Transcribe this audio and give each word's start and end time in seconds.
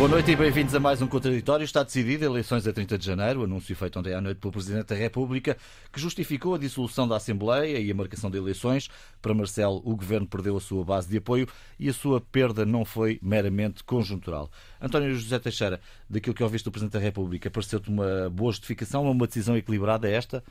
Boa 0.00 0.08
noite 0.08 0.30
e 0.30 0.34
bem-vindos 0.34 0.74
a 0.74 0.80
mais 0.80 1.02
um 1.02 1.06
Contraditório. 1.06 1.62
Está 1.62 1.82
decidido 1.82 2.24
eleições 2.24 2.66
a 2.66 2.72
30 2.72 2.96
de 2.96 3.04
janeiro, 3.04 3.44
anúncio 3.44 3.76
feito 3.76 3.98
ontem 3.98 4.14
à 4.14 4.20
noite 4.22 4.38
pelo 4.38 4.50
Presidente 4.50 4.86
da 4.86 4.94
República, 4.94 5.58
que 5.92 6.00
justificou 6.00 6.54
a 6.54 6.58
dissolução 6.58 7.06
da 7.06 7.16
Assembleia 7.16 7.78
e 7.78 7.90
a 7.90 7.94
marcação 7.94 8.30
de 8.30 8.38
eleições. 8.38 8.88
Para 9.20 9.34
Marcelo, 9.34 9.82
o 9.84 9.94
Governo 9.94 10.26
perdeu 10.26 10.56
a 10.56 10.60
sua 10.60 10.82
base 10.82 11.06
de 11.06 11.18
apoio 11.18 11.46
e 11.78 11.86
a 11.86 11.92
sua 11.92 12.18
perda 12.18 12.64
não 12.64 12.82
foi 12.82 13.18
meramente 13.20 13.84
conjuntural. 13.84 14.50
António 14.80 15.14
José 15.14 15.38
Teixeira, 15.38 15.78
daquilo 16.08 16.34
que 16.34 16.42
ouviste 16.42 16.64
do 16.64 16.72
Presidente 16.72 16.94
da 16.94 16.98
República, 16.98 17.50
pareceu-te 17.50 17.90
uma 17.90 18.30
boa 18.30 18.52
justificação, 18.52 19.02
uma 19.02 19.26
decisão 19.26 19.54
equilibrada 19.54 20.08
esta? 20.08 20.42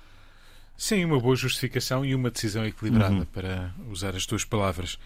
Sim, 0.77 1.03
uma 1.05 1.19
boa 1.19 1.35
justificação 1.35 2.05
e 2.05 2.13
uma 2.13 2.29
decisão 2.29 2.67
equilibrada, 2.67 3.15
uhum. 3.15 3.25
para 3.25 3.73
usar 3.89 4.15
as 4.15 4.27
tuas 4.27 4.45
palavras. 4.45 4.99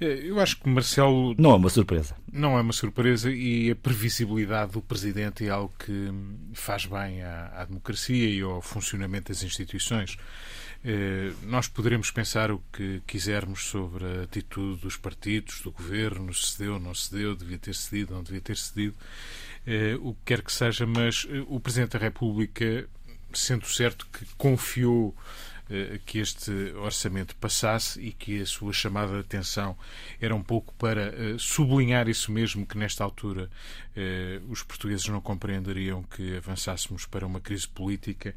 Eh, 0.00 0.22
eu 0.24 0.40
acho 0.40 0.58
que 0.58 0.68
Marcelo. 0.68 1.34
Não 1.38 1.52
é 1.52 1.54
uma 1.56 1.70
surpresa. 1.70 2.16
Não 2.32 2.58
é 2.58 2.60
uma 2.60 2.72
surpresa 2.72 3.30
e 3.30 3.70
a 3.70 3.76
previsibilidade 3.76 4.72
do 4.72 4.82
Presidente 4.82 5.46
é 5.46 5.50
algo 5.50 5.72
que 5.78 6.10
faz 6.54 6.86
bem 6.86 7.22
à, 7.22 7.52
à 7.54 7.64
democracia 7.64 8.28
e 8.28 8.40
ao 8.40 8.60
funcionamento 8.60 9.32
das 9.32 9.42
instituições. 9.42 10.18
Eh, 10.84 11.32
nós 11.44 11.68
poderemos 11.68 12.10
pensar 12.10 12.50
o 12.50 12.60
que 12.72 13.00
quisermos 13.06 13.66
sobre 13.66 14.04
a 14.04 14.22
atitude 14.24 14.80
dos 14.80 14.96
partidos, 14.96 15.60
do 15.60 15.70
governo, 15.70 16.34
se 16.34 16.52
cedeu, 16.52 16.78
não 16.80 16.94
cedeu, 16.94 17.36
devia 17.36 17.58
ter 17.58 17.74
cedido, 17.74 18.14
não 18.14 18.22
devia 18.22 18.40
ter 18.40 18.56
cedido, 18.56 18.96
eh, 19.64 19.96
o 20.00 20.12
que 20.14 20.20
quer 20.24 20.42
que 20.42 20.52
seja, 20.52 20.84
mas 20.84 21.26
o 21.46 21.60
Presidente 21.60 21.92
da 21.92 22.00
República, 22.00 22.88
sendo 23.32 23.64
certo 23.66 24.06
que 24.12 24.26
confiou 24.36 25.14
que 26.04 26.18
este 26.18 26.50
orçamento 26.76 27.34
passasse 27.36 28.00
e 28.00 28.12
que 28.12 28.40
a 28.40 28.46
sua 28.46 28.72
chamada 28.72 29.12
de 29.12 29.20
atenção 29.20 29.76
era 30.20 30.34
um 30.34 30.42
pouco 30.42 30.74
para 30.74 31.02
eh, 31.02 31.36
sublinhar 31.38 32.08
isso 32.08 32.30
mesmo, 32.30 32.66
que 32.66 32.76
nesta 32.76 33.02
altura 33.04 33.50
eh, 33.96 34.40
os 34.48 34.62
portugueses 34.62 35.06
não 35.08 35.20
compreenderiam 35.20 36.02
que 36.02 36.36
avançássemos 36.36 37.06
para 37.06 37.26
uma 37.26 37.40
crise 37.40 37.68
política. 37.68 38.34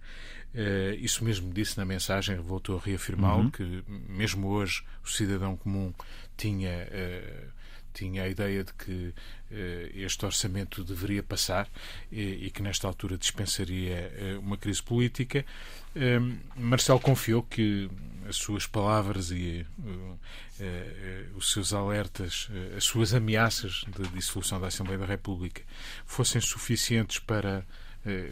Isso 1.02 1.26
mesmo 1.26 1.54
disse 1.54 1.78
na 1.78 1.84
mensagem, 1.84 2.38
voltou 2.38 2.78
a 2.78 2.82
reafirmá-lo, 2.82 3.44
uhum. 3.44 3.52
que 3.52 3.84
mesmo 4.08 4.48
hoje 4.48 4.86
o 5.04 5.10
cidadão 5.10 5.58
comum 5.58 5.94
tinha 6.38 6.88
tinha 7.96 8.24
a 8.24 8.28
ideia 8.28 8.64
de 8.64 8.74
que 8.74 9.14
eh, 9.50 9.92
este 9.96 10.26
orçamento 10.26 10.84
deveria 10.84 11.24
passar 11.24 11.70
e, 12.12 12.52
que 12.54 12.62
nesta 12.62 12.88
altura 12.88 13.18
dispensaria 13.18 14.12
eh, 14.16 14.38
uma 14.38 14.58
crise 14.58 14.84
política. 14.84 15.46
Eh, 15.96 16.20
Marcelo 16.58 17.00
confiou 17.00 17.42
que 17.42 17.90
as 18.28 18.36
suas 18.36 18.68
palavras 18.68 19.32
e 19.32 19.66
os 21.36 21.52
seus 21.52 21.74
alertas, 21.74 22.50
as 22.76 22.84
suas 22.84 23.14
ameaças 23.14 23.84
de 23.88 24.08
dissolução 24.10 24.60
da 24.60 24.68
Assembleia 24.68 24.98
da 24.98 25.06
República 25.06 25.62
fossem 26.06 26.42
suficientes 26.42 27.20
para 27.20 27.64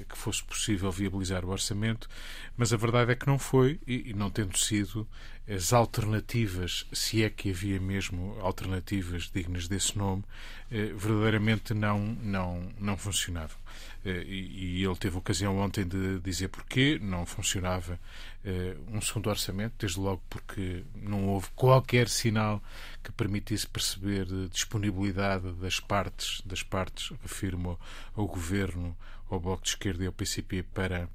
que 0.08 0.18
fosse 0.18 0.44
possível 0.44 0.92
viabilizar 0.92 1.44
o 1.44 1.50
orçamento, 1.50 2.08
mas 2.56 2.72
a 2.72 2.78
verdade 2.78 3.12
é 3.12 3.16
que 3.16 3.26
não 3.26 3.40
foi, 3.40 3.80
e 3.88 4.14
não 4.14 4.30
tendo 4.30 4.58
sido, 4.58 5.08
as 5.48 5.74
alternativas, 5.74 6.86
se 6.94 7.24
é 7.24 7.30
que 7.30 7.50
havia 7.50 7.80
mesmo 7.80 8.38
alternativas 8.40 9.30
dignas 9.34 9.68
desse 9.68 9.98
nome, 9.98 10.24
eh, 10.72 10.94
verdadeiramente 10.96 11.74
não, 11.74 12.00
não, 12.00 12.72
não 12.80 12.96
funcionavam. 12.96 13.58
Eh, 14.06 14.24
e 14.26 14.84
ele 14.84 14.96
teve 14.96 15.18
ocasião 15.18 15.58
ontem 15.58 15.86
de 15.86 16.20
dizer 16.22 16.48
porquê 16.48 16.98
não 17.02 17.26
funcionava 17.26 18.00
eh, 18.46 18.78
um 18.88 19.02
segundo 19.02 19.30
orçamento, 19.30 19.74
desde 19.80 20.00
logo 20.00 20.22
porque 20.30 20.84
não 20.96 21.28
houve 21.28 21.50
qualquer 21.56 22.08
sinal 22.08 22.64
que 23.04 23.12
permitisse 23.12 23.68
perceber 23.68 24.26
disponibilidade 24.50 25.52
das 25.54 25.78
partes, 25.78 26.42
das 26.46 26.64
partes, 26.64 27.12
afirmo, 27.26 27.78
ao 28.16 28.26
governo, 28.28 28.96
ao 29.30 29.40
Bloco 29.40 29.64
de 29.64 29.70
Esquerda 29.70 30.04
e 30.04 30.08
ao 30.08 30.14
PCP 30.14 30.64
para 30.74 31.10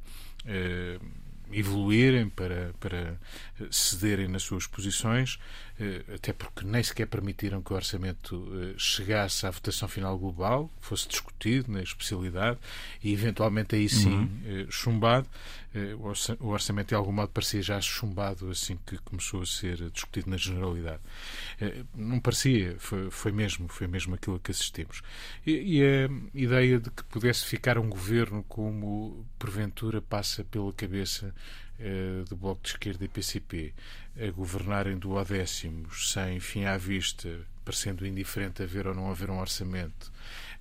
evoluírem, 1.53 2.29
para, 2.29 2.73
para 2.79 3.19
cederem 3.71 4.29
nas 4.29 4.43
suas 4.43 4.67
posições, 4.67 5.39
eh, 5.39 5.68
até 6.12 6.33
porque 6.33 6.65
nem 6.65 6.83
sequer 6.83 7.06
permitiram 7.06 7.62
que 7.62 7.72
o 7.72 7.77
orçamento 7.77 8.49
eh, 8.53 8.75
chegasse 8.77 9.47
à 9.47 9.50
votação 9.50 9.87
final 9.87 10.19
global, 10.19 10.69
fosse 10.81 11.06
discutido 11.06 11.71
na 11.71 11.83
especialidade 11.83 12.59
e 13.03 13.12
eventualmente 13.12 13.77
aí 13.77 13.88
sim 13.88 14.11
uhum. 14.11 14.41
Eh, 14.44 14.67
chumbado. 14.69 15.28
O 16.41 16.49
orçamento 16.49 16.88
de 16.88 16.94
algum 16.94 17.12
modo 17.12 17.28
parecia 17.28 17.62
já 17.62 17.81
chumbado 17.81 18.50
assim 18.50 18.77
que 18.84 18.97
começou 18.99 19.43
a 19.43 19.47
ser 19.47 19.91
discutido 19.91 20.31
na 20.31 20.37
generalidade. 20.37 21.00
Não 21.94 22.19
parecia, 22.19 22.75
foi, 22.78 23.11
foi 23.11 23.31
mesmo, 23.31 23.69
foi 23.69 23.87
mesmo 23.87 24.15
aquilo 24.15 24.41
que 24.41 24.50
assistimos. 24.50 25.03
E, 25.47 25.78
e 25.78 25.84
a 25.84 26.09
ideia 26.34 26.81
de 26.81 26.91
que 26.91 27.05
pudesse 27.05 27.44
ficar 27.44 27.78
um 27.78 27.88
governo 27.88 28.43
como 28.49 29.25
porventura 29.38 30.00
passa 30.00 30.43
pela 30.43 30.72
cabeça 30.72 31.33
eh, 31.81 32.25
do 32.28 32.34
Bloco 32.34 32.61
de 32.61 32.71
Esquerda 32.71 33.05
e 33.05 33.09
PCP 33.09 33.72
a 34.21 34.31
governarem 34.31 34.99
do 34.99 35.23
décimo 35.25 35.93
sem 35.95 36.41
fim 36.41 36.65
à 36.65 36.77
vista, 36.77 37.29
parecendo 37.65 38.06
indiferente 38.06 38.62
haver 38.62 38.87
ou 38.87 38.95
não 38.95 39.11
haver 39.11 39.31
um 39.31 39.39
orçamento, 39.39 40.12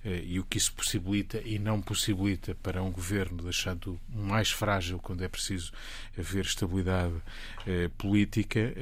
eh, 0.04 0.22
e 0.24 0.38
o 0.38 0.44
que 0.44 0.58
isso 0.58 0.72
possibilita 0.72 1.40
e 1.44 1.58
não 1.58 1.80
possibilita 1.80 2.54
para 2.62 2.82
um 2.82 2.90
governo, 2.90 3.42
deixando 3.42 3.98
mais 4.14 4.50
frágil 4.50 4.98
quando 4.98 5.24
é 5.24 5.28
preciso 5.28 5.72
haver 6.16 6.44
estabilidade 6.44 7.14
eh, 7.66 7.90
política, 7.98 8.72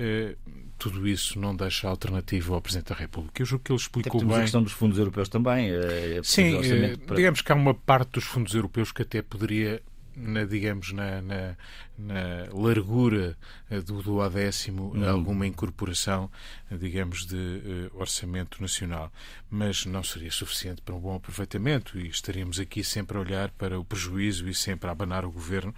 tudo 0.78 1.08
isso 1.08 1.38
não 1.38 1.56
deixa 1.56 1.88
alternativa 1.88 2.54
ao 2.54 2.60
Presidente 2.60 2.88
da 2.88 2.94
República. 2.94 3.43
Eu 3.43 3.47
julgo 3.47 3.64
que 3.64 3.72
ele 3.72 3.81
explicou 3.81 4.25
bem. 4.25 4.37
a 4.37 4.41
questão 4.43 4.62
dos 4.62 4.72
fundos 4.72 4.98
europeus 4.98 5.28
também. 5.28 5.70
É 5.70 6.20
Sim, 6.22 6.60
para... 7.06 7.16
digamos 7.16 7.41
que 7.41 7.50
há 7.50 7.54
uma 7.54 7.75
parte 7.75 8.12
dos 8.12 8.25
fundos 8.25 8.54
europeus 8.54 8.93
que 8.93 9.03
até 9.03 9.22
poderia 9.22 9.82
na, 10.16 10.44
digamos, 10.44 10.93
na, 10.93 11.21
na, 11.21 11.56
na 11.99 12.49
largura 12.53 13.37
eh, 13.71 13.81
do, 13.81 14.03
do 14.03 14.28
décimo 14.31 14.93
uhum. 14.94 15.09
alguma 15.09 15.47
incorporação, 15.47 16.31
digamos, 16.71 17.27
de 17.27 17.37
uh, 17.37 17.91
orçamento 17.94 18.60
nacional. 18.60 19.12
Mas 19.50 19.84
não 19.84 20.03
seria 20.03 20.31
suficiente 20.31 20.81
para 20.81 20.94
um 20.94 21.00
bom 21.00 21.16
aproveitamento 21.16 21.99
e 21.99 22.09
estaríamos 22.09 22.59
aqui 22.59 22.82
sempre 22.82 23.19
a 23.19 23.21
olhar 23.21 23.50
para 23.50 23.78
o 23.78 23.84
prejuízo 23.84 24.49
e 24.49 24.55
sempre 24.55 24.88
a 24.88 24.93
abanar 24.93 25.25
o 25.25 25.31
governo, 25.31 25.75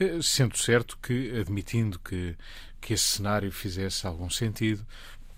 uh, 0.00 0.22
sendo 0.22 0.56
certo 0.56 0.98
que, 1.02 1.38
admitindo 1.38 1.98
que, 1.98 2.34
que 2.80 2.94
esse 2.94 3.04
cenário 3.04 3.52
fizesse 3.52 4.06
algum 4.06 4.30
sentido, 4.30 4.86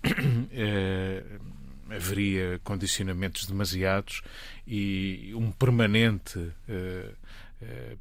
uh, 0.05 1.55
haveria 1.89 2.59
condicionamentos 2.63 3.45
demasiados 3.45 4.21
e 4.67 5.31
um 5.35 5.51
permanente 5.51 6.51
eh, 6.67 7.11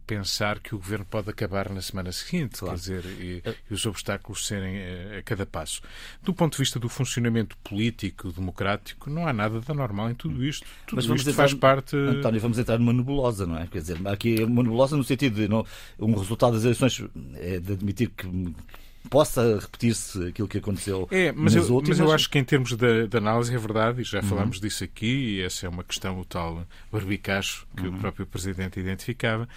pensar 0.07 0.59
que 0.59 0.75
o 0.75 0.79
governo 0.79 1.05
pode 1.05 1.31
acabar 1.31 1.71
na 1.71 1.81
semana 1.81 2.13
seguinte, 2.13 2.59
claro. 2.59 2.75
quer 2.75 2.81
dizer, 2.81 3.05
e, 3.21 3.43
eh, 3.45 3.55
e, 3.71 3.75
os 3.75 3.87
obstáculos 3.87 4.47
serem 4.47 4.77
a, 4.77 4.81
eh, 4.81 5.19
a 5.19 5.23
cada 5.23 5.47
passo. 5.47 5.81
Do 6.23 6.35
ponto 6.35 6.53
de 6.53 6.59
vista 6.59 6.79
do 6.79 6.89
funcionamento 6.89 7.57
político, 7.59 8.33
democrático, 8.33 9.09
não 9.09 9.27
há 9.27 9.33
nada 9.33 9.61
de 9.61 9.71
anormal 9.71 10.11
em 10.11 10.15
tudo 10.15 10.45
isto. 10.45 10.67
Tudo 10.87 10.97
Mas 10.97 11.07
vamos 11.07 11.23
isto 11.23 11.31
entrar, 11.31 11.49
faz 11.49 11.55
parte. 11.55 11.97
António, 11.97 12.41
vamos 12.41 12.59
entrar 12.59 12.79
numa 12.79 12.93
nebulosa, 12.93 13.47
não 13.47 13.59
é? 13.59 13.67
Quer 13.67 13.79
dizer, 13.79 14.09
aqui 14.09 14.43
uma 14.43 14.63
nebulosa 14.63 14.97
no 14.97 15.05
sentido 15.05 15.37
de 15.37 15.49
não, 15.49 15.65
um 15.99 16.15
resultado 16.15 16.55
das 16.55 16.65
eleições 16.65 17.03
é 17.37 17.59
de 17.61 17.73
admitir 17.73 18.11
que 18.11 18.27
possa 19.09 19.59
repetir-se 19.59 20.29
aquilo 20.29 20.49
que 20.49 20.59
aconteceu 20.59 21.07
é, 21.11 21.33
mas 21.33 21.55
eu, 21.55 21.63
últimas. 21.63 21.99
Mas 21.99 22.09
eu 22.09 22.15
acho 22.15 22.31
que 22.31 22.39
em 22.39 22.45
termos 22.45 22.75
de, 22.75 23.07
de 23.07 23.17
análise 23.17 23.55
é 23.55 23.59
verdade, 23.59 24.01
e 24.01 24.05
já 24.05 24.21
uhum. 24.21 24.29
falámos 24.29 24.61
disso 24.61 24.85
aqui, 24.85 25.37
e 25.37 25.43
essa 25.43 25.67
é 25.67 25.69
uma 25.69 25.85
questão, 25.85 26.19
o 26.19 26.25
tal 26.25 26.67
barbicacho 26.91 27.67
que 27.77 27.87
uhum. 27.87 27.97
o 27.97 27.99
próprio 27.99 28.27
Presidente 28.27 28.81
identificava. 28.81 29.49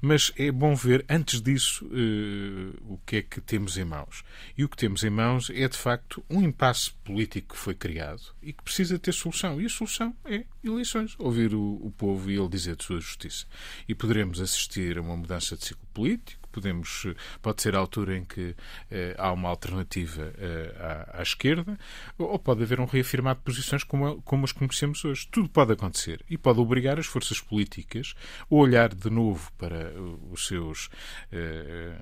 Mas 0.00 0.32
é 0.36 0.52
bom 0.52 0.74
ver, 0.76 1.04
antes 1.08 1.42
disso, 1.42 1.84
uh, 1.86 2.92
o 2.92 2.98
que 3.04 3.16
é 3.16 3.22
que 3.22 3.40
temos 3.40 3.76
em 3.76 3.84
mãos. 3.84 4.22
E 4.56 4.64
o 4.64 4.68
que 4.68 4.76
temos 4.76 5.02
em 5.02 5.10
mãos 5.10 5.50
é, 5.50 5.66
de 5.68 5.76
facto, 5.76 6.22
um 6.30 6.40
impasse 6.40 6.92
político 7.04 7.54
que 7.54 7.60
foi 7.60 7.74
criado 7.74 8.22
e 8.40 8.52
que 8.52 8.62
precisa 8.62 8.98
ter 8.98 9.12
solução. 9.12 9.60
E 9.60 9.66
a 9.66 9.68
solução 9.68 10.14
é 10.24 10.44
eleições. 10.62 11.16
Ouvir 11.18 11.52
o, 11.52 11.80
o 11.82 11.90
povo 11.90 12.30
e 12.30 12.38
ele 12.38 12.48
dizer 12.48 12.76
de 12.76 12.84
sua 12.84 13.00
justiça. 13.00 13.46
E 13.88 13.94
poderemos 13.94 14.40
assistir 14.40 14.98
a 14.98 15.00
uma 15.00 15.16
mudança 15.16 15.56
de 15.56 15.64
ciclo 15.64 15.86
político, 15.92 16.37
podemos 16.48 17.06
pode 17.40 17.62
ser 17.62 17.74
a 17.74 17.78
altura 17.78 18.16
em 18.16 18.24
que 18.24 18.54
eh, 18.90 19.14
há 19.18 19.32
uma 19.32 19.48
alternativa 19.48 20.32
eh, 20.38 20.74
à, 20.78 21.20
à, 21.20 21.22
esquerda 21.22 21.78
ou 22.18 22.38
pode 22.38 22.62
haver 22.62 22.80
um 22.80 22.84
reafirmar 22.84 23.34
de 23.34 23.42
posições 23.42 23.84
como, 23.84 24.20
como 24.22 24.44
as 24.44 24.52
conhecemos 24.52 25.04
hoje. 25.04 25.28
Tudo 25.30 25.48
pode 25.48 25.72
acontecer 25.72 26.24
e 26.28 26.36
pode 26.36 26.60
obrigar 26.60 26.98
as 26.98 27.06
forças 27.06 27.40
políticas 27.40 28.14
a 28.50 28.54
olhar 28.54 28.94
de 28.94 29.10
novo 29.10 29.50
para 29.58 29.92
os 30.30 30.46
seus 30.46 30.88
eh, 31.32 31.94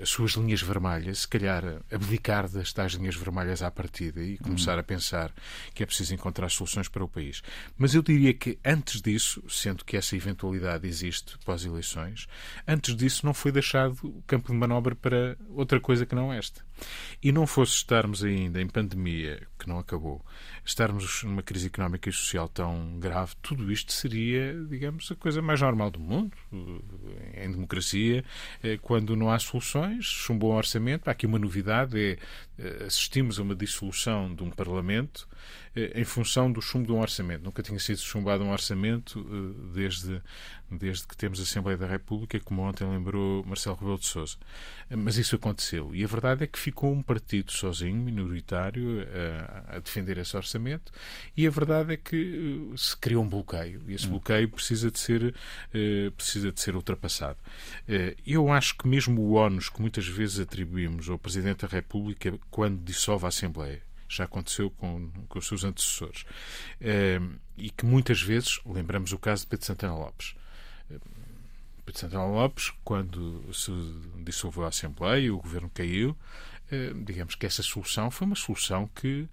as 0.00 0.08
suas 0.10 0.32
linhas 0.32 0.62
vermelhas, 0.62 1.20
se 1.20 1.28
calhar 1.28 1.62
abdicar 1.90 2.48
das 2.48 2.72
tais 2.72 2.92
linhas 2.92 3.16
vermelhas 3.16 3.62
à 3.62 3.70
partida 3.70 4.22
e 4.22 4.38
começar 4.38 4.74
uhum. 4.74 4.80
a 4.80 4.82
pensar 4.82 5.32
que 5.74 5.82
é 5.82 5.86
preciso 5.86 6.14
encontrar 6.14 6.48
soluções 6.50 6.88
para 6.88 7.04
o 7.04 7.08
país. 7.08 7.42
Mas 7.76 7.94
eu 7.94 8.02
diria 8.02 8.34
que 8.34 8.58
antes 8.64 9.00
disso, 9.00 9.42
sendo 9.48 9.84
que 9.84 9.96
essa 9.96 10.16
eventualidade 10.16 10.86
existe 10.86 11.38
pós-eleições, 11.44 12.26
antes 12.66 12.94
disso 12.96 13.24
não 13.24 13.34
foi 13.34 13.52
deixado 13.52 13.98
o 14.02 14.22
campo 14.26 14.52
de 14.52 14.58
manobra 14.58 14.94
para 14.94 15.36
outra 15.50 15.80
coisa 15.80 16.06
que 16.06 16.14
não 16.14 16.32
esta. 16.32 16.66
E 17.22 17.32
não 17.32 17.46
fosse 17.46 17.74
estarmos 17.74 18.22
ainda 18.22 18.60
em 18.60 18.68
pandemia, 18.68 19.46
que 19.58 19.68
não 19.68 19.78
acabou, 19.78 20.24
estarmos 20.64 21.24
numa 21.24 21.42
crise 21.42 21.66
económica 21.66 22.08
e 22.08 22.12
social 22.12 22.48
tão 22.48 22.98
grave, 23.00 23.34
tudo 23.42 23.72
isto 23.72 23.92
seria, 23.92 24.54
digamos, 24.68 25.10
a 25.10 25.16
coisa 25.16 25.42
mais 25.42 25.60
normal 25.60 25.90
do 25.90 25.98
mundo. 25.98 26.36
Em 27.34 27.50
democracia, 27.50 28.24
eh, 28.62 28.78
quando 28.80 29.16
não 29.16 29.30
há 29.30 29.38
soluções, 29.38 29.77
um 30.32 30.38
bom 30.38 30.54
orçamento. 30.54 31.08
Há 31.08 31.12
aqui 31.12 31.26
uma 31.26 31.38
novidade: 31.38 31.98
é 31.98 32.18
eh, 32.58 32.84
assistimos 32.86 33.38
a 33.38 33.42
uma 33.42 33.54
dissolução 33.54 34.34
de 34.34 34.42
um 34.42 34.50
Parlamento 34.50 35.28
em 35.94 36.04
função 36.04 36.50
do 36.50 36.60
chumbo 36.60 36.86
de 36.86 36.92
um 36.92 37.00
orçamento. 37.00 37.44
Nunca 37.44 37.62
tinha 37.62 37.78
sido 37.78 37.98
chumbado 37.98 38.44
um 38.44 38.50
orçamento 38.50 39.22
desde, 39.72 40.20
desde 40.70 41.06
que 41.06 41.16
temos 41.16 41.40
a 41.40 41.42
Assembleia 41.42 41.76
da 41.76 41.86
República, 41.86 42.38
como 42.40 42.62
ontem 42.62 42.88
lembrou 42.88 43.44
Marcelo 43.44 43.76
Rebelo 43.76 43.98
de 43.98 44.06
Sousa. 44.06 44.36
Mas 44.90 45.16
isso 45.16 45.36
aconteceu. 45.36 45.94
E 45.94 46.02
a 46.04 46.06
verdade 46.06 46.44
é 46.44 46.46
que 46.46 46.58
ficou 46.58 46.92
um 46.92 47.02
partido 47.02 47.52
sozinho, 47.52 47.96
minoritário, 47.96 49.06
a, 49.68 49.76
a 49.76 49.78
defender 49.78 50.18
esse 50.18 50.36
orçamento. 50.36 50.92
E 51.36 51.46
a 51.46 51.50
verdade 51.50 51.94
é 51.94 51.96
que 51.96 52.72
se 52.76 52.96
criou 52.96 53.24
um 53.24 53.28
bloqueio. 53.28 53.82
E 53.86 53.94
esse 53.94 54.06
hum. 54.06 54.10
bloqueio 54.10 54.48
precisa 54.48 54.90
de 54.90 54.98
ser, 54.98 55.34
precisa 56.16 56.52
de 56.52 56.60
ser 56.60 56.74
ultrapassado. 56.74 57.38
Eu 58.26 58.50
acho 58.52 58.76
que 58.76 58.88
mesmo 58.88 59.20
o 59.22 59.32
ONUS 59.32 59.68
que 59.68 59.80
muitas 59.80 60.06
vezes 60.06 60.40
atribuímos 60.40 61.08
ao 61.08 61.18
Presidente 61.18 61.66
da 61.66 61.68
República 61.68 62.38
quando 62.50 62.82
dissolve 62.82 63.24
a 63.24 63.28
Assembleia, 63.28 63.82
já 64.08 64.24
aconteceu 64.24 64.70
com, 64.70 65.10
com 65.28 65.38
os 65.38 65.46
seus 65.46 65.64
antecessores, 65.64 66.24
e 67.56 67.70
que 67.70 67.84
muitas 67.84 68.22
vezes, 68.22 68.60
lembramos 68.64 69.12
o 69.12 69.18
caso 69.18 69.42
de 69.42 69.48
Pedro 69.48 69.66
Santana 69.66 69.94
Lopes. 69.94 70.34
Pedro 71.84 72.00
Santana 72.00 72.26
Lopes, 72.26 72.72
quando 72.84 73.52
se 73.52 73.70
dissolveu 74.24 74.64
a 74.64 74.68
Assembleia, 74.68 75.32
o 75.34 75.38
governo 75.38 75.70
caiu, 75.72 76.16
digamos 77.04 77.34
que 77.34 77.46
essa 77.46 77.62
solução 77.62 78.10
foi 78.10 78.26
uma 78.26 78.36
solução 78.36 78.88
que 78.94 79.28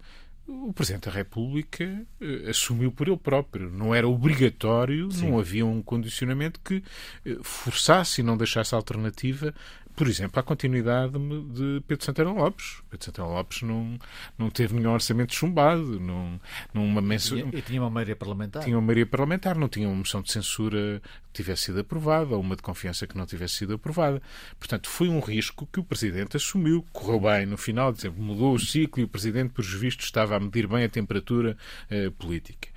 o 0.48 0.72
Presidente 0.72 1.06
da 1.06 1.10
República 1.10 2.06
eh, 2.20 2.48
assumiu 2.48 2.92
por 2.92 3.08
ele 3.08 3.16
próprio. 3.16 3.68
Não 3.70 3.94
era 3.94 4.06
obrigatório, 4.08 5.10
Sim. 5.10 5.30
não 5.30 5.38
havia 5.38 5.66
um 5.66 5.82
condicionamento 5.82 6.60
que 6.60 6.82
eh, 7.24 7.36
forçasse 7.42 8.20
e 8.20 8.24
não 8.24 8.36
deixasse 8.36 8.74
alternativa 8.74 9.52
por 9.96 10.06
exemplo, 10.06 10.38
a 10.38 10.42
continuidade 10.42 11.14
de 11.54 11.82
Pedro 11.88 12.04
Santana 12.04 12.30
Lopes. 12.30 12.82
Pedro 12.90 13.06
Santana 13.06 13.28
Lopes 13.28 13.62
não, 13.62 13.98
não 14.36 14.50
teve 14.50 14.74
nenhum 14.74 14.92
orçamento 14.92 15.34
chumbado. 15.34 15.98
Não, 15.98 16.38
numa 16.74 17.00
menção... 17.00 17.38
e, 17.38 17.62
tinha 17.62 17.80
uma 17.80 17.88
maioria 17.88 18.14
parlamentar. 18.14 18.62
Tinha 18.62 18.76
uma 18.76 18.82
maioria 18.82 19.06
parlamentar, 19.06 19.56
não 19.56 19.70
tinha 19.70 19.88
uma 19.88 19.96
moção 19.96 20.20
de 20.20 20.30
censura 20.30 21.00
que 21.32 21.42
tivesse 21.42 21.64
sido 21.64 21.80
aprovada 21.80 22.34
ou 22.34 22.40
uma 22.42 22.54
de 22.54 22.62
confiança 22.62 23.06
que 23.06 23.16
não 23.16 23.24
tivesse 23.24 23.54
sido 23.54 23.72
aprovada. 23.72 24.20
Portanto, 24.58 24.86
foi 24.88 25.08
um 25.08 25.18
risco 25.18 25.66
que 25.72 25.80
o 25.80 25.84
Presidente 25.84 26.36
assumiu. 26.36 26.84
Correu 26.92 27.20
bem 27.20 27.46
no 27.46 27.56
final, 27.56 27.90
exemplo, 27.90 28.22
mudou 28.22 28.54
o 28.54 28.58
ciclo 28.58 29.00
e 29.00 29.04
o 29.04 29.08
Presidente, 29.08 29.54
por 29.54 29.64
vistos, 29.64 30.04
estava 30.04 30.36
a 30.36 30.40
medir 30.40 30.66
bem 30.66 30.84
a 30.84 30.88
temperatura 30.90 31.56
eh, 31.88 32.10
política. 32.10 32.68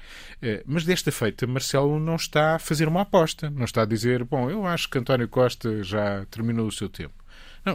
Eh, 0.42 0.63
mas 0.66 0.86
desta 0.86 1.12
feita, 1.12 1.45
Marcelo 1.45 2.00
não 2.00 2.16
está 2.16 2.56
a 2.56 2.60
fazer 2.60 2.88
uma 2.88 3.01
aposta, 3.01 3.50
não 3.50 3.66
está 3.66 3.81
a 3.81 3.86
dizer, 3.86 4.24
bom, 4.24 4.50
eu 4.50 4.66
acho 4.66 4.89
que 4.89 4.98
António 4.98 5.27
Costa 5.27 5.83
já 5.83 6.25
terminou 6.27 6.68
o 6.68 6.71
seu 6.71 6.89
tempo. 6.89 7.09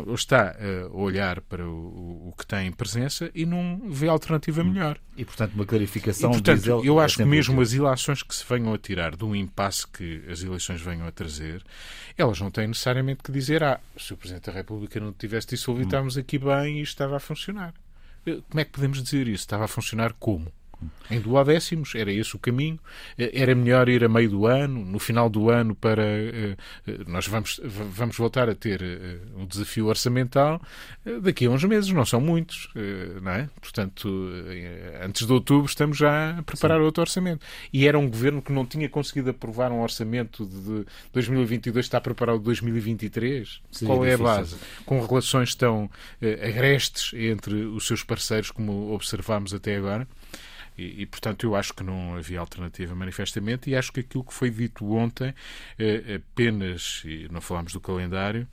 Não, 0.03 0.15
está 0.15 0.57
a 0.57 0.97
olhar 0.97 1.41
para 1.41 1.67
o, 1.67 2.29
o, 2.29 2.35
que 2.37 2.47
tem 2.47 2.69
em 2.69 2.73
presença 2.73 3.31
e 3.35 3.45
não 3.47 3.81
vê 3.89 4.09
alternativa 4.09 4.63
hum. 4.63 4.73
melhor. 4.73 4.99
E, 5.17 5.25
portanto, 5.25 5.55
uma 5.55 5.65
clarificação... 5.65 6.31
E, 6.31 6.33
portanto, 6.35 6.65
ele, 6.65 6.89
eu 6.89 7.01
é 7.01 7.05
acho 7.05 7.21
é 7.21 7.25
que 7.25 7.31
mesmo 7.31 7.61
as 7.61 7.73
ilações 7.73 8.23
que 8.23 8.35
se 8.35 8.45
venham 8.49 8.73
a 8.73 8.79
tirar 8.79 9.21
um 9.23 9.35
impasse 9.35 9.87
que 9.87 10.23
as 10.29 10.43
eleições 10.43 10.81
venham 10.81 11.07
a 11.07 11.13
trazer, 11.13 11.63
elas 12.17 12.41
não 12.41 12.51
têm 12.51 12.69
necessariamente 12.69 13.23
que 13.23 13.33
dizer 13.33 13.63
ah, 13.63 13.81
se 13.97 14.13
o 14.13 14.17
Presidente 14.17 14.47
da 14.47 14.53
República 14.53 14.99
não 15.01 15.13
tivesse 15.13 15.49
dissolvido, 15.49 15.87
hum. 15.87 15.89
estávamos 15.89 16.19
aqui 16.19 16.39
bem 16.39 16.81
e 16.81 16.83
estava 16.83 17.17
a 17.17 17.21
funcionar. 17.21 17.75
Eh, 18.27 18.41
como 18.49 18.61
é 18.61 18.65
que 18.65 18.73
podemos 18.73 19.03
dizer 19.03 19.29
isso? 19.29 19.45
Estava 19.45 19.65
a 19.65 19.69
funcionar 19.69 20.13
como? 20.15 20.53
Em 21.11 21.21
duodécimos, 21.21 21.95
era 21.95 22.13
esse 22.13 22.35
o 22.35 22.39
caminho. 22.39 22.79
Eh, 23.19 23.31
era 23.35 23.55
melhor 23.55 23.89
ir 23.89 24.05
a 24.05 24.09
meio 24.09 24.31
do 24.31 24.47
ano, 24.47 24.85
no 24.85 24.99
final 24.99 25.29
do 25.29 25.51
ano, 25.51 25.75
para. 25.75 26.03
Eh, 26.03 26.57
eh, 26.87 26.99
nós 27.07 27.27
vamos, 27.27 27.61
vamos 27.65 28.17
voltar 28.17 28.49
a 28.49 28.55
ter 28.55 28.83
um 29.37 29.47
desafio 29.47 29.87
orçamental 29.87 30.61
daqui 31.23 31.47
a 31.47 31.51
uns 31.51 31.65
meses, 31.65 31.91
não 31.91 32.05
são 32.05 32.21
muitos, 32.21 32.69
não 33.23 33.33
é? 33.33 33.49
Portanto, 33.61 34.09
antes 35.03 35.27
de 35.27 35.33
outubro 35.33 35.67
estamos 35.67 35.97
já 35.97 36.39
a 36.39 36.43
preparar 36.43 36.79
Sim. 36.79 36.85
outro 36.85 37.03
orçamento. 37.03 37.45
E 37.73 37.87
era 37.87 37.99
um 37.99 38.09
governo 38.09 38.41
que 38.41 38.53
não 38.53 38.65
tinha 38.65 38.89
conseguido 38.89 39.31
aprovar 39.31 39.71
um 39.71 39.83
orçamento 39.83 40.47
de 40.47 40.87
2022, 41.13 41.85
está 41.85 41.99
a 41.99 42.01
preparar 42.01 42.37
o 42.37 42.39
de 42.39 42.45
2023? 42.45 43.61
Sim, 43.71 43.87
Qual 43.87 44.05
é 44.05 44.11
difícil. 44.11 44.27
a 44.27 44.37
base? 44.37 44.57
Com 44.87 45.05
relações 45.05 45.55
tão 45.55 45.91
agrestes 46.43 47.13
entre 47.15 47.55
os 47.55 47.87
seus 47.87 48.03
parceiros, 48.03 48.51
como 48.51 48.93
observámos 48.93 49.53
até 49.53 49.77
agora. 49.77 50.07
E, 50.77 51.03
e, 51.03 51.07
portanto, 51.07 51.45
eu 51.45 51.55
acho 51.55 51.73
que 51.73 51.83
não 51.83 52.17
havia 52.17 52.41
alternativa 52.41 52.95
manifestamente 52.95 53.71
e 53.71 53.77
acho 53.77 53.93
que 53.93 54.01
aquilo 54.01 54.25
que 54.25 54.35
foi 54.35 54.51
dito 54.51 54.85
ontem 54.93 55.35
eh, 55.79 56.17
apenas, 56.17 57.03
e 57.05 57.29
não 57.31 57.41
falámos 57.41 57.73
do 57.73 57.81
calendário, 57.81 58.47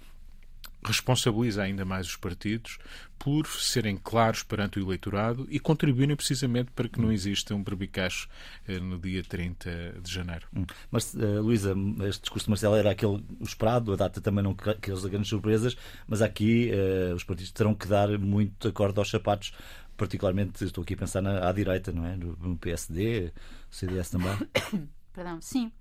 responsabiliza 0.83 1.62
ainda 1.63 1.85
mais 1.85 2.07
os 2.07 2.15
partidos 2.15 2.79
por 3.19 3.45
serem 3.45 3.97
claros 3.97 4.41
perante 4.41 4.79
o 4.79 4.83
eleitorado 4.83 5.45
e 5.51 5.59
contribuírem 5.59 6.15
precisamente 6.15 6.71
para 6.71 6.89
que 6.89 7.00
não 7.00 7.12
exista 7.12 7.53
um 7.53 7.63
berbicacho 7.63 8.27
eh, 8.67 8.79
no 8.79 8.97
dia 8.97 9.21
30 9.24 10.00
de 10.01 10.12
janeiro. 10.12 10.47
Hum. 10.56 10.65
Mas, 10.89 11.13
uh, 11.13 11.39
Luísa, 11.39 11.75
este 12.09 12.21
discurso 12.21 12.45
de 12.45 12.50
Marcelo 12.50 12.75
era 12.75 12.89
aquele 12.89 13.24
esperado, 13.39 13.94
a 13.94 13.95
data 13.95 14.19
também 14.19 14.44
não 14.44 14.56
aquelas 14.65 15.06
grandes 15.06 15.29
surpresas, 15.29 15.77
mas 16.07 16.19
aqui 16.24 16.71
uh, 16.71 17.13
os 17.13 17.24
partidos 17.24 17.51
terão 17.51 17.75
que 17.75 17.88
dar 17.88 18.17
muito 18.17 18.67
acorde 18.67 18.97
aos 18.97 19.12
sapatos 19.12 19.53
particularmente 20.01 20.65
estou 20.65 20.81
aqui 20.81 20.95
a 20.95 20.98
pensar 20.98 21.21
na, 21.21 21.48
à 21.48 21.51
direita, 21.51 21.92
não 21.92 22.03
é? 22.03 22.15
No 22.18 22.57
PSD, 22.57 23.31
CDS 23.69 24.09
também. 24.09 24.36
Perdão, 25.13 25.39
sim. 25.39 25.71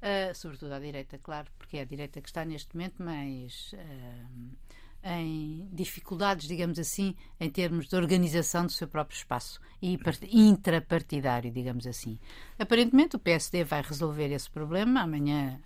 Uh, 0.00 0.34
sobretudo 0.34 0.72
à 0.72 0.80
direita, 0.80 1.18
claro, 1.22 1.46
porque 1.56 1.76
é 1.76 1.82
a 1.82 1.84
direita 1.84 2.20
que 2.20 2.28
está 2.28 2.44
neste 2.44 2.74
momento 2.74 3.00
mais 3.00 3.72
uh, 3.74 4.56
em 5.04 5.68
dificuldades, 5.72 6.48
digamos 6.48 6.80
assim, 6.80 7.14
em 7.38 7.48
termos 7.48 7.86
de 7.86 7.94
organização 7.94 8.66
do 8.66 8.72
seu 8.72 8.88
próprio 8.88 9.16
espaço 9.16 9.60
e 9.80 9.96
intrapartidário, 10.32 11.52
digamos 11.52 11.86
assim. 11.86 12.18
Aparentemente 12.58 13.14
o 13.14 13.20
PSD 13.20 13.62
vai 13.62 13.82
resolver 13.82 14.32
esse 14.32 14.50
problema. 14.50 15.02
Amanhã 15.02 15.60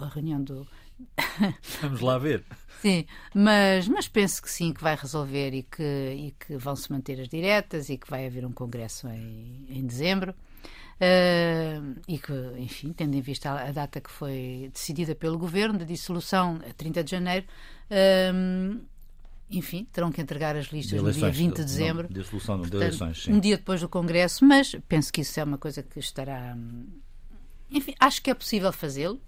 a 0.00 0.08
reunião 0.08 0.42
do 0.42 0.66
Vamos 1.80 2.00
lá 2.00 2.18
ver. 2.18 2.44
Sim, 2.80 3.06
mas, 3.34 3.88
mas 3.88 4.06
penso 4.06 4.40
que 4.40 4.50
sim, 4.50 4.72
que 4.72 4.82
vai 4.82 4.94
resolver 4.94 5.52
e 5.52 5.62
que, 5.64 5.82
e 5.82 6.34
que 6.38 6.56
vão 6.56 6.76
se 6.76 6.90
manter 6.92 7.20
as 7.20 7.28
diretas 7.28 7.88
e 7.88 7.98
que 7.98 8.08
vai 8.08 8.26
haver 8.26 8.46
um 8.46 8.52
congresso 8.52 9.08
em, 9.08 9.66
em 9.68 9.86
dezembro. 9.86 10.34
Uh, 11.00 12.00
e 12.08 12.18
que, 12.18 12.32
enfim, 12.56 12.92
tendo 12.92 13.14
em 13.14 13.20
vista 13.20 13.50
a, 13.50 13.68
a, 13.68 13.72
data 13.72 14.00
que 14.00 14.10
foi 14.10 14.68
decidida 14.72 15.14
pelo 15.14 15.38
governo 15.38 15.78
de 15.78 15.84
dissolução, 15.84 16.60
a 16.68 16.72
30 16.72 17.04
de 17.04 17.10
janeiro, 17.12 17.46
uh, 17.88 18.80
enfim, 19.48 19.86
terão 19.92 20.10
que 20.10 20.20
entregar 20.20 20.56
as 20.56 20.66
listas 20.66 20.90
de 20.90 20.96
eleições, 20.96 21.22
no 21.22 21.30
dia 21.30 21.46
20 21.46 21.56
de 21.56 21.64
dezembro. 21.64 22.08
Não, 22.10 22.20
não, 22.20 22.58
Portanto, 22.58 22.70
de 22.70 22.76
eleições, 22.76 23.22
sim. 23.22 23.32
Um 23.32 23.40
dia 23.40 23.56
depois 23.56 23.80
do 23.80 23.88
Congresso, 23.88 24.44
mas 24.44 24.76
penso 24.88 25.12
que 25.12 25.20
isso 25.20 25.38
é 25.38 25.44
uma 25.44 25.56
coisa 25.56 25.82
que 25.82 26.00
estará. 26.00 26.56
Enfim, 27.70 27.94
acho 28.00 28.20
que 28.20 28.30
é 28.30 28.34
possível 28.34 28.72
fazê-lo. 28.72 29.20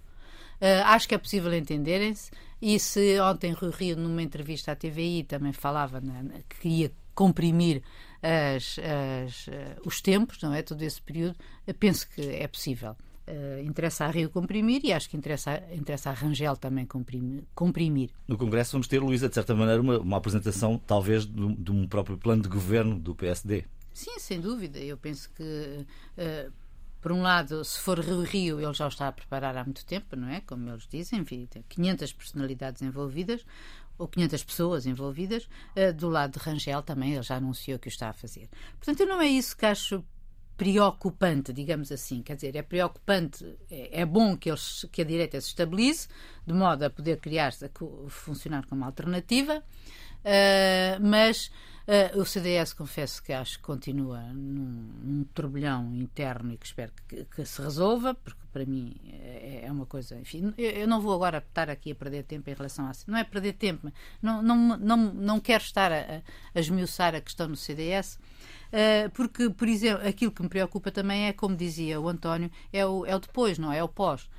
Uh, 0.61 0.85
acho 0.85 1.07
que 1.07 1.15
é 1.15 1.17
possível 1.17 1.51
entenderem-se. 1.53 2.29
E 2.61 2.79
se 2.79 3.19
ontem 3.19 3.53
Rui 3.53 3.71
Rio, 3.71 3.97
numa 3.97 4.21
entrevista 4.21 4.71
à 4.71 4.75
TVI, 4.75 5.23
também 5.23 5.51
falava 5.51 5.99
né, 5.99 6.23
que 6.47 6.59
queria 6.59 6.91
comprimir 7.15 7.81
as, 8.21 8.77
as, 8.77 9.47
uh, 9.47 9.81
os 9.83 9.99
tempos, 9.99 10.39
não 10.41 10.53
é? 10.53 10.61
Todo 10.61 10.81
esse 10.83 11.01
período, 11.01 11.35
penso 11.79 12.07
que 12.07 12.21
é 12.21 12.47
possível. 12.47 12.95
Uh, 13.27 13.63
interessa 13.63 14.05
a 14.05 14.09
Rio 14.09 14.29
comprimir 14.29 14.81
e 14.83 14.93
acho 14.93 15.09
que 15.09 15.17
interessa, 15.17 15.63
interessa 15.71 16.09
a 16.09 16.13
Rangel 16.13 16.55
também 16.57 16.85
comprimir, 16.85 17.43
comprimir. 17.55 18.09
No 18.27 18.37
Congresso 18.37 18.73
vamos 18.73 18.87
ter, 18.87 18.99
Luísa, 18.99 19.29
de 19.29 19.35
certa 19.35 19.55
maneira, 19.55 19.81
uma, 19.81 19.99
uma 19.99 20.17
apresentação, 20.17 20.79
talvez, 20.85 21.25
de, 21.25 21.55
de, 21.55 21.71
um 21.71 21.87
próprio 21.87 22.17
plano 22.17 22.43
de 22.43 22.49
governo 22.49 22.99
do 22.99 23.15
PSD. 23.15 23.63
Sim, 23.93 24.19
sem 24.19 24.39
dúvida. 24.39 24.79
Eu 24.79 24.97
penso 24.97 25.29
que 25.31 25.43
uh, 25.43 26.51
por 27.01 27.11
um 27.11 27.21
lado, 27.21 27.65
se 27.65 27.79
for 27.79 27.99
Rio 27.99 28.21
Rio, 28.21 28.61
ele 28.61 28.73
já 28.73 28.87
está 28.87 29.07
a 29.07 29.11
preparar 29.11 29.57
há 29.57 29.63
muito 29.63 29.83
tempo, 29.85 30.15
não 30.15 30.29
é? 30.29 30.41
Como 30.41 30.69
eles 30.69 30.87
dizem, 30.87 31.19
enfim, 31.19 31.47
tem 31.47 31.63
500 31.67 32.13
personalidades 32.13 32.81
envolvidas, 32.83 33.43
ou 33.97 34.07
500 34.07 34.43
pessoas 34.43 34.85
envolvidas. 34.85 35.49
Uh, 35.75 35.91
do 35.93 36.09
lado 36.09 36.37
de 36.37 36.39
Rangel 36.39 36.81
também, 36.83 37.13
ele 37.13 37.23
já 37.23 37.37
anunciou 37.37 37.79
que 37.79 37.87
o 37.87 37.89
está 37.89 38.09
a 38.09 38.13
fazer. 38.13 38.49
Portanto, 38.77 39.05
não 39.05 39.19
é 39.19 39.27
isso 39.27 39.57
que 39.57 39.65
acho 39.65 40.03
preocupante, 40.55 41.51
digamos 41.51 41.91
assim. 41.91 42.21
Quer 42.21 42.35
dizer, 42.35 42.55
é 42.55 42.61
preocupante, 42.61 43.43
é, 43.69 44.01
é 44.01 44.05
bom 44.05 44.37
que, 44.37 44.47
eles, 44.47 44.85
que 44.91 45.01
a 45.01 45.05
direita 45.05 45.41
se 45.41 45.47
estabilize, 45.47 46.07
de 46.45 46.53
modo 46.53 46.83
a 46.83 46.89
poder 46.89 47.19
criar-se, 47.19 47.67
funcionar 48.09 48.67
como 48.67 48.85
alternativa, 48.85 49.57
uh, 49.57 51.01
mas 51.01 51.51
uh, 51.87 52.19
o 52.19 52.25
CDS, 52.25 52.73
confesso 52.73 53.21
que 53.23 53.33
acho 53.33 53.57
que 53.57 53.63
continua 53.63 54.21
num, 54.33 54.91
num 55.03 55.23
turbilhão 55.33 55.93
interno 55.95 56.53
e 56.53 56.57
que 56.57 56.65
espero 56.65 56.91
que, 57.07 57.25
que, 57.25 57.45
se 57.45 57.61
resolva, 57.61 58.13
porque 58.13 58.41
para 58.51 58.65
mim 58.65 58.95
é, 59.07 59.65
é 59.65 59.71
uma 59.71 59.85
coisa. 59.85 60.17
Enfim, 60.19 60.53
eu, 60.57 60.71
eu, 60.71 60.87
não 60.87 61.01
vou 61.01 61.13
agora 61.13 61.37
estar 61.37 61.69
aqui 61.69 61.91
a 61.91 61.95
perder 61.95 62.23
tempo 62.23 62.49
em 62.49 62.53
relação 62.53 62.85
a. 62.85 62.91
Não 63.07 63.17
é 63.17 63.23
perder 63.23 63.53
tempo, 63.53 63.91
não, 64.21 64.41
não, 64.41 64.77
não, 64.77 64.97
não 64.97 65.39
quero 65.39 65.63
estar 65.63 65.91
a, 65.91 66.21
a, 66.53 66.59
esmiuçar 66.59 67.15
a 67.15 67.21
questão 67.21 67.47
no 67.47 67.55
CDS 67.55 68.19
eh, 68.71 69.09
porque, 69.09 69.49
por 69.49 69.67
exemplo, 69.67 70.07
aquilo 70.07 70.31
que 70.31 70.41
me 70.41 70.49
preocupa 70.49 70.91
também 70.91 71.27
é, 71.27 71.33
como 71.33 71.55
dizia 71.55 71.99
o 71.99 72.07
António, 72.07 72.49
é 72.71 72.85
o, 72.85 73.05
é 73.05 73.15
o 73.15 73.19
depois, 73.19 73.57
não 73.57 73.71
é? 73.71 73.79
É 73.79 73.83
o 73.83 73.89
pós. 73.89 74.29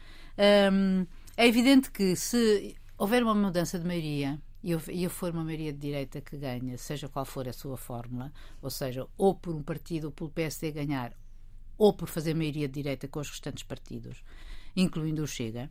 Um, 0.72 1.06
é 1.36 1.46
evidente 1.46 1.90
que 1.90 2.16
se 2.16 2.76
houver 2.96 3.22
uma 3.22 3.34
mudança 3.34 3.78
de 3.78 3.86
maioria 3.86 4.40
e 4.62 5.02
eu 5.02 5.10
for 5.10 5.32
uma 5.32 5.42
maioria 5.42 5.72
de 5.72 5.78
direita 5.78 6.20
que 6.20 6.36
ganha, 6.36 6.78
seja 6.78 7.08
qual 7.08 7.24
for 7.24 7.48
a 7.48 7.52
sua 7.52 7.76
fórmula, 7.76 8.32
ou 8.60 8.70
seja, 8.70 9.06
ou 9.18 9.34
por 9.34 9.54
um 9.54 9.62
partido 9.62 10.04
ou 10.04 10.12
pelo 10.12 10.30
PSD 10.30 10.70
ganhar, 10.70 11.12
ou 11.76 11.92
por 11.92 12.08
fazer 12.08 12.34
maioria 12.34 12.68
de 12.68 12.74
direita 12.74 13.08
com 13.08 13.18
os 13.18 13.28
restantes 13.28 13.64
partidos, 13.64 14.22
incluindo 14.76 15.22
o 15.22 15.26
Chega, 15.26 15.68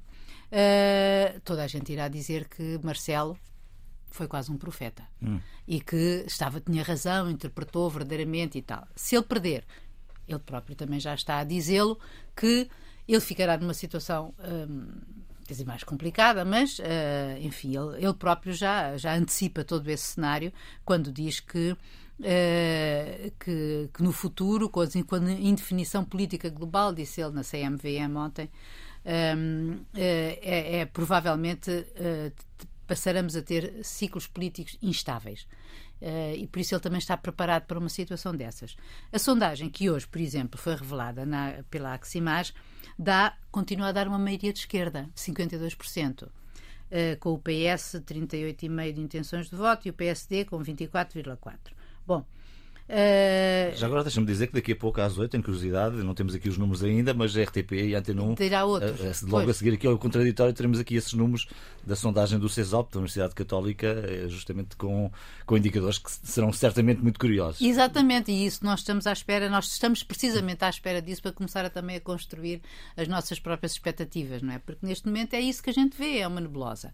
uh, 0.52 1.40
toda 1.42 1.64
a 1.64 1.68
gente 1.68 1.94
irá 1.94 2.10
dizer 2.10 2.50
que 2.50 2.80
Marcelo 2.84 3.38
foi 4.10 4.28
quase 4.28 4.52
um 4.52 4.58
profeta 4.58 5.08
hum. 5.22 5.40
e 5.66 5.80
que 5.80 6.26
estava 6.28 6.60
tinha 6.60 6.84
razão, 6.84 7.30
interpretou 7.30 7.90
verdadeiramente 7.90 8.58
e 8.58 8.62
tal. 8.62 8.86
Se 8.94 9.16
ele 9.16 9.24
perder, 9.24 9.66
ele 10.28 10.40
próprio 10.40 10.76
também 10.76 11.00
já 11.00 11.14
está 11.14 11.38
a 11.38 11.46
dizê-lo 11.46 11.98
que 12.36 12.70
ele 13.08 13.22
ficará 13.22 13.58
numa 13.58 13.74
situação 13.74 14.34
hum, 14.40 15.02
quer 15.52 15.56
dizer, 15.56 15.66
mais 15.66 15.84
complicada, 15.84 16.46
mas 16.46 16.80
uh, 16.80 16.84
enfim, 17.42 17.76
ele, 17.76 18.06
ele, 18.06 18.14
próprio 18.14 18.54
já, 18.54 18.96
já 18.96 19.14
antecipa 19.14 19.66
todo 19.66 19.90
esse 19.90 20.14
cenário 20.14 20.52
quando 20.86 21.12
diz 21.12 21.40
que 21.40 21.76
Uh, 22.20 23.32
que, 23.40 23.90
que, 23.92 24.04
no 24.04 24.12
futuro, 24.12 24.70
com 24.70 24.82
a, 24.82 24.86
indefinição 25.40 26.06
política 26.06 26.52
global, 26.52 26.94
disse 26.94 27.20
ele 27.20 27.32
na 27.32 27.42
CMVM 27.42 28.16
ontem, 28.16 28.48
um, 29.04 29.72
uh, 29.72 29.88
é, 29.96 30.82
é, 30.82 30.86
provavelmente 30.86 31.72
uh, 31.72 32.32
passaremos 32.86 33.36
a 33.36 33.42
ter 33.42 33.74
ciclos 33.84 34.28
políticos 34.28 34.78
instáveis. 34.84 35.48
E 36.38 36.46
por 36.46 36.60
isso 36.60 36.76
ele 36.76 36.82
também 36.82 37.00
está 37.00 37.18
preparado 37.18 37.66
para 37.66 37.80
uma 37.80 37.90
situação 37.90 38.36
dessas. 38.36 38.76
A 39.12 39.18
sondagem 39.18 39.68
que 39.68 39.90
hoje, 39.90 40.08
por 40.08 40.22
exemplo, 40.22 40.60
foi 40.60 40.76
revelada 40.76 41.26
na, 41.26 41.64
pela 41.72 41.94
Aximage 41.96 42.54
dá, 43.02 43.36
continua 43.52 43.88
a 43.88 43.92
dar 43.92 44.08
uma 44.08 44.20
maioria 44.20 44.54
de 44.54 44.60
esquerda, 44.60 45.10
52%. 45.16 46.24
Uh, 46.24 47.18
com 47.22 47.32
o 47.32 47.40
PS 47.40 48.02
38,5% 48.06 48.92
de 48.94 49.02
intenções 49.02 49.50
de 49.50 49.56
voto 49.56 49.88
e 49.88 49.90
o 49.90 49.94
PSD 49.94 50.44
com 50.44 50.60
24,4%. 50.60 51.58
Bom, 52.06 52.26
Uh... 52.92 53.74
Já 53.78 53.86
agora 53.88 54.04
deixa-me 54.04 54.28
dizer 54.28 54.48
que 54.48 54.54
daqui 54.54 54.74
a 54.74 54.76
pouco 54.76 55.00
às 55.00 55.18
8, 55.18 55.32
tem 55.32 55.42
curiosidade, 55.42 55.96
não 56.04 56.14
temos 56.14 56.36
aqui 56.36 56.50
os 56.50 56.58
números 56.58 56.84
ainda, 56.84 57.14
mas 57.14 57.38
a 57.38 57.44
RTP 57.44 57.72
e 57.72 57.96
Antena 57.96 58.22
1. 58.22 58.36
Terá 58.36 58.66
outros. 58.66 59.22
Uh, 59.22 59.26
logo 59.28 59.46
pois. 59.46 59.50
a 59.50 59.54
seguir 59.54 59.76
aqui 59.76 59.88
ao 59.88 59.98
contraditório 59.98 60.54
teremos 60.54 60.78
aqui 60.78 60.96
esses 60.96 61.14
números 61.14 61.48
da 61.86 61.96
sondagem 61.96 62.38
do 62.38 62.50
CESOP, 62.50 62.92
da 62.92 63.00
Universidade 63.00 63.34
Católica, 63.34 63.96
justamente 64.28 64.76
com, 64.76 65.10
com 65.46 65.56
indicadores 65.56 66.00
que 66.00 66.12
serão 66.12 66.52
certamente 66.52 67.02
muito 67.02 67.18
curiosos. 67.18 67.62
Exatamente, 67.62 68.30
e 68.30 68.46
isso 68.46 68.66
nós 68.66 68.82
estamos 68.82 69.08
à 69.08 69.14
espera, 69.14 69.50
nós 69.50 69.72
estamos 69.72 70.04
precisamente 70.04 70.66
à 70.66 70.70
espera 70.70 71.02
disso 71.02 71.22
para 71.22 71.32
começar 71.32 71.64
a, 71.64 71.70
também 71.70 71.96
a 71.96 72.02
construir 72.02 72.62
as 72.98 73.08
nossas 73.08 73.40
próprias 73.40 73.72
expectativas, 73.72 74.42
não 74.42 74.54
é? 74.54 74.60
Porque 74.60 74.86
neste 74.86 75.08
momento 75.08 75.34
é 75.34 75.40
isso 75.40 75.64
que 75.64 75.70
a 75.70 75.74
gente 75.74 75.96
vê, 75.98 76.18
é 76.18 76.28
uma 76.28 76.42
nebulosa. 76.42 76.94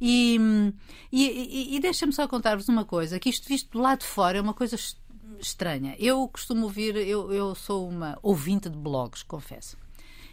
E, 0.00 0.38
e, 1.12 1.26
e, 1.26 1.76
e 1.76 1.80
deixa-me 1.80 2.12
só 2.12 2.26
contar-vos 2.26 2.68
uma 2.68 2.84
coisa, 2.84 3.18
que 3.18 3.28
isto 3.28 3.46
visto 3.46 3.70
do 3.70 3.80
lado 3.80 4.00
de 4.00 4.06
fora 4.06 4.38
é 4.38 4.40
uma 4.40 4.54
coisa 4.54 4.74
estranha. 4.74 5.03
Eu 5.98 6.26
costumo 6.28 6.64
ouvir, 6.64 6.96
eu, 6.96 7.32
eu 7.32 7.54
sou 7.54 7.88
uma 7.88 8.18
ouvinte 8.22 8.68
de 8.68 8.76
blogs, 8.76 9.22
confesso. 9.22 9.76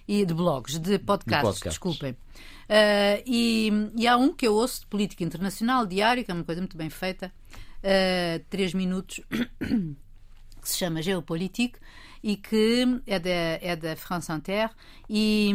E 0.08 0.26
de 0.26 0.34
blogs, 0.34 0.80
de 0.80 1.00
podcasts, 1.00 1.60
de 1.60 1.70
desculpem. 1.70 2.12
Uh, 2.12 3.22
e, 3.26 3.70
e, 3.96 4.08
há 4.08 4.18
um 4.18 4.34
que 4.34 4.48
eu 4.48 4.54
ouço 4.54 4.82
de 4.82 4.88
política 4.88 5.24
internacional, 5.24 5.86
diário, 5.86 6.24
que 6.24 6.32
é 6.32 6.34
uma 6.34 6.44
coisa 6.44 6.62
muito 6.62 6.78
bem 6.78 6.90
feita, 6.90 7.32
uh, 7.78 8.44
três 8.50 8.74
minutos, 8.74 9.22
que 9.60 10.70
se 10.70 10.78
chama 10.78 11.02
Geopolitique 11.02 11.80
e 12.24 12.38
que 12.38 13.02
é 13.06 13.20
da, 13.20 13.30
é 13.30 13.76
da 13.76 13.96
France 13.96 14.32
Inter. 14.32 14.70
E, 15.10 15.54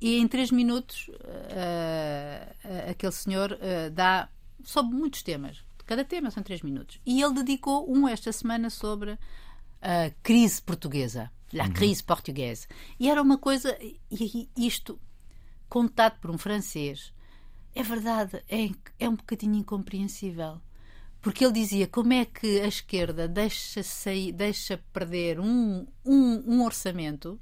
e 0.00 0.18
em 0.18 0.28
três 0.28 0.50
minutos, 0.50 1.08
uh, 1.08 2.90
aquele 2.90 3.12
senhor 3.12 3.58
dá 3.92 4.28
sobre 4.62 4.94
muitos 4.94 5.22
temas 5.22 5.62
Cada 5.86 6.04
tema 6.04 6.30
são 6.30 6.42
três 6.42 6.62
minutos. 6.62 7.00
E 7.04 7.22
ele 7.22 7.34
dedicou 7.34 7.90
um 7.90 8.08
esta 8.08 8.32
semana 8.32 8.70
sobre 8.70 9.18
a 9.80 10.10
crise 10.22 10.62
portuguesa. 10.62 11.30
La 11.52 11.66
uhum. 11.66 11.72
crise 11.72 12.02
portuguesa. 12.02 12.66
E 12.98 13.08
era 13.08 13.20
uma 13.20 13.38
coisa. 13.38 13.76
E 13.80 14.48
isto, 14.56 14.98
contado 15.68 16.18
por 16.20 16.30
um 16.30 16.38
francês, 16.38 17.12
é 17.74 17.82
verdade, 17.82 18.42
é, 18.48 18.70
é 18.98 19.08
um 19.08 19.16
bocadinho 19.16 19.56
incompreensível. 19.56 20.60
Porque 21.20 21.44
ele 21.44 21.54
dizia 21.54 21.86
como 21.86 22.12
é 22.12 22.24
que 22.24 22.60
a 22.60 22.66
esquerda 22.66 23.26
deixa, 23.26 23.82
sair, 23.82 24.32
deixa 24.32 24.78
perder 24.92 25.40
um, 25.40 25.86
um, 26.04 26.54
um 26.54 26.64
orçamento 26.64 27.40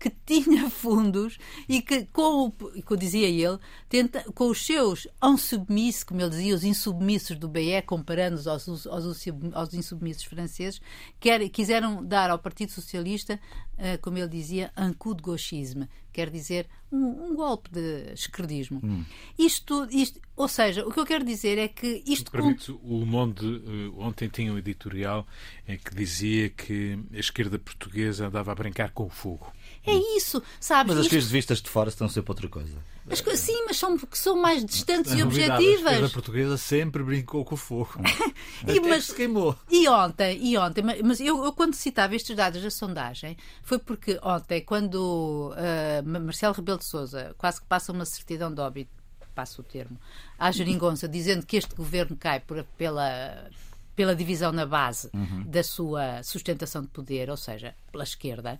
que 0.00 0.10
tinha 0.24 0.68
fundos 0.72 1.38
e 1.68 1.82
que, 1.82 2.06
com 2.06 2.46
o, 2.46 2.50
como 2.50 2.98
dizia 2.98 3.28
ele, 3.28 3.58
tenta, 3.88 4.24
com 4.32 4.48
os 4.48 4.64
seus 4.64 5.06
insubmissos, 5.22 6.04
como 6.04 6.22
ele 6.22 6.30
dizia, 6.30 6.54
os 6.54 6.64
insubmissos 6.64 7.38
do 7.38 7.48
BE, 7.48 7.82
comparando-os 7.86 8.46
aos, 8.46 8.66
aos, 8.86 9.26
aos 9.52 9.74
insubmissos 9.74 10.24
franceses, 10.24 10.80
quer, 11.20 11.46
quiseram 11.50 12.02
dar 12.04 12.30
ao 12.30 12.38
Partido 12.38 12.72
Socialista, 12.72 13.38
uh, 13.74 14.00
como 14.00 14.16
ele 14.16 14.28
dizia, 14.28 14.72
un 14.78 14.94
coup 14.94 15.14
de 15.14 15.22
gauchisme, 15.22 15.86
quer 16.12 16.30
dizer, 16.30 16.66
um, 16.90 17.30
um 17.30 17.34
golpe 17.36 17.70
de 17.70 18.12
esquerdismo. 18.12 18.80
Hum. 18.82 19.04
Isto, 19.38 19.86
isto, 19.90 20.20
ou 20.34 20.48
seja, 20.48 20.86
o 20.86 20.90
que 20.90 20.98
eu 20.98 21.06
quero 21.06 21.24
dizer 21.24 21.58
é 21.58 21.68
que 21.68 22.02
isto. 22.06 22.30
Permite, 22.30 22.72
o 22.72 23.04
Monde 23.04 23.46
uh, 23.46 24.00
ontem 24.00 24.28
tinha 24.28 24.52
um 24.52 24.58
editorial 24.58 25.26
em 25.68 25.76
que 25.76 25.94
dizia 25.94 26.48
que 26.48 26.98
a 27.12 27.18
esquerda 27.18 27.58
portuguesa 27.58 28.26
andava 28.26 28.50
a 28.50 28.54
brincar 28.54 28.90
com 28.92 29.04
o 29.04 29.10
fogo. 29.10 29.52
É 29.86 29.94
isso, 30.16 30.42
sabes? 30.60 30.94
Mas 30.94 31.06
as 31.06 31.12
Isto... 31.12 31.30
vistas 31.30 31.62
de 31.62 31.70
fora 31.70 31.88
estão 31.88 32.08
sempre 32.08 32.30
outra 32.30 32.48
coisa. 32.48 32.76
As, 33.08 33.40
sim, 33.40 33.64
mas 33.66 33.78
são, 33.78 33.98
são 34.12 34.36
mais 34.36 34.64
distantes 34.64 35.12
e 35.12 35.22
objetivas. 35.22 36.04
A 36.04 36.08
portuguesa 36.10 36.56
sempre 36.58 37.02
brincou 37.02 37.44
com 37.44 37.54
o 37.54 37.58
fogo. 37.58 37.90
e, 38.68 38.78
mas, 38.80 39.06
se 39.06 39.14
queimou. 39.14 39.56
E 39.70 39.88
ontem, 39.88 40.38
e 40.44 40.58
ontem 40.58 40.82
mas 41.02 41.18
eu, 41.18 41.44
eu, 41.44 41.52
quando 41.52 41.74
citava 41.74 42.14
estes 42.14 42.36
dados 42.36 42.62
da 42.62 42.70
sondagem 42.70 43.36
foi 43.62 43.78
porque 43.78 44.20
ontem, 44.22 44.60
quando 44.60 45.54
uh, 45.54 46.20
Marcelo 46.20 46.54
Rebelo 46.54 46.78
de 46.78 46.84
Souza 46.84 47.34
quase 47.38 47.60
que 47.60 47.66
passa 47.66 47.90
uma 47.90 48.04
certidão 48.04 48.52
de 48.52 48.60
óbito, 48.60 48.90
passo 49.34 49.62
o 49.62 49.64
termo, 49.64 49.98
à 50.38 50.50
geringonça, 50.50 51.08
dizendo 51.08 51.46
que 51.46 51.56
este 51.56 51.74
governo 51.74 52.16
cai 52.16 52.40
por, 52.40 52.62
pela 52.76 53.48
pela 53.96 54.16
divisão 54.16 54.50
na 54.50 54.64
base 54.64 55.10
uhum. 55.12 55.44
da 55.46 55.62
sua 55.62 56.22
sustentação 56.22 56.80
de 56.80 56.88
poder, 56.88 57.28
ou 57.28 57.36
seja, 57.36 57.74
pela 57.92 58.02
esquerda. 58.02 58.58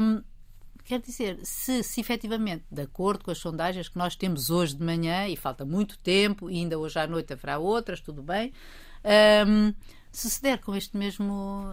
Um, 0.00 0.22
Quer 0.84 1.00
dizer, 1.00 1.38
se, 1.42 1.82
se 1.82 2.00
efetivamente, 2.00 2.64
de 2.70 2.82
acordo 2.82 3.24
com 3.24 3.30
as 3.30 3.38
sondagens 3.38 3.88
que 3.88 3.96
nós 3.96 4.16
temos 4.16 4.50
hoje 4.50 4.74
de 4.76 4.84
manhã, 4.84 5.28
e 5.28 5.36
falta 5.36 5.64
muito 5.64 5.98
tempo, 5.98 6.50
e 6.50 6.58
ainda 6.58 6.78
hoje 6.78 6.98
à 6.98 7.06
noite 7.06 7.32
haverá 7.32 7.58
outras, 7.58 8.00
tudo 8.00 8.22
bem, 8.22 8.52
um, 9.46 9.72
se 10.10 10.28
se 10.28 10.42
der 10.42 10.58
com 10.58 10.74
este 10.74 10.96
mesmo 10.96 11.64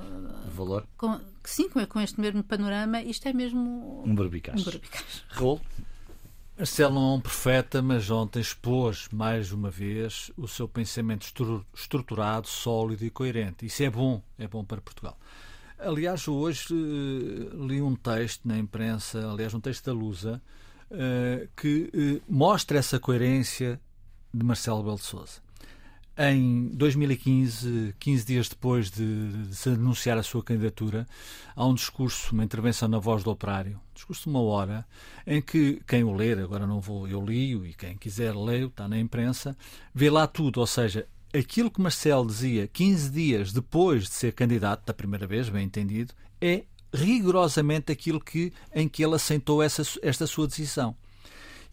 valor, 0.51 0.87
com, 0.97 1.19
sim, 1.43 1.67
com, 1.69 1.85
com 1.85 1.99
este 1.99 2.19
mesmo 2.21 2.43
panorama, 2.43 3.01
isto 3.01 3.27
é 3.27 3.33
mesmo 3.33 4.03
um 4.05 4.15
barbicaz. 4.15 4.61
Um 4.61 4.63
barbicaz. 4.63 5.23
Raul? 5.29 5.59
Marcelo 6.57 6.95
não 6.95 7.13
é 7.13 7.15
um 7.15 7.21
profeta, 7.21 7.81
mas 7.81 8.09
ontem 8.09 8.41
expôs 8.41 9.07
mais 9.13 9.53
uma 9.53 9.71
vez 9.71 10.29
o 10.35 10.45
seu 10.45 10.67
pensamento 10.67 11.25
estruturado, 11.73 12.49
sólido 12.49 13.05
e 13.05 13.09
coerente. 13.09 13.65
Isso 13.65 13.81
é 13.81 13.89
bom, 13.89 14.21
é 14.37 14.45
bom 14.45 14.65
para 14.65 14.81
Portugal. 14.81 15.17
Aliás, 15.81 16.27
hoje 16.27 16.73
uh, 16.73 17.65
li 17.65 17.81
um 17.81 17.95
texto 17.95 18.45
na 18.45 18.57
imprensa, 18.57 19.31
aliás, 19.31 19.53
um 19.53 19.61
texto 19.61 19.85
da 19.85 19.93
Lusa, 19.93 20.41
uh, 20.91 21.47
que 21.55 21.89
uh, 21.93 22.21
mostra 22.27 22.77
essa 22.77 22.99
coerência 22.99 23.79
de 24.33 24.45
Marcelo 24.45 24.83
Belo 24.83 24.97
de 24.97 25.03
Souza. 25.03 25.41
Em 26.17 26.67
2015, 26.73 27.95
15 27.97 28.25
dias 28.25 28.49
depois 28.49 28.91
de, 28.91 29.29
de, 29.47 29.55
se 29.55 29.69
anunciar 29.69 30.17
a 30.17 30.23
sua 30.23 30.43
candidatura, 30.43 31.07
há 31.55 31.65
um 31.65 31.73
discurso, 31.73 32.33
uma 32.33 32.43
intervenção 32.43 32.89
na 32.89 32.99
Voz 32.99 33.23
do 33.23 33.31
Operário, 33.31 33.77
um 33.77 33.93
discurso 33.93 34.23
de 34.23 34.29
uma 34.29 34.41
hora, 34.41 34.85
em 35.25 35.41
que 35.41 35.81
quem 35.87 36.03
o 36.03 36.13
ler, 36.13 36.39
agora 36.39 36.67
não 36.67 36.81
vou, 36.81 37.07
eu 37.07 37.23
li 37.23 37.55
e 37.55 37.73
quem 37.73 37.95
quiser 37.95 38.35
ler, 38.35 38.67
está 38.67 38.85
na 38.85 38.99
imprensa, 38.99 39.55
vê 39.95 40.09
lá 40.09 40.27
tudo, 40.27 40.59
ou 40.59 40.67
seja, 40.67 41.07
aquilo 41.33 41.71
que 41.71 41.81
Marcelo 41.81 42.25
dizia 42.25 42.67
15 42.67 43.09
dias 43.09 43.53
depois 43.53 44.03
de 44.03 44.11
ser 44.11 44.33
candidato, 44.33 44.85
da 44.85 44.93
primeira 44.93 45.27
vez, 45.27 45.49
bem 45.49 45.65
entendido, 45.65 46.13
é 46.41 46.63
rigorosamente 46.93 47.91
aquilo 47.91 48.19
que, 48.19 48.51
em 48.73 48.87
que 48.87 49.03
ele 49.03 49.15
assentou 49.15 49.61
essa, 49.61 49.83
esta 50.01 50.25
sua 50.25 50.47
decisão. 50.47 50.95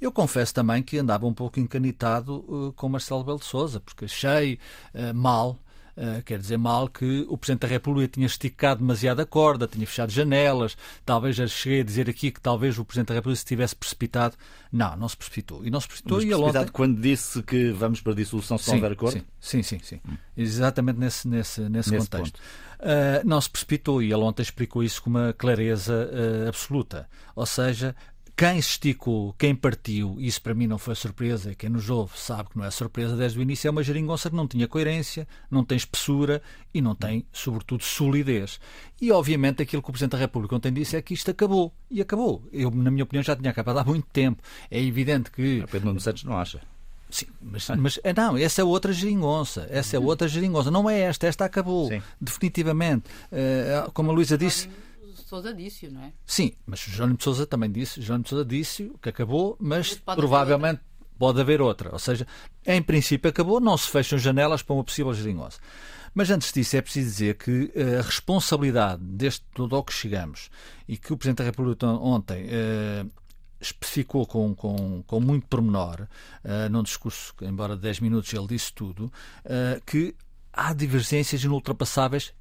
Eu 0.01 0.13
confesso 0.13 0.53
também 0.53 0.83
que 0.83 0.99
andava 0.99 1.27
um 1.27 1.33
pouco 1.33 1.59
encanitado 1.59 2.45
uh, 2.49 2.73
com 2.75 2.89
Marcelo 2.89 3.25
Belo 3.25 3.39
de 3.39 3.47
Souza, 3.47 3.81
porque 3.81 4.05
achei 4.05 4.59
uh, 4.95 5.15
mal 5.15 5.59
Uh, 5.97 6.23
quer 6.25 6.39
dizer 6.39 6.59
mal 6.59 6.89
que 6.89 7.25
o 7.27 7.39
Presidente 7.39 7.63
da 7.63 7.69
República 7.69 8.09
tinha 8.13 8.27
esticado 8.27 8.81
demasiado 8.81 9.21
a 9.21 9.27
corda, 9.27 9.67
tinha 9.67 9.87
fechado 9.87 10.13
janelas. 10.13 10.77
Talvez 11.07 11.37
já 11.37 11.47
cheguei 11.47 11.81
a 11.81 11.85
dizer 11.85 12.11
aqui 12.11 12.31
que 12.31 12.39
talvez 12.39 12.79
o 12.79 12.85
Presidente 12.85 13.09
da 13.09 13.15
República 13.15 13.39
se 13.39 13.47
tivesse 13.47 13.75
precipitado. 13.75 14.37
Não, 14.71 14.95
não 14.95 15.09
se 15.09 15.17
precipitou. 15.17 15.65
E 15.65 15.71
não 15.71 15.81
se 15.81 15.89
precipitou. 15.89 16.19
Mas 16.19 16.25
e 16.25 16.29
precipitado 16.29 16.65
ontem... 16.65 16.73
quando 16.73 17.01
disse 17.01 17.43
que 17.43 17.71
vamos 17.71 18.03
para 18.03 18.13
a 18.13 18.15
dissolução 18.15 18.59
se 18.59 18.69
não 18.69 18.75
houver 18.77 18.93
acordo? 18.93 19.25
Sim, 19.41 19.63
sim, 19.63 19.63
sim. 19.63 19.81
sim. 19.83 20.01
Hum. 20.07 20.17
Exatamente 20.37 20.99
nesse, 20.99 21.27
nesse, 21.27 21.61
nesse, 21.63 21.91
nesse 21.91 22.11
contexto. 22.11 22.37
Uh, 22.37 23.27
não 23.27 23.41
se 23.41 23.49
precipitou 23.49 24.03
e 24.03 24.13
ele 24.13 24.23
ontem 24.23 24.43
explicou 24.43 24.85
isso 24.85 25.03
com 25.03 25.09
uma 25.09 25.33
clareza 25.33 26.11
uh, 26.13 26.49
absoluta. 26.49 27.09
Ou 27.35 27.47
seja, 27.47 27.97
quem 28.37 28.61
se 28.61 28.73
esticou, 28.73 29.35
quem 29.39 29.55
partiu, 29.55 30.17
isso 30.19 30.43
para 30.43 30.53
mim 30.53 30.67
não 30.67 30.77
foi 30.77 30.95
surpresa, 30.95 31.55
quem 31.55 31.71
nos 31.71 31.89
ouve 31.89 32.19
sabe 32.19 32.51
que 32.51 32.59
não 32.59 32.67
é 32.67 32.71
surpresa 32.71 33.17
desde 33.17 33.39
o 33.39 33.43
início, 33.43 33.67
é 33.67 33.71
uma 33.71 33.83
geringonça 33.83 34.29
que 34.29 34.37
não 34.37 34.47
tinha 34.47 34.69
coerência, 34.69 35.27
não 35.51 35.65
tem 35.65 35.75
espessura 35.75 36.43
e 36.75 36.83
não 36.83 36.95
tem, 36.95 37.25
sobretudo, 37.33 37.83
solidez. 37.83 38.61
E, 39.01 39.11
obviamente, 39.11 39.63
aquilo 39.63 39.81
que 39.81 39.89
o 39.89 39.93
Presidente 39.93 40.13
da 40.13 40.19
República 40.19 40.55
ontem 40.55 40.71
disse 40.71 40.97
é 40.97 41.03
que 41.03 41.15
isto 41.15 41.31
acabou. 41.31 41.73
E 41.91 42.03
acabou. 42.03 42.43
Eu, 42.53 42.71
na 42.71 42.91
minha 42.91 43.05
opinião, 43.05 43.23
já 43.23 43.35
tinha 43.35 43.51
acabado 43.51 43.79
há 43.79 43.85
muito 43.85 44.07
tempo. 44.13 44.43
É 44.71 44.83
evidente 44.83 45.31
que... 45.31 45.61
O 45.61 45.69
Pedro 45.69 45.89
Nuno 45.89 46.01
Santos 46.01 46.23
não 46.25 46.37
acha. 46.37 46.61
Sim, 47.09 47.27
mas, 47.41 47.69
mas 47.79 48.01
eh, 48.05 48.13
não, 48.13 48.37
essa 48.37 48.61
é 48.61 48.65
outra 48.65 48.93
geringonça. 48.93 49.67
Essa 49.71 49.97
é 49.97 49.99
outra 49.99 50.29
geringonça. 50.29 50.71
Não 50.71 50.91
é 50.91 51.01
esta, 51.01 51.27
esta 51.27 51.45
acabou. 51.45 51.89
Sim. 51.89 52.03
Definitivamente. 52.21 53.05
Uh, 53.33 53.91
como 53.93 54.11
a 54.11 54.15
Luísa 54.15 54.37
disse. 54.37 54.69
Sousa 55.29 55.53
disse, 55.53 55.89
não 55.89 56.03
é? 56.03 56.13
Sim, 56.25 56.53
mas 56.65 56.81
Jerónimo 56.81 57.19
de 57.19 57.25
Sousa 57.25 57.47
também 57.47 57.71
disse, 57.71 58.01
Jerónimo 58.01 58.25
de 58.25 58.31
Sousa 58.31 58.45
disse 58.45 58.93
que 59.03 59.09
acabou, 59.09 59.57
mas, 59.61 60.01
mas 60.07 60.17
provavelmente 60.17 60.81
haver 60.81 60.97
pode 61.19 61.41
haver 61.41 61.61
outra. 61.61 61.93
Ou 61.93 61.99
seja, 61.99 62.27
em 62.65 62.83
princípio 62.83 63.29
acabou, 63.29 63.61
não 63.61 63.77
se 63.77 63.91
fecham 63.91 64.19
janelas 64.19 64.63
para 64.63 64.75
uma 64.75 64.85
possível 64.85 65.13
geringonça. 65.13 65.59
Mas 66.15 66.31
antes 66.31 66.53
disso 66.53 66.77
é 66.77 66.81
preciso 66.83 67.11
dizer 67.11 67.35
que 67.37 67.71
eh, 67.75 67.99
a 67.99 68.03
responsabilidade 68.03 69.03
deste 69.03 69.45
tudo 69.53 69.77
ao 69.77 69.85
que 69.85 69.93
chegamos 69.93 70.49
e 70.89 70.97
que 70.97 71.13
o 71.13 71.17
Presidente 71.17 71.39
da 71.39 71.45
República 71.45 71.87
ontem 71.89 72.47
uh, 72.47 73.11
especificou 73.61 74.27
com, 74.27 74.55
com, 74.55 75.03
com 75.07 75.21
muito 75.21 75.47
pormenor, 75.47 76.03
uh, 76.43 76.71
num 76.71 76.83
discurso, 76.83 77.35
embora 77.43 77.77
de 77.77 77.83
10 77.83 78.01
minutos 78.01 78.33
ele 78.33 78.47
disse 78.47 78.73
tudo, 78.73 79.13
uh, 79.45 79.83
que 79.85 80.15
há 80.53 80.73
divergências 80.73 81.45
inultrapassáveis 81.45 82.33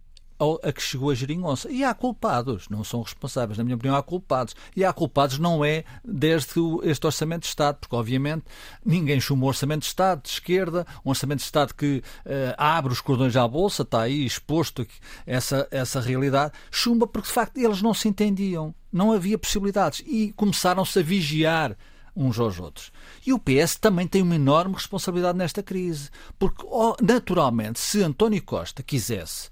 a 0.64 0.72
que 0.72 0.82
chegou 0.82 1.10
a 1.10 1.16
geringonça. 1.16 1.72
E 1.72 1.84
há 1.84 1.94
culpados, 1.94 2.68
não 2.70 2.84
são 2.84 3.02
responsáveis, 3.02 3.58
na 3.58 3.64
minha 3.64 3.76
opinião, 3.76 3.96
há 3.96 4.04
culpados. 4.04 4.56
E 4.76 4.84
há 4.84 4.92
culpados 4.92 5.40
não 5.40 5.64
é 5.64 5.84
desde 6.04 6.52
este 6.84 7.06
Orçamento 7.06 7.44
de 7.44 7.48
Estado, 7.48 7.78
porque 7.80 7.96
obviamente 7.96 8.44
ninguém 8.86 9.20
chumou 9.20 9.50
Orçamento 9.50 9.82
de 9.82 9.88
Estado 9.88 10.24
de 10.24 10.30
esquerda, 10.30 10.86
um 11.06 11.10
Orçamento 11.10 11.40
de 11.40 11.46
Estado 11.46 11.74
que 11.74 12.04
uh, 12.26 12.56
abre 12.58 12.92
os 12.92 13.02
cordões 13.02 13.36
à 13.36 13.48
Bolsa, 13.48 13.84
está 13.84 14.02
aí 14.02 14.26
exposto 14.26 14.86
essa, 15.26 15.68
essa 15.72 16.02
realidade. 16.02 16.54
Chumba 16.70 17.08
porque 17.08 17.28
de 17.28 17.34
facto 17.34 17.58
eles 17.58 17.82
não 17.82 17.94
se 17.94 18.08
entendiam, 18.08 18.74
não 18.92 19.12
havia 19.12 19.38
possibilidades 19.38 20.04
e 20.06 20.34
começaram-se 20.34 21.00
a 21.00 21.04
vigiar 21.04 21.78
uns 22.16 22.40
aos 22.40 22.60
outros. 22.60 22.92
E 23.26 23.34
o 23.34 23.40
PS 23.40 23.76
também 23.76 24.08
tem 24.08 24.22
uma 24.22 24.36
enorme 24.36 24.76
responsabilidade 24.76 25.38
nesta 25.38 25.62
crise, 25.62 26.10
porque 26.40 26.66
oh, 26.66 26.96
naturalmente, 27.02 27.80
se 27.80 28.02
António 28.02 28.42
Costa 28.42 28.82
quisesse 28.82 29.50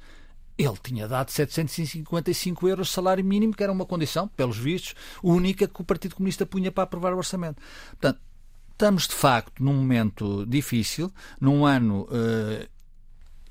ele 0.57 0.77
tinha 0.81 1.07
dado 1.07 1.29
755 1.29 2.67
euros 2.67 2.87
de 2.87 2.93
salário 2.93 3.23
mínimo, 3.23 3.53
que 3.53 3.63
era 3.63 3.71
uma 3.71 3.85
condição, 3.85 4.27
pelos 4.27 4.57
vistos, 4.57 4.95
única 5.21 5.67
que 5.67 5.81
o 5.81 5.83
Partido 5.83 6.15
Comunista 6.15 6.45
punha 6.45 6.71
para 6.71 6.83
aprovar 6.83 7.13
o 7.13 7.17
orçamento. 7.17 7.61
Portanto, 7.91 8.19
estamos 8.71 9.07
de 9.07 9.15
facto 9.15 9.63
num 9.63 9.73
momento 9.73 10.45
difícil, 10.45 11.11
num 11.39 11.65
ano 11.65 12.03
uh, 12.03 12.67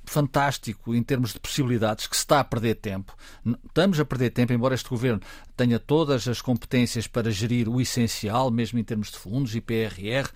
fantástico 0.04 0.94
em 0.94 1.02
termos 1.02 1.32
de 1.32 1.40
possibilidades, 1.40 2.06
que 2.06 2.16
se 2.16 2.22
está 2.22 2.40
a 2.40 2.44
perder 2.44 2.76
tempo. 2.76 3.16
Estamos 3.66 3.98
a 3.98 4.04
perder 4.04 4.30
tempo, 4.30 4.52
embora 4.52 4.74
este 4.74 4.88
governo 4.88 5.20
tenha 5.56 5.78
todas 5.78 6.28
as 6.28 6.40
competências 6.40 7.06
para 7.06 7.30
gerir 7.30 7.68
o 7.68 7.80
essencial, 7.80 8.50
mesmo 8.50 8.78
em 8.78 8.84
termos 8.84 9.10
de 9.10 9.18
fundos 9.18 9.54
e 9.54 9.60
PRR. 9.60 10.28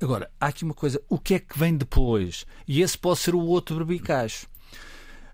Agora, 0.00 0.30
há 0.40 0.46
aqui 0.46 0.64
uma 0.64 0.74
coisa: 0.74 1.00
o 1.08 1.18
que 1.18 1.34
é 1.34 1.38
que 1.38 1.58
vem 1.58 1.76
depois? 1.76 2.46
E 2.66 2.82
esse 2.82 2.98
pode 2.98 3.20
ser 3.20 3.34
o 3.34 3.40
outro 3.40 3.76
berbicacho. 3.76 4.51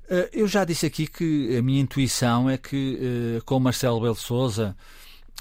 Eh, 0.09 0.31
eu 0.33 0.49
já 0.49 0.65
disse 0.65 0.87
aqui 0.87 1.07
que 1.07 1.57
a 1.57 1.63
minha 1.63 1.81
intuição 1.81 2.49
é 2.49 2.57
que 2.57 2.99
eh, 3.37 3.41
com 3.45 3.61
Marcelo 3.61 4.01
Belo 4.01 4.15
Souza 4.15 4.77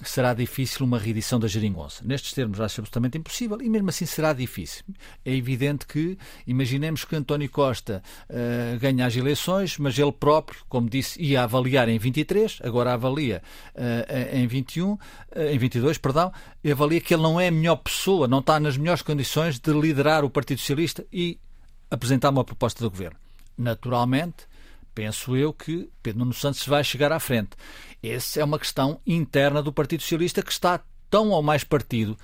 será 0.04 0.34
difícil 0.34 0.86
uma 0.86 1.00
reedição 1.00 1.40
da 1.40 1.48
geringonça. 1.48 2.04
Nestes 2.06 2.34
termos 2.34 2.60
acho 2.60 2.82
absolutamente 2.82 3.18
impossível 3.18 3.60
e 3.62 3.70
mesmo 3.70 3.90
assim 3.90 4.06
será 4.06 4.32
difícil. 4.32 4.84
É 5.26 5.34
evidente 5.34 5.88
que, 5.88 6.18
imaginemos 6.46 7.04
que 7.04 7.16
António 7.16 7.50
Costa 7.50 8.04
uh, 8.30 8.80
ganha 8.80 9.08
as 9.08 9.16
eleições, 9.16 9.78
mas 9.78 9.98
ele 9.98 10.12
próprio, 10.12 10.60
como 10.70 10.88
disse, 10.88 11.20
ia 11.20 11.44
avaliar 11.44 11.90
em 11.90 11.98
23, 11.98 12.60
agora 12.64 12.94
avalia 12.94 13.42
uh, 13.74 14.36
em 14.38 14.46
21, 14.46 14.92
uh, 14.92 15.00
em 15.52 15.58
22, 15.58 15.98
perdão, 15.98 16.32
avalia 16.70 17.02
que 17.02 17.14
ele 17.14 17.24
não 17.24 17.42
é 17.42 17.48
a 17.48 17.52
melhor 17.52 17.78
pessoa, 17.78 18.28
não 18.28 18.40
está 18.40 18.60
nas 18.60 18.78
melhores 18.78 19.02
condições 19.02 19.60
de 19.60 19.74
liderar 19.74 20.24
o 20.24 20.30
Partido 20.30 20.60
Socialista 20.60 21.04
e 21.12 21.40
apresentar 21.90 22.30
uma 22.30 22.44
proposta 22.44 22.84
do 22.84 22.90
governo. 22.92 23.18
Naturalmente, 23.58 24.47
penso 24.98 25.38
eu 25.38 25.54
que 25.54 25.92
Pedro 26.02 26.22
Nuno 26.22 26.34
Santos 26.34 26.66
vai 26.66 26.84
chegar 26.84 27.12
à 27.12 27.20
frente. 27.20 27.52
Essa 28.02 28.40
é 28.40 28.44
uma 28.44 28.58
questão 28.58 29.00
interna 29.06 29.62
do 29.62 29.72
Partido 29.72 30.02
Socialista 30.02 30.42
que 30.42 30.52
está 30.52 30.84
tão 31.08 31.34
ao 31.34 31.44
mais 31.44 31.64
partido 31.64 32.18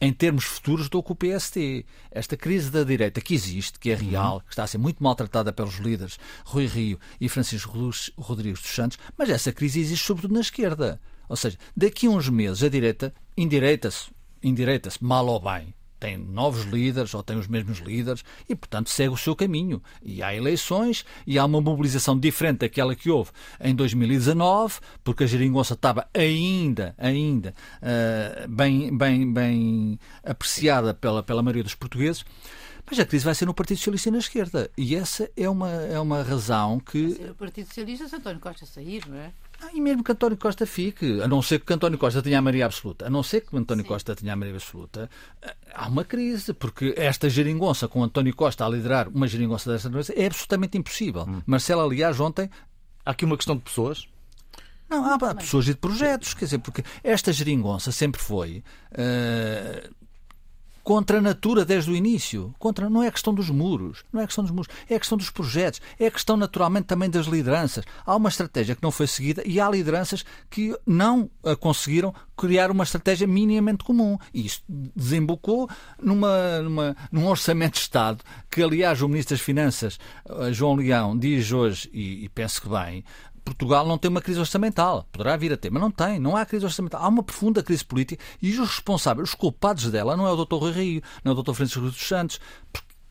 em 0.00 0.10
termos 0.10 0.44
futuros 0.44 0.88
do 0.88 1.02
que 1.02 1.12
o 1.12 1.14
PST. 1.14 1.84
Esta 2.10 2.34
crise 2.34 2.70
da 2.70 2.82
direita 2.82 3.20
que 3.20 3.34
existe, 3.34 3.78
que 3.78 3.90
é 3.90 3.94
real, 3.94 4.40
que 4.40 4.54
está 4.54 4.64
a 4.64 4.66
ser 4.66 4.78
muito 4.78 5.04
maltratada 5.04 5.52
pelos 5.52 5.74
líderes 5.74 6.18
Rui 6.46 6.64
Rio 6.64 6.98
e 7.20 7.28
Francisco 7.28 7.90
Rodrigues 8.16 8.62
dos 8.62 8.70
Santos, 8.70 8.98
mas 9.18 9.28
essa 9.28 9.52
crise 9.52 9.80
existe 9.80 10.06
sobretudo 10.06 10.32
na 10.32 10.40
esquerda. 10.40 10.98
Ou 11.28 11.36
seja, 11.36 11.58
daqui 11.76 12.06
a 12.06 12.10
uns 12.10 12.30
meses 12.30 12.62
a 12.62 12.70
direita 12.70 13.12
endireita-se, 13.36 14.10
endireita-se 14.42 15.04
mal 15.04 15.26
ou 15.26 15.40
bem, 15.40 15.74
tem 16.04 16.18
novos 16.18 16.64
líderes 16.66 17.14
ou 17.14 17.22
tem 17.22 17.38
os 17.38 17.48
mesmos 17.48 17.78
líderes 17.78 18.22
e, 18.46 18.54
portanto, 18.54 18.90
segue 18.90 19.14
o 19.14 19.16
seu 19.16 19.34
caminho. 19.34 19.82
E 20.02 20.22
há 20.22 20.34
eleições 20.34 21.02
e 21.26 21.38
há 21.38 21.44
uma 21.46 21.62
mobilização 21.62 22.18
diferente 22.18 22.58
daquela 22.58 22.94
que 22.94 23.08
houve 23.08 23.30
em 23.58 23.74
2019, 23.74 24.80
porque 25.02 25.24
a 25.24 25.26
geringonça 25.26 25.72
estava 25.72 26.06
ainda, 26.12 26.94
ainda 26.98 27.54
uh, 27.80 28.46
bem, 28.48 28.94
bem, 28.94 29.32
bem 29.32 29.98
apreciada 30.22 30.92
pela, 30.92 31.22
pela 31.22 31.42
maioria 31.42 31.64
dos 31.64 31.74
portugueses. 31.74 32.22
Mas 32.84 33.00
a 33.00 33.06
crise 33.06 33.24
vai 33.24 33.34
ser 33.34 33.46
no 33.46 33.54
Partido 33.54 33.78
Socialista 33.78 34.10
e 34.10 34.12
na 34.12 34.18
esquerda. 34.18 34.70
E 34.76 34.94
essa 34.94 35.30
é 35.34 35.48
uma, 35.48 35.70
é 35.70 35.98
uma 35.98 36.22
razão 36.22 36.78
que. 36.78 37.18
O 37.30 37.34
Partido 37.34 37.66
Socialista 37.66 38.06
se 38.08 38.16
António 38.16 38.40
Costa 38.40 38.66
sair, 38.66 39.08
não 39.08 39.16
é? 39.16 39.32
Ah, 39.64 39.70
e 39.72 39.80
mesmo 39.80 40.04
que 40.04 40.12
António 40.12 40.36
Costa 40.36 40.66
fique, 40.66 41.22
a 41.22 41.28
não 41.28 41.40
ser 41.40 41.60
que 41.60 41.72
António 41.72 41.98
Costa 41.98 42.20
tenha 42.20 42.38
a 42.38 42.42
maioria 42.42 42.66
absoluta, 42.66 43.06
a 43.06 43.10
não 43.10 43.22
ser 43.22 43.40
que 43.40 43.56
António 43.56 43.82
Sim. 43.82 43.88
Costa 43.88 44.14
tenha 44.14 44.34
a 44.34 44.36
maioria 44.36 44.58
absoluta, 44.58 45.08
eh, 45.40 45.56
há 45.72 45.88
uma 45.88 46.04
crise, 46.04 46.52
porque 46.52 46.94
esta 46.96 47.30
geringonça 47.30 47.88
com 47.88 48.04
António 48.04 48.34
Costa 48.36 48.66
a 48.66 48.68
liderar 48.68 49.08
uma 49.08 49.26
geringonça 49.26 49.72
desta 49.72 49.88
natureza 49.88 50.12
é 50.14 50.26
absolutamente 50.26 50.76
impossível. 50.76 51.22
Hum. 51.22 51.40
Marcelo, 51.46 51.82
aliás, 51.82 52.20
ontem. 52.20 52.50
Há 53.06 53.10
aqui 53.10 53.24
uma 53.24 53.36
questão 53.36 53.56
de 53.56 53.62
pessoas? 53.62 54.06
Não, 54.88 55.04
há 55.04 55.34
pessoas 55.34 55.66
e 55.66 55.70
de 55.70 55.80
projetos, 55.80 56.34
quer 56.34 56.44
dizer, 56.44 56.58
porque 56.58 56.84
esta 57.02 57.32
geringonça 57.32 57.90
sempre 57.90 58.20
foi 58.20 58.62
uh, 58.92 59.94
contra 60.84 61.18
a 61.18 61.20
natura 61.20 61.64
desde 61.64 61.90
o 61.90 61.96
início. 61.96 62.54
Contra, 62.58 62.90
não 62.90 63.02
é 63.02 63.10
questão 63.10 63.34
dos 63.34 63.48
muros, 63.48 64.04
não 64.12 64.20
é 64.20 64.26
questão 64.26 64.44
dos 64.44 64.52
muros, 64.52 64.72
é 64.88 64.98
questão 64.98 65.16
dos 65.16 65.30
projetos, 65.30 65.80
é 65.98 66.10
questão 66.10 66.36
naturalmente 66.36 66.86
também 66.86 67.08
das 67.08 67.26
lideranças. 67.26 67.84
Há 68.04 68.14
uma 68.14 68.28
estratégia 68.28 68.76
que 68.76 68.82
não 68.82 68.92
foi 68.92 69.06
seguida 69.06 69.42
e 69.46 69.58
há 69.58 69.68
lideranças 69.68 70.24
que 70.50 70.76
não 70.86 71.30
conseguiram 71.58 72.14
criar 72.36 72.70
uma 72.70 72.84
estratégia 72.84 73.26
minimamente 73.26 73.82
comum. 73.82 74.18
E 74.32 74.44
isso 74.44 74.62
desembocou 74.68 75.68
numa, 76.00 76.60
numa, 76.60 76.96
num 77.10 77.26
orçamento 77.26 77.74
de 77.74 77.80
Estado 77.80 78.22
que, 78.50 78.62
aliás, 78.62 79.00
o 79.00 79.08
Ministro 79.08 79.34
das 79.34 79.42
Finanças, 79.42 79.98
eh, 80.28 80.52
João 80.52 80.74
Leão, 80.74 81.16
diz 81.16 81.50
hoje, 81.50 81.88
e, 81.92 82.24
e 82.24 82.28
penso 82.28 82.60
que 82.60 82.68
bem, 82.68 83.04
Portugal 83.44 83.86
não 83.86 83.98
tem 83.98 84.10
uma 84.10 84.22
crise 84.22 84.40
orçamental. 84.40 85.06
Poderá 85.12 85.36
vir 85.36 85.52
a 85.52 85.56
ter, 85.56 85.70
mas 85.70 85.82
não 85.82 85.90
tem. 85.90 86.18
Não 86.18 86.36
há 86.36 86.46
crise 86.46 86.64
orçamental. 86.64 87.02
Há 87.02 87.08
uma 87.08 87.22
profunda 87.22 87.62
crise 87.62 87.84
política 87.84 88.22
e 88.40 88.50
os 88.50 88.58
responsáveis, 88.58 89.28
os 89.28 89.34
culpados 89.34 89.90
dela, 89.90 90.16
não 90.16 90.26
é 90.26 90.32
o 90.32 90.44
Dr. 90.44 90.56
Rui 90.56 90.72
Rio, 90.72 91.02
não 91.22 91.32
é 91.32 91.38
o 91.38 91.42
Dr. 91.42 91.52
Francisco 91.52 91.82
dos 91.82 91.96
Santos. 91.96 92.40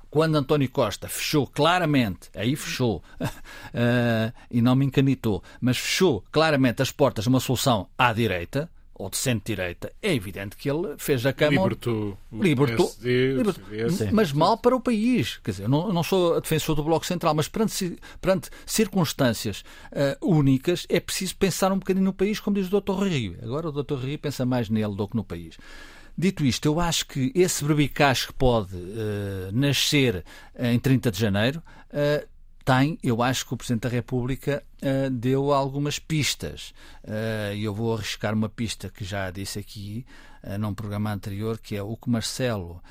Quando 0.09 0.35
António 0.35 0.69
Costa 0.69 1.07
fechou 1.07 1.47
claramente, 1.47 2.29
aí 2.35 2.55
fechou, 2.55 3.03
uh, 3.19 4.33
e 4.49 4.61
não 4.61 4.75
me 4.75 4.85
encanitou, 4.85 5.43
mas 5.59 5.77
fechou 5.77 6.23
claramente 6.31 6.83
as 6.83 6.91
portas 6.91 7.25
a 7.25 7.29
uma 7.29 7.39
solução 7.39 7.87
à 7.97 8.13
direita, 8.13 8.69
ou 9.03 9.09
de 9.09 9.17
centro-direita, 9.17 9.91
é 10.01 10.13
evidente 10.13 10.55
que 10.55 10.69
ele 10.69 10.95
fez 10.97 11.25
a 11.25 11.33
Câmara. 11.33 11.61
Libertou. 11.61 12.17
Libertou. 12.31 12.87
PSD, 12.87 13.33
libertou 13.33 14.07
mas 14.13 14.31
mal 14.31 14.57
para 14.57 14.73
o 14.73 14.79
país. 14.79 15.37
Quer 15.43 15.51
dizer, 15.51 15.63
eu 15.63 15.69
não, 15.69 15.91
não 15.91 16.03
sou 16.03 16.39
defensor 16.39 16.73
do 16.73 16.83
Bloco 16.83 17.05
Central, 17.05 17.33
mas 17.33 17.49
perante, 17.49 17.97
perante 18.21 18.49
circunstâncias 18.65 19.63
uh, 19.91 20.25
únicas 20.25 20.85
é 20.87 21.01
preciso 21.01 21.35
pensar 21.35 21.71
um 21.73 21.79
bocadinho 21.79 22.05
no 22.05 22.13
país, 22.13 22.39
como 22.39 22.55
diz 22.55 22.71
o 22.71 22.81
Dr. 22.81 23.03
Rio. 23.03 23.37
Agora 23.43 23.67
o 23.67 23.83
Dr. 23.83 23.95
Rio 23.95 24.19
pensa 24.19 24.45
mais 24.45 24.69
nele 24.69 24.95
do 24.95 25.07
que 25.07 25.17
no 25.17 25.23
país. 25.23 25.57
Dito 26.17 26.45
isto, 26.45 26.65
eu 26.65 26.79
acho 26.79 27.07
que 27.07 27.31
esse 27.35 27.65
berbicacho 27.65 28.27
que 28.27 28.33
pode 28.33 28.75
uh, 28.75 29.51
nascer 29.51 30.23
em 30.57 30.79
30 30.79 31.11
de 31.11 31.19
janeiro 31.19 31.61
uh, 31.89 32.32
tem, 32.63 32.97
eu 33.03 33.21
acho 33.21 33.45
que 33.45 33.53
o 33.53 33.57
Presidente 33.57 33.81
da 33.81 33.89
República 33.89 34.63
uh, 34.81 35.09
deu 35.09 35.51
algumas 35.53 35.99
pistas. 35.99 36.73
E 37.55 37.63
eu 37.63 37.73
vou 37.73 37.93
arriscar 37.93 38.33
uma 38.33 38.47
pista 38.47 38.89
que 38.89 39.03
já 39.03 39.29
disse 39.29 39.59
aqui 39.59 40.05
uh, 40.43 40.57
num 40.57 40.73
programa 40.73 41.11
anterior, 41.11 41.57
que 41.57 41.75
é 41.75 41.83
o 41.83 41.97
que 41.97 42.09
Marcelo, 42.09 42.81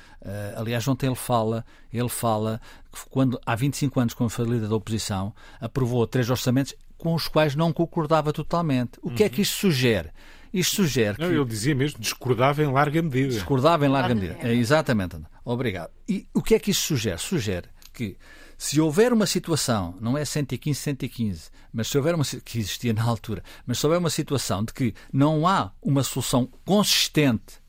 aliás, 0.55 0.87
ontem 0.87 1.07
ele 1.07 1.15
fala, 1.15 1.65
ele 1.91 2.09
fala 2.09 2.61
que 2.91 2.99
quando 3.09 3.39
há 3.45 3.55
25 3.55 3.99
anos, 3.99 4.13
quando 4.13 4.29
foi 4.29 4.45
líder 4.45 4.67
da 4.67 4.75
oposição, 4.75 5.33
aprovou 5.59 6.05
três 6.05 6.29
orçamentos 6.29 6.75
com 6.97 7.13
os 7.13 7.27
quais 7.27 7.55
não 7.55 7.73
concordava 7.73 8.31
totalmente. 8.31 8.99
O 9.01 9.11
que 9.11 9.23
é 9.23 9.29
que 9.29 9.41
isto 9.41 9.55
sugere? 9.55 10.09
Isto 10.53 10.75
sugere 10.75 11.17
não, 11.19 11.27
que. 11.27 11.33
Ele 11.33 11.45
dizia 11.45 11.73
mesmo 11.73 11.99
discordava 11.99 12.63
em 12.63 12.71
larga 12.71 13.01
medida. 13.01 13.29
Discordava 13.33 13.85
em 13.85 13.89
larga 13.89 14.13
medida. 14.13 14.37
É, 14.41 14.53
exatamente. 14.53 15.17
Obrigado. 15.43 15.91
E 16.07 16.27
o 16.33 16.41
que 16.43 16.53
é 16.53 16.59
que 16.59 16.71
isto 16.71 16.83
sugere? 16.83 17.17
Sugere 17.17 17.67
que 17.91 18.15
se 18.63 18.79
houver 18.79 19.11
uma 19.11 19.25
situação, 19.25 19.93
não 19.99 20.17
é 20.17 20.23
115, 20.23 20.79
115, 20.79 21.51
mas 21.73 21.89
se 21.89 21.97
houver 21.97 22.15
uma 22.15 22.23
que 22.23 22.59
existia 22.59 22.93
na 22.93 23.03
altura, 23.03 23.43
mas 23.67 23.77
se 23.77 23.85
houver 23.85 23.99
uma 23.99 24.09
situação 24.09 24.63
de 24.63 24.71
que 24.71 24.93
não 25.11 25.45
há 25.45 25.73
uma 25.81 26.01
solução 26.01 26.47
consistente, 26.63 27.61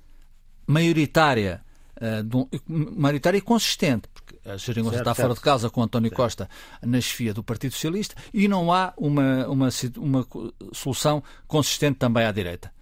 maioritária, 0.64 1.64
uh, 1.96 2.48
maioritária 2.68 3.38
e 3.38 3.40
consistente, 3.40 4.06
porque 4.14 4.38
a 4.48 4.56
Jeringonça 4.56 4.98
está 4.98 5.16
fora 5.16 5.34
de 5.34 5.40
casa 5.40 5.68
com 5.68 5.82
António 5.82 6.10
certo. 6.10 6.16
Costa 6.16 6.48
na 6.80 7.00
chefia 7.00 7.34
do 7.34 7.42
Partido 7.42 7.72
Socialista 7.72 8.14
e 8.32 8.46
não 8.46 8.72
há 8.72 8.94
uma, 8.96 9.48
uma, 9.48 9.68
uma 9.96 10.26
solução 10.72 11.24
consistente 11.48 11.98
também 11.98 12.24
à 12.24 12.30
direita 12.30 12.72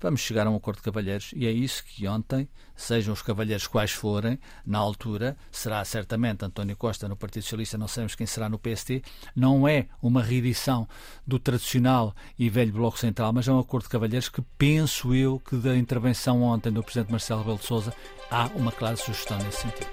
vamos 0.00 0.20
chegar 0.20 0.46
a 0.46 0.50
um 0.50 0.56
acordo 0.56 0.78
de 0.78 0.82
cavalheiros 0.82 1.32
e 1.34 1.46
é 1.46 1.50
isso 1.50 1.84
que 1.84 2.06
ontem, 2.06 2.48
sejam 2.74 3.14
os 3.14 3.22
cavalheiros 3.22 3.66
quais 3.66 3.92
forem, 3.92 4.38
na 4.64 4.78
altura, 4.78 5.36
será 5.50 5.84
certamente 5.84 6.44
António 6.44 6.76
Costa 6.76 7.08
no 7.08 7.16
Partido 7.16 7.42
Socialista, 7.42 7.78
não 7.78 7.88
sabemos 7.88 8.14
quem 8.14 8.26
será 8.26 8.48
no 8.48 8.58
PST, 8.58 9.02
não 9.34 9.66
é 9.66 9.86
uma 10.02 10.22
reedição 10.22 10.88
do 11.26 11.38
tradicional 11.38 12.14
e 12.38 12.48
velho 12.50 12.72
Bloco 12.72 12.98
Central, 12.98 13.32
mas 13.32 13.48
é 13.48 13.52
um 13.52 13.58
acordo 13.58 13.84
de 13.84 13.90
cavalheiros 13.90 14.28
que 14.28 14.42
penso 14.58 15.14
eu 15.14 15.40
que 15.40 15.56
da 15.56 15.76
intervenção 15.76 16.42
ontem 16.42 16.72
do 16.72 16.82
Presidente 16.82 17.10
Marcelo 17.10 17.40
Rebelo 17.40 17.58
de 17.58 17.66
Sousa 17.66 17.94
há 18.30 18.46
uma 18.54 18.72
clara 18.72 18.96
sugestão 18.96 19.38
nesse 19.38 19.62
sentido. 19.62 19.86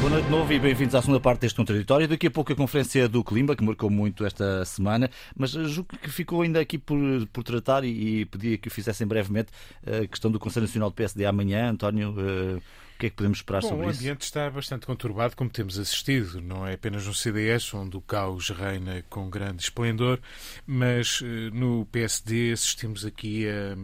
Boa 0.00 0.10
noite 0.10 0.26
de 0.26 0.30
novo 0.30 0.52
e 0.52 0.60
bem-vindos 0.60 0.94
à 0.94 1.02
segunda 1.02 1.18
parte 1.18 1.40
deste 1.40 1.56
contraditório. 1.56 2.06
Daqui 2.06 2.28
a 2.28 2.30
pouco 2.30 2.52
a 2.52 2.56
conferência 2.56 3.08
do 3.08 3.24
Climba, 3.24 3.56
que 3.56 3.64
marcou 3.64 3.90
muito 3.90 4.24
esta 4.24 4.64
semana, 4.64 5.10
mas 5.36 5.50
julgo 5.50 5.98
que 5.98 6.08
ficou 6.08 6.42
ainda 6.42 6.60
aqui 6.60 6.78
por, 6.78 6.98
por 7.32 7.42
tratar 7.42 7.82
e, 7.82 8.20
e 8.20 8.24
pedia 8.24 8.56
que 8.56 8.68
o 8.68 8.70
fizessem 8.70 9.08
brevemente 9.08 9.50
a 9.84 10.06
questão 10.06 10.30
do 10.30 10.38
Conselho 10.38 10.66
Nacional 10.66 10.90
do 10.90 10.94
PSD 10.94 11.26
amanhã. 11.26 11.70
António, 11.70 12.10
uh, 12.10 12.58
o 12.58 12.98
que 12.98 13.06
é 13.06 13.10
que 13.10 13.16
podemos 13.16 13.38
esperar 13.38 13.60
Bom, 13.62 13.68
sobre 13.70 13.86
isso? 13.86 13.98
O 13.98 14.02
ambiente 14.02 14.20
isso? 14.20 14.28
está 14.28 14.48
bastante 14.48 14.86
conturbado, 14.86 15.34
como 15.34 15.50
temos 15.50 15.76
assistido. 15.78 16.40
Não 16.40 16.64
é 16.64 16.74
apenas 16.74 17.04
no 17.04 17.12
CDS, 17.12 17.74
onde 17.74 17.96
o 17.96 18.00
caos 18.00 18.50
reina 18.50 19.04
com 19.10 19.28
grande 19.28 19.62
esplendor, 19.62 20.20
mas 20.64 21.20
uh, 21.20 21.24
no 21.52 21.86
PSD 21.86 22.52
assistimos 22.52 23.04
aqui 23.04 23.48
a 23.48 23.50
eh, 23.50 23.76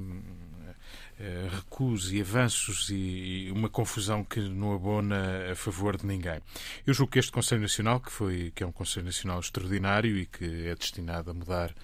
recuos 1.50 2.12
e 2.12 2.20
avanços 2.20 2.88
e 2.90 3.48
uma 3.52 3.68
confusão 3.68 4.24
que 4.24 4.40
não 4.40 4.74
abona 4.74 5.52
a 5.52 5.54
favor 5.54 5.96
de 5.96 6.04
ninguém. 6.06 6.40
Eu 6.86 6.92
julgo 6.92 7.12
que 7.12 7.18
este 7.18 7.30
Conselho 7.30 7.62
Nacional, 7.62 8.00
que, 8.00 8.10
foi, 8.10 8.52
que 8.54 8.62
é 8.62 8.66
um 8.66 8.72
Conselho 8.72 9.06
Nacional 9.06 9.40
extraordinário 9.40 10.18
e 10.18 10.26
que 10.26 10.66
é 10.66 10.74
destinado 10.74 11.30
a 11.30 11.34
mudar, 11.34 11.74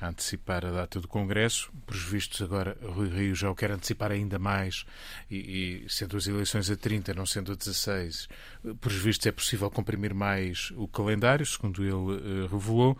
a 0.00 0.08
antecipar 0.08 0.64
a 0.64 0.70
data 0.70 1.00
do 1.00 1.08
Congresso, 1.08 1.70
por 1.86 1.96
vistos 1.96 2.40
agora 2.40 2.76
Rui 2.82 3.08
Rio 3.08 3.34
já 3.34 3.50
o 3.50 3.54
quer 3.54 3.70
antecipar 3.70 4.10
ainda 4.10 4.38
mais 4.38 4.84
e, 5.30 5.84
e 5.84 5.90
sendo 5.90 6.16
as 6.16 6.26
eleições 6.26 6.70
a 6.70 6.76
30, 6.76 7.14
não 7.14 7.26
sendo 7.26 7.52
a 7.52 7.54
16, 7.54 8.28
por 8.80 8.92
vistos 8.92 9.26
é 9.26 9.32
possível 9.32 9.70
comprimir 9.70 10.14
mais 10.14 10.72
o 10.76 10.88
calendário, 10.88 11.44
segundo 11.46 11.82
ele 11.82 11.92
uh, 11.92 12.46
revelou. 12.46 12.98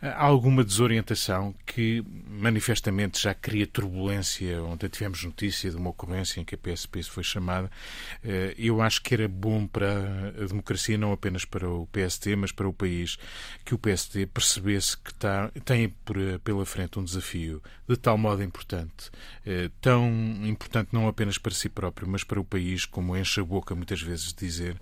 Há 0.00 0.24
alguma 0.24 0.64
desorientação 0.64 1.54
que 1.64 2.04
manifestamente 2.28 3.22
já 3.22 3.34
cria 3.34 3.66
turbulência. 3.66 4.62
Ontem 4.62 4.88
tivemos 4.88 5.22
notícia 5.22 5.70
de 5.70 5.76
uma 5.76 5.90
ocorrência 5.90 6.40
em 6.40 6.44
que 6.44 6.54
a 6.54 6.58
PSP 6.58 7.02
foi 7.04 7.22
chamada. 7.22 7.70
Uh, 8.24 8.54
eu 8.58 8.82
acho 8.82 9.02
que 9.02 9.14
era 9.14 9.28
bom 9.28 9.66
para 9.66 10.32
a 10.38 10.46
democracia, 10.46 10.98
não 10.98 11.12
apenas 11.12 11.44
para 11.44 11.68
o 11.68 11.86
PST, 11.86 12.34
mas 12.36 12.52
para 12.52 12.68
o 12.68 12.72
país, 12.72 13.16
que 13.64 13.74
o 13.74 13.78
PST 13.78 14.26
percebesse 14.26 14.96
que 14.96 15.10
está, 15.10 15.50
tem 15.64 15.94
pela 16.42 16.64
frente 16.66 16.98
um 16.98 17.04
desafio 17.04 17.62
de 17.88 17.96
tal 17.96 18.18
modo 18.18 18.42
importante, 18.42 19.10
tão 19.80 20.08
importante 20.44 20.88
não 20.92 21.06
apenas 21.06 21.38
para 21.38 21.54
si 21.54 21.68
próprio, 21.68 22.08
mas 22.08 22.24
para 22.24 22.40
o 22.40 22.44
país, 22.44 22.84
como 22.84 23.16
enche 23.16 23.40
a 23.40 23.44
boca 23.44 23.74
muitas 23.74 24.00
vezes 24.02 24.32
dizer, 24.32 24.76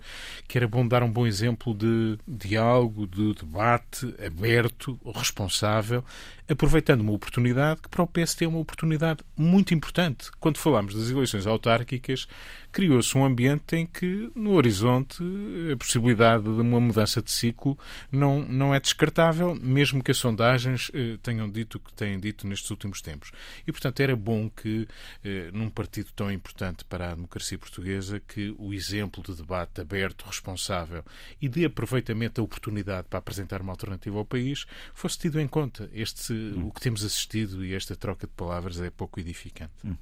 que 0.47 0.57
era 0.57 0.67
bom 0.67 0.87
dar 0.87 1.03
um 1.03 1.11
bom 1.11 1.25
exemplo 1.25 1.73
de 1.73 2.17
diálogo, 2.27 3.07
de 3.07 3.33
debate 3.33 4.13
aberto, 4.25 4.99
responsável, 5.15 6.03
aproveitando 6.47 7.01
uma 7.01 7.13
oportunidade 7.13 7.81
que 7.81 7.89
para 7.89 8.03
o 8.03 8.07
PST 8.07 8.45
é 8.45 8.47
uma 8.47 8.59
oportunidade 8.59 9.23
muito 9.35 9.73
importante. 9.73 10.29
Quando 10.39 10.57
falamos 10.57 10.93
das 10.93 11.09
eleições 11.09 11.47
autárquicas, 11.47 12.27
criou-se 12.75 13.17
um 13.17 13.23
ambiente 13.23 13.75
em 13.77 13.85
que, 13.85 14.29
no 14.35 14.51
horizonte, 14.51 15.23
a 15.71 15.77
possibilidade 15.77 16.43
de 16.43 16.49
uma 16.49 16.79
mudança 16.79 17.21
de 17.21 17.31
ciclo 17.31 17.79
não, 18.11 18.41
não 18.41 18.75
é 18.75 18.81
descartável, 18.81 19.55
mesmo 19.55 20.03
que 20.03 20.11
as 20.11 20.17
sondagens 20.17 20.91
eh, 20.93 21.17
tenham 21.23 21.49
dito 21.49 21.75
o 21.75 21.79
que 21.79 21.93
têm 21.93 22.19
dito 22.19 22.45
nestes 22.45 22.69
últimos 22.69 23.01
tempos. 23.01 23.31
E, 23.65 23.71
portanto, 23.71 24.01
era 24.01 24.13
bom 24.13 24.49
que, 24.49 24.87
eh, 25.23 25.49
num 25.53 25.69
partido 25.69 26.09
tão 26.13 26.29
importante 26.29 26.83
para 26.83 27.11
a 27.11 27.15
democracia 27.15 27.57
portuguesa, 27.57 28.19
que 28.19 28.53
o 28.57 28.73
exemplo 28.73 29.23
de 29.23 29.33
debate 29.33 29.79
aberto, 29.79 30.25
responsável 30.25 31.03
e 31.41 31.47
de 31.47 31.63
aproveitamento 31.63 32.41
da 32.41 32.43
oportunidade 32.43 33.07
para 33.09 33.19
apresentar 33.19 33.61
uma 33.61 33.71
alternativa 33.71 34.17
ao 34.17 34.25
país 34.25 34.65
fosse 34.93 35.17
tido 35.17 35.39
em 35.39 35.47
conta. 35.47 35.89
Este, 35.93 36.34
hum. 36.35 36.67
O 36.67 36.71
que 36.71 36.81
temos 36.81 37.03
assistido 37.03 37.63
e 37.65 37.73
esta 37.73 37.95
troca 37.95 38.27
de 38.27 38.33
palavras 38.33 38.79
é 38.79 38.89
pouco 38.89 39.19
edificante. 39.19 39.73
Hum. 39.83 39.95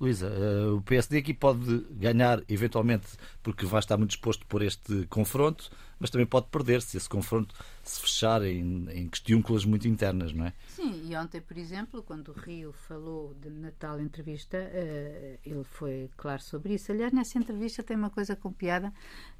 Luísa, 0.00 0.28
uh, 0.28 0.76
o 0.76 0.82
PSD 0.82 1.18
aqui 1.18 1.34
pode 1.34 1.84
ganhar, 1.90 2.42
eventualmente, 2.48 3.06
porque 3.42 3.66
vai 3.66 3.80
estar 3.80 3.98
muito 3.98 4.10
disposto 4.10 4.46
por 4.46 4.62
este 4.62 5.06
confronto, 5.08 5.70
mas 5.98 6.08
também 6.08 6.26
pode 6.26 6.46
perder 6.46 6.80
se 6.80 6.96
esse 6.96 7.06
confronto 7.06 7.54
se 7.84 8.00
fechar 8.00 8.42
em, 8.42 8.88
em 8.90 9.08
questiúnculas 9.10 9.66
muito 9.66 9.86
internas, 9.86 10.32
não 10.32 10.46
é? 10.46 10.54
Sim, 10.68 11.06
e 11.06 11.14
ontem, 11.14 11.42
por 11.42 11.58
exemplo, 11.58 12.02
quando 12.02 12.28
o 12.28 12.32
Rio 12.32 12.72
falou 12.72 13.34
de, 13.34 13.50
na 13.50 13.70
tal 13.72 14.00
entrevista, 14.00 14.56
uh, 14.56 15.38
ele 15.44 15.64
foi 15.64 16.10
claro 16.16 16.40
sobre 16.40 16.74
isso. 16.74 16.90
Aliás, 16.90 17.12
nessa 17.12 17.38
entrevista 17.38 17.82
tem 17.82 17.94
uma 17.94 18.08
coisa 18.08 18.34
com 18.34 18.50
piada, 18.50 18.88
uh, 18.88 18.92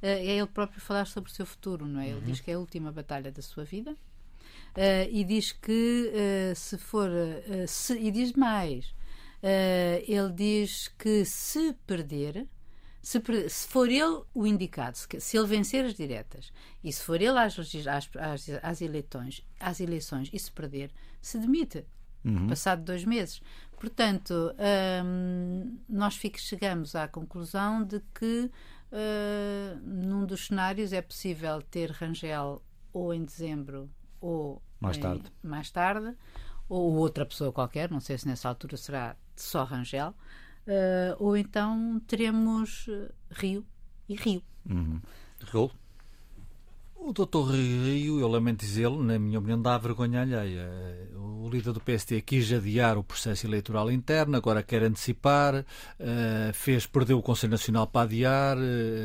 é 0.03 0.37
ele 0.37 0.47
próprio 0.47 0.79
falar 0.79 1.07
sobre 1.07 1.31
o 1.31 1.35
seu 1.35 1.47
futuro, 1.47 1.87
não 1.87 2.01
é? 2.01 2.09
Ele 2.09 2.19
uhum. 2.19 2.25
diz 2.27 2.39
que 2.39 2.51
é 2.51 2.55
a 2.55 2.59
última 2.59 2.93
batalha 2.93 3.33
da 3.33 3.41
sua 3.41 3.65
vida. 3.65 3.97
Uh, 4.77 5.09
e 5.11 5.25
diz 5.25 5.53
que 5.53 6.13
se 6.55 6.79
for 6.79 7.11
se, 7.67 7.95
e 7.99 8.11
diz 8.11 8.33
mais 8.33 8.95
ele 10.07 10.33
diz 10.33 10.89
que 10.89 11.25
se 11.25 11.73
perder, 11.87 12.47
se, 13.03 13.21
se, 13.49 13.67
for 13.67 13.89
ele 13.89 14.23
o 14.35 14.47
indicado, 14.47 14.97
se, 14.97 15.09
se, 15.19 15.37
ele 15.37 15.47
vencer 15.47 15.85
as 15.85 15.95
diretas 15.95 16.53
e 16.85 16.93
se 16.93 17.03
for 17.03 17.21
ele 17.21 17.39
às, 17.39 17.59
às, 17.59 18.11
às, 18.17 18.49
às, 18.63 18.81
eleições, 18.83 19.45
às 19.59 19.81
eleições 19.81 20.31
e 20.33 20.39
se 20.39 20.53
perder, 20.53 20.93
se 21.21 21.39
demite. 21.39 21.85
Uhum. 22.25 22.49
Passado 22.49 22.85
dois 22.85 23.05
meses. 23.05 23.41
Portanto, 23.79 24.55
um, 25.03 25.79
nós 25.89 26.17
fico, 26.17 26.39
chegamos 26.39 26.95
à 26.95 27.09
conclusão 27.09 27.83
de 27.83 28.01
que 28.15 28.51
num 29.83 30.27
dos 30.27 30.47
cenários 30.47 30.93
é 30.93 31.01
possível 31.01 31.63
ter 31.63 31.91
Rangel 31.91 32.63
ou 32.93 33.15
em 33.15 33.25
dezembro 33.25 33.89
ou 34.21 34.63
mais 34.81 34.97
em, 34.97 35.01
tarde. 35.01 35.33
Mais 35.43 35.71
tarde 35.71 36.17
ou 36.71 36.95
outra 36.95 37.27
pessoa 37.27 37.53
qualquer, 37.53 37.91
não 37.91 38.01
sei 38.01 38.17
se 38.17 38.29
nessa 38.29 38.49
altura 38.49 38.77
será 38.77 39.17
só 39.35 39.65
Rangel, 39.65 40.11
uh, 40.11 41.17
ou 41.19 41.37
então 41.37 42.01
teremos 42.07 42.87
eh, 42.89 43.11
Rio 43.33 43.67
e 44.09 44.15
Rio. 44.15 44.41
Uhum. 44.69 45.01
O 47.03 47.15
doutor 47.15 47.51
Rio, 47.55 48.21
eu 48.21 48.29
lamento 48.29 48.61
dizê-lo, 48.61 49.03
na 49.03 49.19
minha 49.19 49.39
opinião, 49.39 49.61
dá 49.61 49.77
vergonha 49.79 50.21
alheia. 50.21 50.71
O 51.17 51.49
líder 51.49 51.73
do 51.73 51.81
PST 51.81 52.21
quis 52.21 52.53
adiar 52.53 52.99
o 52.99 53.03
processo 53.03 53.47
eleitoral 53.47 53.91
interno, 53.91 54.37
agora 54.37 54.63
quer 54.63 54.83
antecipar, 54.83 55.57
uh, 55.57 56.53
fez, 56.53 56.87
perdeu 56.87 57.19
o 57.19 57.23
Conselho 57.23 57.53
Nacional 57.53 57.87
para 57.87 58.03
adiar, 58.03 58.59
uh, 58.59 58.61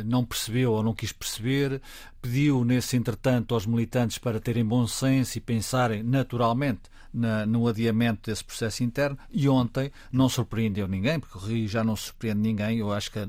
não 0.06 0.26
percebeu 0.26 0.74
ou 0.74 0.84
não 0.84 0.94
quis 0.94 1.14
perceber, 1.14 1.82
pediu, 2.22 2.66
nesse 2.66 2.98
entretanto, 2.98 3.54
aos 3.54 3.66
militantes 3.66 4.18
para 4.18 4.42
terem 4.42 4.66
bom 4.66 4.86
senso 4.86 5.38
e 5.38 5.42
pensarem 5.42 6.04
naturalmente 6.04 6.82
na, 7.14 7.46
no 7.46 7.66
adiamento 7.66 8.30
desse 8.30 8.44
processo 8.44 8.84
interno 8.84 9.18
e 9.32 9.48
ontem 9.48 9.90
não 10.12 10.28
surpreendeu 10.28 10.86
ninguém, 10.86 11.18
porque 11.18 11.38
o 11.38 11.42
Rio 11.42 11.68
já 11.68 11.82
não 11.82 11.96
surpreende 11.96 12.42
ninguém, 12.42 12.78
eu 12.78 12.92
acho 12.92 13.10
que 13.10 13.28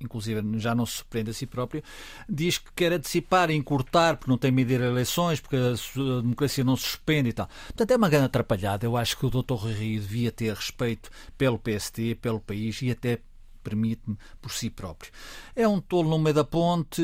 inclusive 0.00 0.42
já 0.58 0.74
não 0.74 0.86
se 0.86 0.96
surpreende 0.96 1.30
a 1.30 1.34
si 1.34 1.46
próprio, 1.46 1.82
diz 2.28 2.58
que 2.58 2.72
quer 2.74 2.92
antecipar 2.92 3.50
encurtar 3.50 4.16
porque 4.16 4.30
não 4.30 4.38
tem 4.38 4.50
medir 4.50 4.80
eleições, 4.80 5.40
porque 5.40 5.56
a 5.56 6.20
democracia 6.20 6.64
não 6.64 6.76
se 6.76 6.84
suspende 6.84 7.30
e 7.30 7.32
tal. 7.32 7.48
Portanto, 7.66 7.90
é 7.90 7.96
uma 7.96 8.08
grande 8.08 8.26
atrapalhada. 8.26 8.86
Eu 8.86 8.96
acho 8.96 9.16
que 9.16 9.26
o 9.26 9.30
Dr. 9.30 9.54
Rui 9.54 9.72
Rio 9.72 10.00
devia 10.00 10.32
ter 10.32 10.54
respeito 10.54 11.10
pelo 11.36 11.58
PST, 11.58 12.16
pelo 12.20 12.40
país 12.40 12.80
e 12.82 12.90
até 12.90 13.18
permite-me 13.62 14.16
por 14.40 14.52
si 14.52 14.70
próprio. 14.70 15.12
É 15.54 15.66
um 15.66 15.80
tolo 15.80 16.10
no 16.10 16.18
meio 16.18 16.34
da 16.34 16.44
ponte, 16.44 17.02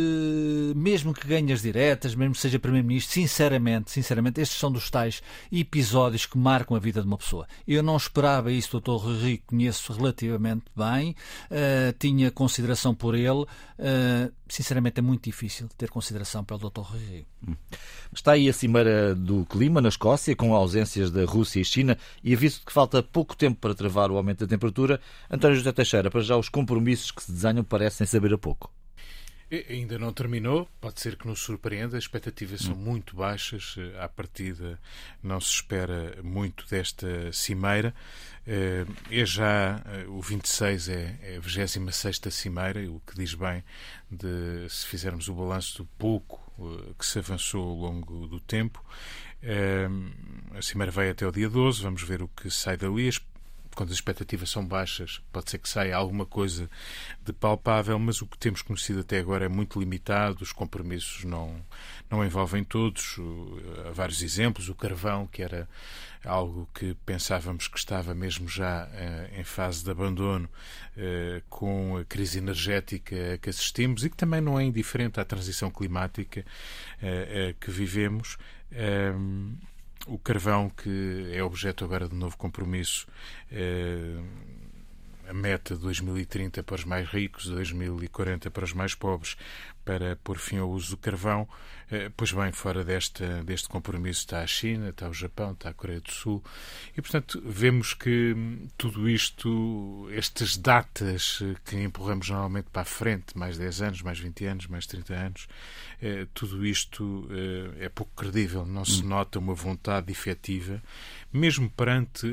mesmo 0.75 1.14
que 1.14 1.27
ganhe 1.27 1.53
as 1.53 1.62
diretas, 1.62 2.14
mesmo 2.14 2.35
que 2.35 2.40
seja 2.40 2.59
Primeiro-Ministro, 2.59 3.14
sinceramente, 3.14 3.90
sinceramente, 3.90 4.40
estes 4.40 4.59
são 4.59 4.71
dos 4.71 4.90
tais 4.90 5.23
episódios 5.51 6.27
que 6.27 6.38
marcam 6.38 6.77
a 6.77 6.81
vida 6.81 7.01
de 7.01 7.07
uma 7.07 7.19
pessoa. 7.19 7.47
Eu 7.66 7.83
não 7.83 7.97
esperava 7.97 8.51
isso, 8.51 8.81
Dr. 8.81 8.97
Rui 8.97 9.42
conheço 9.47 9.92
relativamente 9.92 10.64
bem, 10.75 11.14
uh, 11.51 11.92
tinha 11.99 12.31
consideração 12.31 12.95
por 12.95 13.14
ele, 13.14 13.42
uh, 13.42 14.33
sinceramente 14.49 14.99
é 14.99 15.03
muito 15.03 15.25
difícil 15.25 15.69
ter 15.77 15.88
consideração 15.88 16.45
pelo 16.45 16.71
Dr. 16.71 16.81
Rui 16.81 17.27
Está 18.12 18.33
aí 18.33 18.49
a 18.49 18.53
cimeira 18.53 19.14
do 19.14 19.45
clima 19.45 19.81
na 19.81 19.88
Escócia, 19.88 20.35
com 20.35 20.55
ausências 20.55 21.11
da 21.11 21.25
Rússia 21.25 21.61
e 21.61 21.64
China, 21.64 21.99
e 22.25 22.33
aviso 22.33 22.62
que 22.64 22.73
falta 22.73 23.03
pouco 23.03 23.37
tempo 23.37 23.61
para 23.61 23.75
travar 23.75 24.11
o 24.11 24.16
aumento 24.16 24.40
da 24.40 24.47
temperatura. 24.47 25.01
António 25.31 25.57
José 25.57 25.71
Teixeira, 25.73 26.11
para 26.11 26.23
já 26.23 26.37
os 26.37 26.46
compromissos 26.49 27.11
que 27.11 27.23
se 27.23 27.33
desenham 27.33 27.65
parecem 27.65 28.07
saber 28.07 28.33
a 28.33 28.39
pouco. 28.39 28.73
Ainda 29.71 29.97
não 29.97 30.13
terminou, 30.13 30.69
pode 30.81 31.01
ser 31.01 31.15
que 31.15 31.25
nos 31.25 31.39
surpreenda. 31.39 31.97
As 31.97 32.03
expectativas 32.03 32.63
são 32.63 32.75
muito 32.75 33.15
baixas. 33.15 33.77
Eh, 33.79 34.03
à 34.03 34.09
partida, 34.09 34.77
não 35.23 35.41
se 35.41 35.53
espera 35.53 36.21
muito 36.21 36.67
desta 36.69 37.31
cimeira. 37.33 37.95
É 38.45 39.25
já 39.25 39.81
eh, 39.87 40.05
o 40.09 40.21
26 40.21 40.89
é, 40.89 41.37
a 41.37 41.41
26 41.41 42.21
cimeira, 42.33 42.91
o 42.91 43.01
que 43.07 43.15
diz 43.15 43.35
bem 43.35 43.63
de 44.11 44.69
se 44.69 44.85
fizermos 44.85 45.29
o 45.29 45.35
balanço 45.35 45.79
do 45.79 45.87
pouco 45.97 46.45
que 46.99 47.07
se 47.07 47.21
avançou 47.21 47.69
ao 47.69 47.77
longo 47.77 48.27
do 48.27 48.41
tempo. 48.41 48.85
A 50.57 50.63
cimeira 50.63 50.91
vai 50.91 51.11
até 51.11 51.27
o 51.27 51.31
dia 51.31 51.49
12, 51.49 51.83
vamos 51.83 52.03
ver 52.03 52.23
o 52.23 52.29
que 52.29 52.51
sai 52.51 52.77
dali 52.77 53.09
quando 53.77 53.91
as 53.91 53.97
expectativas 53.97 54.49
são 54.51 54.67
baixas, 54.67 55.21
pode 55.31 55.51
ser 55.51 55.59
que 55.59 55.69
saia 55.69 55.95
alguma 55.95 56.25
coisa 56.25 56.69
de 57.23 57.33
palpável, 57.33 57.99
mas 57.99 58.23
o 58.23 58.27
que 58.27 58.39
temos 58.39 58.62
conhecido 58.62 59.01
até 59.01 59.19
agora 59.19 59.45
é 59.45 59.49
muito 59.49 59.79
limitado, 59.79 60.43
os 60.43 60.51
compromissos 60.51 61.25
não, 61.25 61.62
não 62.11 62.25
envolvem 62.25 62.65
todos. 62.65 63.17
Há 63.87 63.91
vários 63.91 64.23
exemplos, 64.23 64.71
o 64.71 64.75
carvão, 64.75 65.27
que 65.27 65.43
era 65.43 65.69
algo 66.25 66.67
que 66.75 66.97
pensávamos 67.05 67.69
que 67.69 67.79
estava 67.79 68.15
mesmo 68.15 68.49
já 68.49 68.89
eh, 68.95 69.31
em 69.39 69.45
fase 69.45 69.85
de 69.85 69.91
abandono 69.91 70.49
eh, 70.97 71.43
com 71.49 71.99
a 71.99 72.05
crise 72.05 72.39
energética 72.39 73.39
que 73.41 73.51
assistimos 73.51 74.05
e 74.05 74.11
que 74.11 74.17
também 74.17 74.41
não 74.41 74.59
é 74.59 74.65
indiferente 74.65 75.21
à 75.21 75.25
transição 75.25 75.71
climática 75.71 76.45
eh, 77.03 77.55
que 77.61 77.71
vivemos. 77.71 78.39
Ehm, 78.73 79.55
o 80.07 80.19
carvão, 80.19 80.71
que 80.71 81.31
é 81.33 81.42
objeto 81.42 81.85
agora 81.85 82.09
de 82.09 82.14
novo 82.14 82.37
compromisso, 82.37 83.07
é, 83.51 84.16
a 85.29 85.35
meta 85.35 85.75
de 85.75 85.81
2030 85.81 86.62
para 86.62 86.75
os 86.75 86.85
mais 86.85 87.09
ricos, 87.09 87.47
2040 87.47 88.51
para 88.51 88.65
os 88.65 88.73
mais 88.73 88.95
pobres, 88.95 89.37
para 89.85 90.17
pôr 90.17 90.39
fim 90.39 90.59
ao 90.59 90.69
uso 90.71 90.91
do 90.91 90.97
carvão. 90.97 91.49
Eh, 91.89 92.11
pois 92.17 92.33
bem, 92.33 92.51
fora 92.51 92.85
desta, 92.85 93.45
deste 93.45 93.69
compromisso 93.69 94.21
está 94.21 94.41
a 94.41 94.47
China, 94.47 94.89
está 94.89 95.09
o 95.09 95.15
Japão, 95.15 95.53
está 95.53 95.69
a 95.69 95.73
Coreia 95.73 96.01
do 96.01 96.11
Sul. 96.11 96.43
E, 96.97 97.01
portanto, 97.01 97.41
vemos 97.45 97.95
que 97.95 98.35
tudo 98.77 99.09
isto, 99.09 100.09
estas 100.12 100.57
datas 100.57 101.41
que 101.65 101.77
empurramos 101.77 102.29
normalmente 102.29 102.67
para 102.73 102.83
a 102.83 102.85
frente, 102.85 103.39
mais 103.39 103.57
10 103.57 103.83
anos, 103.83 104.03
mais 104.03 104.19
20 104.19 104.45
anos, 104.47 104.67
mais 104.67 104.87
30 104.87 105.15
anos, 105.15 105.49
eh, 106.03 106.27
tudo 106.35 106.67
isto 106.67 107.29
eh, 107.31 107.85
é 107.85 107.89
pouco 107.89 108.12
credível. 108.17 108.67
Não 108.67 108.85
se 108.85 109.05
hum. 109.05 109.09
nota 109.09 109.39
uma 109.39 109.55
vontade 109.55 110.11
efetiva, 110.11 110.83
mesmo 111.37 111.70
perante 111.70 112.27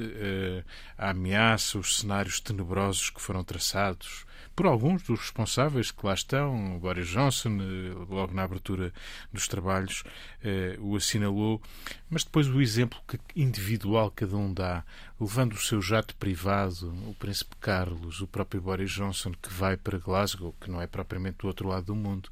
a 0.97 1.09
ameaça, 1.11 1.77
os 1.77 1.99
cenários 1.99 2.39
tenebrosos 2.39 3.09
que 3.09 3.21
foram 3.21 3.43
traçados 3.43 4.25
por 4.55 4.67
alguns 4.67 5.01
dos 5.03 5.19
responsáveis 5.19 5.91
que 5.91 6.05
lá 6.05 6.13
estão, 6.13 6.77
Boris 6.79 7.07
Johnson, 7.07 7.57
eh, 7.59 7.93
logo 8.09 8.33
na 8.33 8.43
abertura 8.43 8.93
dos 9.31 9.47
trabalhos, 9.47 10.03
eh, 10.43 10.77
o 10.79 10.95
assinalou, 10.95 11.61
mas 12.09 12.23
depois 12.23 12.47
o 12.47 12.61
exemplo 12.61 12.99
que 13.07 13.19
individual 13.35 14.11
cada 14.11 14.35
um 14.37 14.53
dá, 14.53 14.83
levando 15.19 15.53
o 15.53 15.57
seu 15.57 15.81
jato 15.81 16.15
privado, 16.15 16.93
o 17.09 17.15
Príncipe 17.15 17.55
Carlos, 17.59 18.21
o 18.21 18.27
próprio 18.27 18.61
Boris 18.61 18.91
Johnson, 18.91 19.31
que 19.31 19.51
vai 19.51 19.75
para 19.75 19.97
Glasgow, 19.97 20.55
que 20.61 20.69
não 20.69 20.79
é 20.79 20.85
propriamente 20.85 21.39
do 21.39 21.47
outro 21.47 21.69
lado 21.69 21.87
do 21.87 21.95
mundo, 21.95 22.29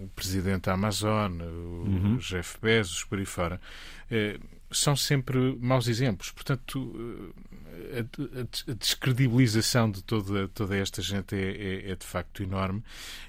o 0.00 0.08
Presidente 0.10 0.64
da 0.64 0.74
Amazon, 0.74 1.40
o 1.40 1.84
uhum. 1.84 2.16
Jeff 2.18 2.58
Bezos, 2.60 3.02
por 3.04 3.18
aí 3.18 3.24
fora, 3.24 3.60
são 4.70 4.94
sempre 4.96 5.56
maus 5.60 5.88
exemplos. 5.88 6.30
Portanto, 6.30 7.34
a, 7.98 8.74
descredibilização 8.74 9.90
de 9.90 10.02
toda, 10.02 10.48
toda 10.48 10.76
esta 10.76 11.00
gente 11.02 11.34
é, 11.34 11.88
é, 11.88 11.90
é 11.90 11.96
de 11.96 12.04
facto 12.04 12.42
enorme. 12.42 12.82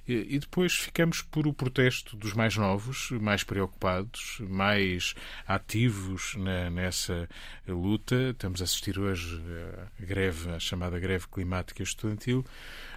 E, 0.07 0.35
e, 0.35 0.39
depois 0.39 0.73
ficamos 0.73 1.21
por 1.21 1.47
o 1.47 1.53
protesto 1.53 2.17
dos 2.17 2.33
mais 2.33 2.55
novos, 2.57 3.11
mais 3.11 3.43
preocupados, 3.43 4.41
mais 4.41 5.13
ativos 5.47 6.35
na, 6.35 6.69
nessa 6.69 7.29
luta. 7.67 8.31
Estamos 8.31 8.61
a 8.61 8.63
assistir 8.63 8.99
hoje 8.99 9.41
a 9.99 10.05
greve, 10.05 10.49
a 10.49 10.59
chamada 10.59 10.99
greve 10.99 11.27
climática 11.27 11.83
estudantil. 11.83 12.45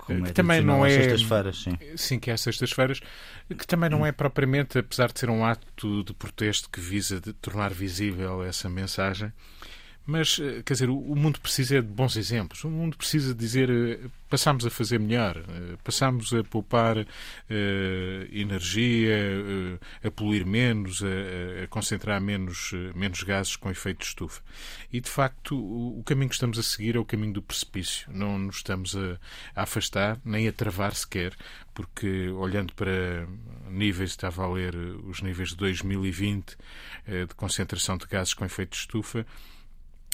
Como 0.01 0.25
que 0.25 0.31
é 0.31 0.33
também 0.33 0.61
não 0.62 0.85
é 0.85 0.91
sextas-feiras, 0.91 1.62
sim. 1.62 1.79
Sim, 1.97 2.19
que 2.19 2.31
é 2.31 2.37
sextas-feiras, 2.37 3.01
que 3.49 3.67
também 3.67 3.88
não 3.88 4.05
é 4.05 4.11
propriamente, 4.11 4.79
apesar 4.79 5.12
de 5.12 5.21
ser 5.21 5.31
um 5.31 5.45
ato 5.45 6.03
de 6.03 6.12
protesto 6.12 6.69
que 6.69 6.81
visa 6.81 7.21
tornar 7.41 7.73
visível 7.73 8.43
essa 8.43 8.69
mensagem, 8.69 9.33
mas, 10.05 10.38
eh, 10.41 10.62
quer 10.65 10.73
dizer, 10.75 10.91
o 10.91 11.15
mundo 11.15 11.41
precisa 11.41 11.81
de 11.81 11.88
bons 11.88 12.17
exemplos. 12.17 12.65
O 12.65 12.71
mundo 12.71 12.97
precisa 12.97 13.35
dizer 13.35 13.71
eh, 13.71 14.01
passamos 14.29 14.67
a 14.67 14.71
fazer 14.71 14.99
melhor, 14.99 15.37
eh, 15.37 15.77
passamos 15.85 16.33
a 16.33 16.43
poupar 16.43 16.97
uh, 16.97 17.05
energia, 18.33 19.15
uh, 19.15 20.07
a 20.07 20.11
poluir 20.11 20.47
menos, 20.47 21.03
a, 21.03 21.65
a, 21.65 21.67
concentrar 21.69 22.19
menos, 22.19 22.73
menos 22.95 23.23
gases 23.23 23.57
com 23.57 23.71
efeito 23.71 23.99
de 23.99 24.07
estufa. 24.07 24.41
E, 24.91 25.03
de 25.03 25.11
facto, 25.11 25.55
o, 25.55 26.01
o, 26.01 26.03
caminho 26.03 26.31
que 26.31 26.35
estamos 26.35 26.59
a 26.59 26.62
seguir 26.62 26.97
é 26.97 26.99
o 26.99 27.05
caminho 27.05 27.35
do 27.35 27.43
precipício. 27.43 28.11
Não 28.11 28.38
nos 28.38 28.57
estamos 28.57 28.97
a, 28.97 29.19
a 29.55 29.65
afastar, 29.65 30.19
nem 30.25 30.49
a 30.49 30.53
travar 30.53 30.95
sequer, 30.95 31.35
porque, 31.75 32.31
olhando 32.31 32.73
para 32.73 33.29
níveis, 33.69 34.11
estava 34.11 34.45
a 34.45 34.51
ler 34.51 34.75
os 34.75 35.21
níveis 35.21 35.51
de 35.51 35.57
2020 35.57 36.53
uh, 36.53 37.27
de 37.27 37.35
concentração 37.35 37.99
de 37.99 38.07
gases 38.07 38.33
com 38.33 38.47
efeito 38.47 38.71
de 38.71 38.79
estufa, 38.79 39.27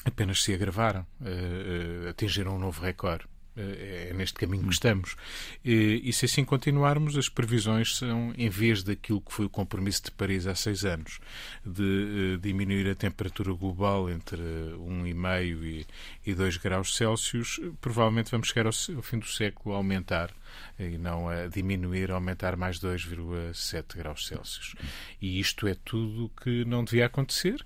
apenas 0.04 0.42
se 0.42 0.54
agravaram, 0.54 1.06
uh, 1.20 2.08
atingiram 2.08 2.56
um 2.56 2.58
novo 2.58 2.82
recorde. 2.82 3.26
Eh, 3.58 4.08
é 4.10 4.14
neste 4.14 4.34
caminho 4.34 4.64
que 4.64 4.72
estamos. 4.72 5.16
E, 5.64 6.10
se 6.12 6.26
assim 6.26 6.44
continuarmos, 6.44 7.16
as 7.16 7.28
previsões 7.28 7.96
são, 7.96 8.32
em 8.38 8.48
vez 8.48 8.82
daquilo 8.84 9.20
que 9.20 9.32
foi 9.32 9.46
o 9.46 9.50
compromisso 9.50 10.04
de 10.04 10.10
Paris 10.12 10.46
há 10.46 10.54
seis 10.54 10.84
anos, 10.84 11.18
de 11.66 12.38
diminuir 12.40 12.88
a 12.88 12.94
temperatura 12.94 13.52
global 13.52 14.08
entre 14.08 14.40
1,5 14.40 15.64
e, 15.64 15.86
e 16.24 16.34
2 16.34 16.56
graus 16.58 16.96
Celsius, 16.96 17.60
provavelmente 17.80 18.30
vamos 18.30 18.48
chegar 18.48 18.66
ao, 18.66 18.96
ao 18.96 19.02
fim 19.02 19.18
do 19.18 19.26
século 19.26 19.74
a 19.74 19.78
aumentar 19.78 20.32
e 20.78 20.96
não 20.96 21.28
a 21.28 21.46
diminuir, 21.48 22.10
a 22.10 22.14
aumentar 22.14 22.56
mais 22.56 22.78
2,7 22.78 23.96
graus 23.96 24.26
Celsius. 24.26 24.74
E 25.20 25.40
isto 25.40 25.66
é 25.66 25.74
tudo 25.74 26.30
que 26.42 26.64
não 26.64 26.84
devia 26.84 27.06
acontecer. 27.06 27.64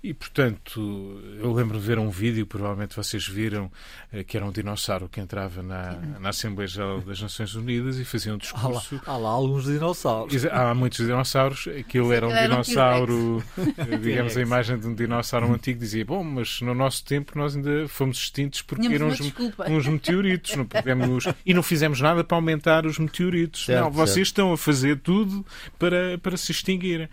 E, 0.00 0.14
portanto, 0.14 1.20
eu 1.40 1.52
lembro 1.52 1.76
de 1.76 1.84
ver 1.84 1.98
um 1.98 2.08
vídeo, 2.08 2.46
provavelmente 2.46 2.94
vocês 2.94 3.26
viram, 3.26 3.68
eh, 4.12 4.22
que 4.22 4.36
era 4.36 4.46
um 4.46 4.52
dinossauro 4.52 5.08
que 5.08 5.20
entrava 5.20 5.60
na, 5.60 5.94
na 6.20 6.28
Assembleia 6.28 6.68
Geral 6.68 7.00
das 7.00 7.20
Nações 7.20 7.52
Unidas 7.56 7.98
e 7.98 8.04
fazia 8.04 8.32
um 8.32 8.38
discurso. 8.38 9.00
Há 9.04 9.10
lá, 9.10 9.14
há 9.14 9.16
lá 9.16 9.30
alguns 9.30 9.64
dinossauros. 9.64 10.46
Há 10.46 10.72
muitos 10.72 11.04
dinossauros. 11.04 11.66
Aquilo 11.66 12.12
era 12.12 12.28
um 12.28 12.32
dinossauro, 12.32 13.42
eh, 13.58 13.96
digamos, 13.96 14.36
a 14.36 14.40
imagem 14.40 14.78
de 14.78 14.86
um 14.86 14.94
dinossauro 14.94 15.52
antigo. 15.52 15.80
Dizia, 15.80 16.04
bom, 16.04 16.22
mas 16.22 16.60
no 16.60 16.76
nosso 16.76 17.04
tempo 17.04 17.36
nós 17.36 17.56
ainda 17.56 17.88
fomos 17.88 18.18
extintos 18.18 18.62
porque 18.62 18.86
eram 18.86 19.08
uns, 19.08 19.20
uns, 19.20 19.86
meteoritos. 19.88 20.54
Não 20.54 20.64
podemos, 20.64 21.24
e 21.44 21.52
não 21.52 21.62
fizemos 21.62 22.00
nada 22.00 22.22
para 22.22 22.36
aumentar 22.36 22.86
os 22.86 23.00
meteoritos. 23.00 23.64
Certo, 23.64 23.82
não, 23.82 23.90
vocês 23.90 24.14
certo. 24.14 24.26
estão 24.26 24.52
a 24.52 24.56
fazer 24.56 25.00
tudo 25.00 25.44
para, 25.76 26.16
para 26.18 26.36
se 26.36 26.52
extinguirem. 26.52 27.08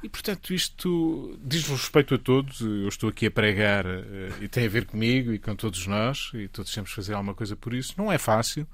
E, 0.00 0.08
portanto, 0.08 0.54
isto 0.54 1.36
diz 1.42 1.66
respeito 1.66 2.14
a 2.14 2.18
todos. 2.18 2.60
Eu 2.60 2.86
estou 2.86 3.10
aqui 3.10 3.26
a 3.26 3.30
pregar 3.30 3.84
eh, 3.84 4.30
e 4.40 4.48
tem 4.48 4.64
a 4.64 4.68
ver 4.68 4.86
comigo 4.86 5.32
e 5.32 5.40
com 5.40 5.56
todos 5.56 5.86
nós, 5.88 6.30
e 6.34 6.46
todos 6.46 6.72
temos 6.72 6.90
que 6.90 6.96
fazer 6.96 7.14
alguma 7.14 7.34
coisa 7.34 7.56
por 7.56 7.74
isso. 7.74 7.94
Não 7.98 8.10
é 8.12 8.16
fácil. 8.16 8.66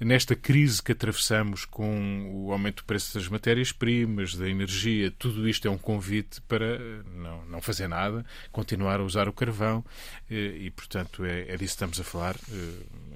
Nesta 0.00 0.34
crise 0.34 0.82
que 0.82 0.90
atravessamos 0.90 1.64
com 1.64 2.44
o 2.44 2.52
aumento 2.52 2.78
do 2.78 2.86
preço 2.86 3.14
das 3.14 3.28
matérias-primas, 3.28 4.34
da 4.34 4.48
energia, 4.48 5.12
tudo 5.12 5.48
isto 5.48 5.68
é 5.68 5.70
um 5.70 5.78
convite 5.78 6.40
para 6.42 6.74
eh, 6.74 7.02
não, 7.14 7.44
não 7.46 7.62
fazer 7.62 7.86
nada, 7.86 8.26
continuar 8.50 8.98
a 8.98 9.04
usar 9.04 9.28
o 9.28 9.32
carvão, 9.32 9.84
eh, 10.28 10.56
e, 10.58 10.70
portanto, 10.72 11.24
é, 11.24 11.42
é 11.42 11.56
disso 11.56 11.58
que 11.58 11.64
estamos 11.64 12.00
a 12.00 12.04
falar. 12.04 12.36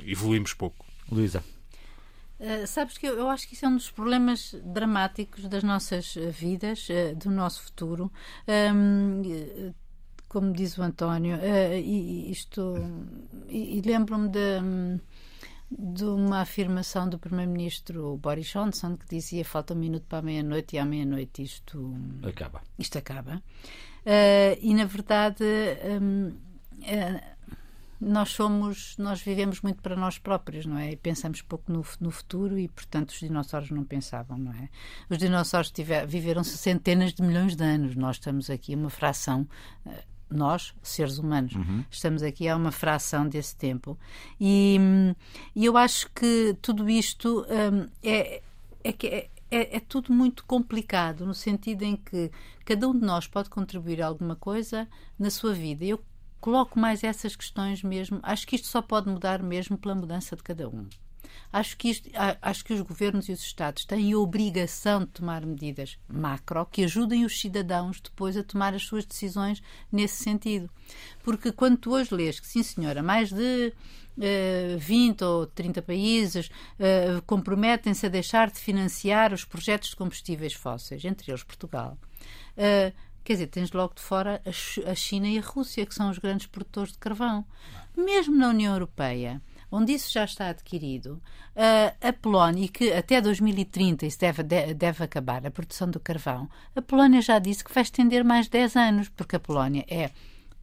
Evoluímos 0.07 0.55
pouco. 0.55 0.87
Luísa. 1.11 1.43
Uh, 2.41 2.67
sabes 2.67 2.97
que 2.97 3.07
eu, 3.07 3.19
eu, 3.19 3.29
acho 3.29 3.49
que 3.49 3.55
isso 3.55 3.65
é 3.65 3.69
um 3.69 3.75
dos 3.75 3.91
problemas 3.91 4.55
dramáticos 4.65 5.49
das 5.49 5.65
nossas 5.65 6.17
eh, 6.17 6.31
vidas, 6.31 6.89
uh, 6.89 7.17
do 7.17 7.31
nosso 7.33 7.63
futuro. 7.63 8.13
Um, 8.47 9.73
como 10.29 10.53
diz 10.53 10.79
o 10.79 10.83
António, 10.83 11.37
uh, 11.37 11.75
isto. 11.75 12.75
E, 13.49 13.79
e 13.79 13.81
lembro-me 13.81 14.29
de, 14.29 15.01
de, 15.69 16.05
uma 16.05 16.43
afirmação 16.43 17.09
do 17.09 17.19
Primeiro-Ministro 17.19 18.17
Boris 18.19 18.47
Johnson 18.47 18.97
que 18.97 19.07
dizia: 19.09 19.45
falta 19.45 19.75
um 19.75 19.79
minuto 19.79 20.07
para 20.09 20.19
a 20.19 20.23
meia-noite 20.23 20.77
e 20.77 20.79
à 20.79 20.85
meia-noite 20.85 21.43
isto 21.43 21.93
acaba. 22.23 22.63
Isto 22.79 22.99
acaba. 22.99 23.43
e 24.61 24.75
na 24.75 24.85
verdade. 24.85 25.45
Um, 26.01 26.49
nós 28.01 28.31
somos, 28.31 28.97
nós 28.97 29.21
vivemos 29.21 29.61
muito 29.61 29.83
para 29.83 29.97
nós 29.97 30.19
próprios, 30.19 30.65
não 30.65 30.79
é? 30.79 30.93
E 30.93 30.97
pensamos 30.97 31.43
pouco 31.43 31.73
no, 31.73 31.85
no 32.01 32.11
futuro 32.11 32.59
e, 32.59 32.69
portanto, 32.69 33.11
os 33.11 33.19
dinossauros 33.19 33.71
não 33.71 33.85
pensavam, 33.85 34.39
não 34.39 34.53
é? 34.53 34.69
Os 35.11 35.19
dinossauros 35.19 35.71
tiver, 35.71 36.07
viveram 36.07 36.45
centenas 36.45 37.13
de 37.13 37.23
milhões 37.23 37.57
de 37.57 37.65
anos. 37.65 37.97
Nós 37.97 38.17
estamos 38.17 38.51
aqui 38.51 38.75
uma 38.75 38.91
fração 38.91 39.49
eh, 39.85 40.05
nós, 40.31 40.75
seres 40.83 41.19
humanos, 41.19 41.55
uhum. 41.55 41.85
estamos 41.91 42.23
aqui 42.23 42.49
a 42.49 42.57
uma 42.57 42.71
fração 42.71 43.27
desse 43.27 43.57
tempo. 43.57 43.99
E, 44.41 44.79
e 45.55 45.65
eu 45.65 45.77
acho 45.77 46.11
que 46.11 46.57
tudo 46.61 46.89
isto 46.89 47.47
um, 47.49 47.89
é, 48.03 48.43
é, 48.85 48.91
é, 48.91 49.31
é, 49.51 49.77
é, 49.77 49.81
tudo 49.81 50.13
muito 50.13 50.45
complicado, 50.45 51.25
no 51.25 51.35
sentido 51.35 51.83
em 51.83 51.97
que 51.97 52.31
cada 52.65 52.87
um 52.89 52.93
de 52.93 53.05
nós 53.05 53.27
pode 53.27 53.49
contribuir 53.49 54.03
alguma 54.03 54.37
coisa 54.37 54.87
na 55.19 55.31
sua 55.31 55.55
vida. 55.55 55.85
Eu 55.85 56.01
coloco 56.41 56.79
mais 56.79 57.05
essas 57.05 57.37
questões 57.37 57.83
mesmo. 57.83 58.21
Acho 58.23 58.47
que 58.47 58.57
isto 58.57 58.69
só 58.69 58.81
pode 58.83 59.09
mudar 59.09 59.43
mesmo 59.43 59.77
pela 59.77 59.95
mudança 59.95 60.37
de 60.37 60.43
cada 60.43 60.69
um. 60.69 60.87
Acho 61.51 61.77
que, 61.79 61.89
isto, 61.89 62.11
acho 62.43 62.65
que 62.65 62.75
os 62.75 62.81
governos 62.83 63.29
e 63.29 63.33
os 63.33 63.41
Estados 63.41 63.85
têm 63.87 64.13
a 64.13 64.19
obrigação 64.19 65.01
de 65.01 65.07
tomar 65.07 65.47
medidas 65.47 65.99
macro 66.07 66.67
que 66.67 66.85
ajudem 66.85 67.25
os 67.25 67.41
cidadãos 67.41 68.01
depois 68.01 68.37
a 68.37 68.43
tomar 68.43 68.75
as 68.75 68.85
suas 68.85 69.07
decisões 69.07 69.63
nesse 69.91 70.23
sentido. 70.23 70.69
Porque 71.23 71.51
quando 71.51 71.79
tu 71.79 71.93
hoje 71.93 72.15
lês 72.15 72.39
que, 72.39 72.47
sim 72.47 72.63
senhora, 72.63 73.03
mais 73.03 73.33
de 73.33 73.73
uh, 74.19 74.79
20 74.79 75.25
ou 75.25 75.47
30 75.47 75.81
países 75.81 76.49
uh, 76.49 77.23
comprometem-se 77.27 78.05
a 78.05 78.11
deixar 78.11 78.51
de 78.51 78.59
financiar 78.59 79.33
os 79.33 79.45
projetos 79.45 79.91
de 79.91 79.97
combustíveis 79.97 80.53
fósseis, 80.53 81.03
entre 81.05 81.31
eles 81.31 81.43
Portugal. 81.43 81.97
Uh, 82.59 82.93
Quer 83.29 83.35
dizer, 83.35 83.47
tens 83.49 83.73
logo 83.73 83.93
de 83.95 84.01
fora 84.01 84.41
a 84.87 84.95
China 84.95 85.29
e 85.29 85.39
a 85.39 85.43
Rússia, 85.43 85.85
que 85.85 85.95
são 85.95 86.09
os 86.09 86.17
grandes 86.17 86.47
produtores 86.47 86.93
de 86.93 86.99
carvão. 86.99 87.45
Mesmo 87.95 88.35
na 88.35 88.49
União 88.49 88.73
Europeia, 88.73 89.43
onde 89.71 89.93
isso 89.93 90.11
já 90.11 90.25
está 90.25 90.49
adquirido, 90.49 91.21
a 92.01 92.11
Polónia, 92.11 92.65
e 92.65 92.69
que 92.71 92.91
até 92.91 93.21
2030 93.21 94.07
isso 94.07 94.19
deve, 94.19 94.43
deve 94.73 95.05
acabar, 95.05 95.47
a 95.47 95.51
produção 95.51 95.91
do 95.91 96.01
carvão, 96.01 96.49
a 96.75 96.81
Polónia 96.81 97.21
já 97.21 97.39
disse 97.39 97.63
que 97.63 97.75
vai 97.75 97.83
estender 97.83 98.25
mais 98.25 98.49
10 98.49 98.77
anos, 98.77 99.11
porque 99.11 99.37
a 99.37 99.41
Polónia 99.41 99.85
é 99.91 100.11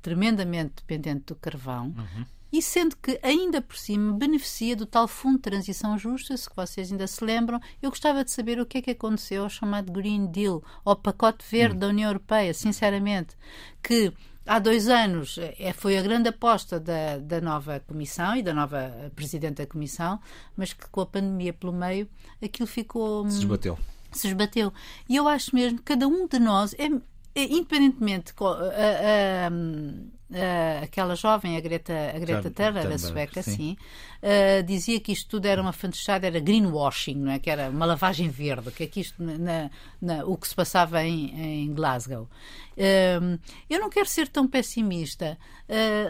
tremendamente 0.02 0.74
dependente 0.78 1.26
do 1.28 1.36
carvão, 1.36 1.94
uhum 1.96 2.26
e 2.52 2.62
sendo 2.62 2.96
que 2.98 3.20
ainda 3.22 3.62
por 3.62 3.78
cima 3.78 4.14
beneficia 4.14 4.76
do 4.76 4.86
tal 4.86 5.08
Fundo 5.08 5.38
de 5.38 5.42
Transição 5.44 5.98
Justa, 5.98 6.38
se 6.38 6.50
vocês 6.56 6.92
ainda 6.92 7.08
se 7.08 7.24
lembram, 7.24 7.60
eu 7.82 7.90
gostava 7.90 8.24
de 8.24 8.32
saber 8.32 8.60
o 8.60 8.66
que 8.66 8.78
é 8.78 8.82
que 8.82 8.92
aconteceu 8.92 9.44
ao 9.44 9.50
chamado 9.50 9.92
Green 9.92 10.28
Deal, 10.28 10.64
ao 10.84 10.96
pacote 10.96 11.46
verde 11.50 11.76
hum. 11.76 11.80
da 11.80 11.88
União 11.88 12.10
Europeia, 12.10 12.54
sinceramente, 12.54 13.36
que 13.84 14.14
há 14.46 14.60
dois 14.60 14.88
anos 14.88 15.38
é, 15.38 15.74
foi 15.74 15.98
a 15.98 16.02
grande 16.02 16.30
aposta 16.30 16.80
da, 16.80 17.18
da 17.18 17.42
nova 17.42 17.80
Comissão 17.80 18.36
e 18.36 18.44
da 18.44 18.54
nova 18.54 19.12
Presidente 19.16 19.56
da 19.56 19.66
Comissão, 19.66 20.20
mas 20.56 20.72
que 20.72 20.88
com 20.90 21.02
a 21.02 21.06
pandemia 21.06 21.52
pelo 21.52 21.74
meio 21.74 22.08
aquilo 22.42 22.68
ficou. 22.68 23.30
Se 23.30 23.40
esbateu. 23.40 23.78
Se 24.12 24.28
esbateu. 24.28 24.72
E 25.10 25.16
eu 25.16 25.28
acho 25.28 25.54
mesmo 25.54 25.80
que 25.80 25.86
cada 25.86 26.08
um 26.08 26.28
de 26.28 26.40
nós 26.40 26.74
é 26.78 26.88
independentemente. 27.36 28.34
A, 28.40 29.48
a, 29.48 30.16
Uh, 30.28 30.84
aquela 30.84 31.16
jovem, 31.16 31.56
a 31.56 31.60
Greta, 31.60 31.94
a 31.94 32.18
Greta 32.18 32.50
Thunberg, 32.50 32.92
a 32.92 32.98
sueca, 32.98 33.44
sim, 33.44 33.52
sim 33.52 33.78
uh, 34.24 34.64
dizia 34.64 35.00
que 35.00 35.12
isto 35.12 35.30
tudo 35.30 35.46
era 35.46 35.62
uma 35.62 35.72
fantochada, 35.72 36.26
era 36.26 36.40
greenwashing, 36.40 37.14
não 37.14 37.32
é? 37.32 37.38
que 37.38 37.48
era 37.48 37.70
uma 37.70 37.86
lavagem 37.86 38.28
verde, 38.28 38.72
que 38.72 38.86
aqui 38.86 39.02
isto, 39.02 39.22
na, 39.22 39.70
na, 40.02 40.26
o 40.26 40.36
que 40.36 40.48
se 40.48 40.56
passava 40.56 41.04
em, 41.04 41.66
em 41.68 41.74
Glasgow. 41.76 42.28
Uh, 42.76 43.40
eu 43.70 43.80
não 43.80 43.88
quero 43.88 44.10
ser 44.10 44.28
tão 44.28 44.48
pessimista, 44.48 45.38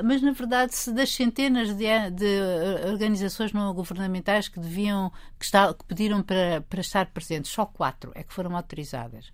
mas 0.03 0.21
na 0.21 0.31
verdade, 0.31 0.73
se 0.73 0.93
das 0.93 1.09
centenas 1.09 1.75
de, 1.75 1.85
de 2.11 2.39
organizações 2.89 3.51
não 3.51 3.73
governamentais 3.73 4.47
que 4.47 4.61
deviam, 4.61 5.11
que, 5.37 5.43
está, 5.43 5.73
que 5.73 5.83
pediram 5.83 6.23
para, 6.23 6.63
para 6.69 6.79
estar 6.79 7.07
presentes, 7.07 7.51
só 7.51 7.65
quatro 7.65 8.13
é 8.15 8.23
que 8.23 8.33
foram 8.33 8.55
autorizadas 8.55 9.29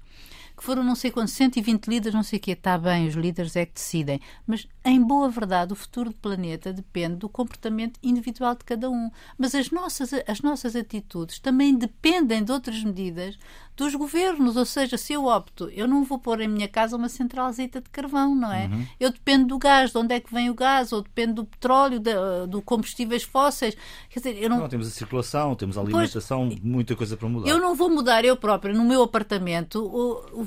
que 0.62 0.66
foram 0.66 0.84
não 0.84 0.94
sei 0.94 1.10
quantos, 1.10 1.34
120 1.34 1.88
líderes, 1.88 2.14
não 2.14 2.22
sei 2.22 2.38
o 2.38 2.40
quê. 2.40 2.52
Está 2.52 2.78
bem, 2.78 3.08
os 3.08 3.16
líderes 3.16 3.56
é 3.56 3.66
que 3.66 3.74
decidem. 3.74 4.22
Mas, 4.46 4.68
em 4.86 5.02
boa 5.02 5.28
verdade, 5.28 5.74
o 5.74 5.76
futuro 5.76 6.12
do 6.12 6.16
planeta 6.16 6.72
depende 6.72 7.16
do 7.16 7.28
comportamento 7.28 8.00
individual 8.04 8.54
de 8.54 8.64
cada 8.64 8.88
um. 8.88 9.10
Mas 9.40 9.56
as 9.56 9.72
nossas, 9.72 10.12
as 10.28 10.42
nossas 10.42 10.76
atitudes 10.76 11.40
também 11.40 11.76
dependem 11.76 12.44
de 12.44 12.52
outras 12.52 12.84
medidas 12.84 13.40
dos 13.76 13.96
governos. 13.96 14.56
Ou 14.56 14.66
seja, 14.66 14.98
se 14.98 15.14
eu 15.14 15.26
opto, 15.26 15.68
eu 15.70 15.88
não 15.88 16.04
vou 16.04 16.20
pôr 16.20 16.42
em 16.42 16.48
minha 16.48 16.68
casa 16.68 16.96
uma 16.96 17.10
centralzita 17.10 17.82
de 17.82 17.90
carvão, 17.90 18.36
não 18.36 18.54
é? 18.54 18.68
Uhum. 18.68 18.86
Eu 19.00 19.12
dependo 19.12 19.48
do 19.48 19.58
gás, 19.58 19.92
de 19.92 19.98
onde 19.98 20.14
é 20.14 20.20
que 20.20 20.32
vem 20.32 20.52
o 20.52 20.54
gás, 20.54 20.92
ou 20.94 21.02
dependo 21.02 21.36
do 21.36 21.46
petróleo, 21.46 22.00
de, 22.00 22.14
do 22.48 22.62
combustíveis 22.62 23.24
fósseis. 23.24 23.76
Quer 24.10 24.20
dizer, 24.20 24.38
eu 24.44 24.50
não... 24.50 24.60
não 24.60 24.70
temos 24.70 24.88
a 24.88 24.92
circulação, 24.92 25.56
temos 25.56 25.76
a 25.76 25.82
alimentação, 25.82 26.50
pois, 26.50 26.62
muita 26.62 26.96
coisa 26.96 27.18
para 27.18 27.28
mudar. 27.28 27.50
Eu 27.50 27.60
não 27.60 27.74
vou 27.74 27.90
mudar 27.90 28.24
eu 28.24 28.38
própria 28.38 28.74
no 28.74 28.86
meu 28.86 29.02
apartamento, 29.02 29.82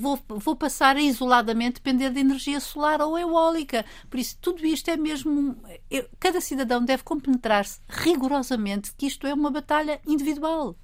vou, 0.04 0.20
vou 0.28 0.54
passar 0.54 0.96
a 0.96 1.00
isoladamente 1.00 1.76
depender 1.76 2.10
de 2.10 2.20
energia 2.20 2.60
solar 2.60 3.00
ou 3.00 3.18
eólica. 3.18 3.84
Por 4.10 4.20
isso, 4.20 4.36
tudo 4.40 4.64
isto 4.66 4.90
é 4.90 4.96
mesmo. 4.96 5.56
Eu, 5.90 6.06
cada 6.20 6.40
cidadão 6.40 6.84
deve 6.84 7.02
compenetrar-se 7.02 7.80
rigorosamente 7.88 8.92
que 8.96 9.06
isto 9.06 9.26
é 9.26 9.32
uma 9.32 9.50
batalha 9.50 10.00
individual. 10.06 10.76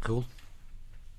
Raul? 0.00 0.24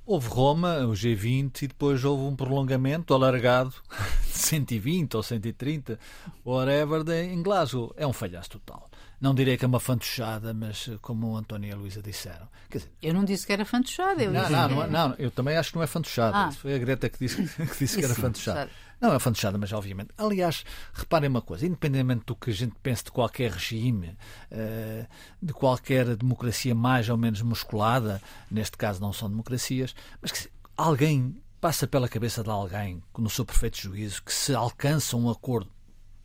Houve 0.03 0.27
Roma, 0.29 0.79
o 0.79 0.91
G20, 0.91 1.61
e 1.61 1.67
depois 1.67 2.03
houve 2.03 2.23
um 2.23 2.35
prolongamento 2.35 3.13
alargado 3.13 3.73
de 4.25 4.37
120 4.37 5.15
ou 5.15 5.23
130, 5.23 5.99
whatever, 6.43 7.07
em 7.09 7.41
Glasgow. 7.43 7.93
É 7.95 8.07
um 8.07 8.13
falhaço 8.13 8.49
total. 8.51 8.90
Não 9.21 9.35
direi 9.35 9.55
que 9.55 9.63
é 9.63 9.67
uma 9.67 9.79
fantochada, 9.79 10.51
mas 10.51 10.89
como 10.99 11.27
o 11.27 11.37
António 11.37 11.69
e 11.69 11.71
a 11.71 11.75
Luísa 11.75 12.01
disseram. 12.01 12.49
Dizer, 12.71 12.91
eu 13.03 13.13
não 13.13 13.23
disse 13.23 13.45
que 13.45 13.53
era 13.53 13.63
fantochada. 13.63 14.23
Eu 14.23 14.31
não, 14.31 14.49
não, 14.49 14.69
não, 14.69 14.87
não, 14.87 15.15
eu 15.19 15.29
também 15.29 15.55
acho 15.55 15.69
que 15.69 15.75
não 15.75 15.83
é 15.83 15.87
fantochada. 15.87 16.35
Ah. 16.35 16.51
Foi 16.51 16.73
a 16.73 16.79
Greta 16.79 17.07
que 17.07 17.19
disse 17.19 17.35
que, 17.45 17.77
disse 17.77 17.99
que 17.99 18.03
era 18.03 18.15
fantochada. 18.15 18.71
Não 18.99 19.13
é 19.13 19.19
fantochada, 19.19 19.59
mas 19.59 19.71
obviamente. 19.73 20.09
Aliás, 20.17 20.65
reparem 20.91 21.29
uma 21.29 21.41
coisa: 21.41 21.67
independentemente 21.67 22.25
do 22.25 22.35
que 22.35 22.49
a 22.49 22.53
gente 22.53 22.73
pense 22.81 23.03
de 23.03 23.11
qualquer 23.11 23.51
regime, 23.51 24.17
eh, 24.49 25.05
de 25.39 25.53
qualquer 25.53 26.15
democracia 26.15 26.73
mais 26.73 27.07
ou 27.07 27.15
menos 27.15 27.43
musculada, 27.43 28.19
neste 28.49 28.75
caso 28.75 28.99
não 28.99 29.13
são 29.13 29.29
democracias, 29.29 29.93
mas 30.19 30.31
que 30.31 30.49
alguém 30.75 31.39
passa 31.59 31.85
pela 31.85 32.09
cabeça 32.09 32.41
de 32.41 32.49
alguém, 32.49 33.03
no 33.15 33.29
seu 33.29 33.45
perfeito 33.45 33.77
juízo, 33.77 34.23
que 34.23 34.33
se 34.33 34.55
alcança 34.55 35.15
um 35.15 35.29
acordo 35.29 35.69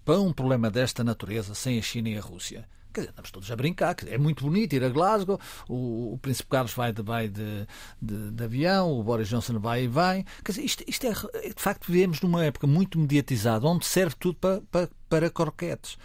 para 0.03 0.19
um 0.19 0.33
problema 0.33 0.71
desta 0.71 1.05
natureza 1.05 1.55
sem 1.55 1.79
a 1.79 1.83
China 1.83 2.09
e 2.09 2.17
a 2.17 2.23
Rússia. 2.23 2.67
Quer 2.97 3.03
dizer, 3.03 3.11
estamos 3.11 3.31
todos 3.31 3.51
a 3.51 3.57
brincar. 3.57 3.95
É 4.07 4.17
muito 4.17 4.43
bonito 4.43 4.73
ir 4.73 4.83
a 4.83 4.89
Glasgow, 4.89 5.39
o, 5.69 6.15
o 6.15 6.19
Príncipe 6.19 6.49
Carlos 6.49 6.73
vai, 6.73 6.95
de, 6.95 7.03
vai 7.03 7.29
de, 7.29 7.67
de, 8.01 8.31
de, 8.31 8.43
avião, 8.43 8.91
o 8.91 9.03
Boris 9.03 9.29
Johnson 9.29 9.59
vai 9.59 9.85
e 9.85 9.87
vem. 9.87 10.25
Quer 10.43 10.53
dizer, 10.53 10.65
isto, 10.65 10.83
isto 10.89 11.07
é, 11.07 11.13
de 11.13 11.63
facto, 11.63 11.93
vivemos 11.93 12.23
numa 12.23 12.43
época 12.43 12.67
muito 12.67 12.99
mediatizada, 12.99 13.67
onde 13.67 13.85
serve 13.85 14.17
tudo 14.19 14.37
para, 14.37 14.63
para, 14.71 14.89
para 15.11 15.31
croquetes. 15.31 15.99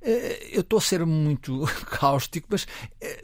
Eh, 0.00 0.48
eu 0.52 0.62
estou 0.62 0.78
a 0.78 0.80
ser 0.80 1.04
muito 1.04 1.66
cáustico, 2.00 2.48
mas 2.50 2.66
eh, 2.98 3.22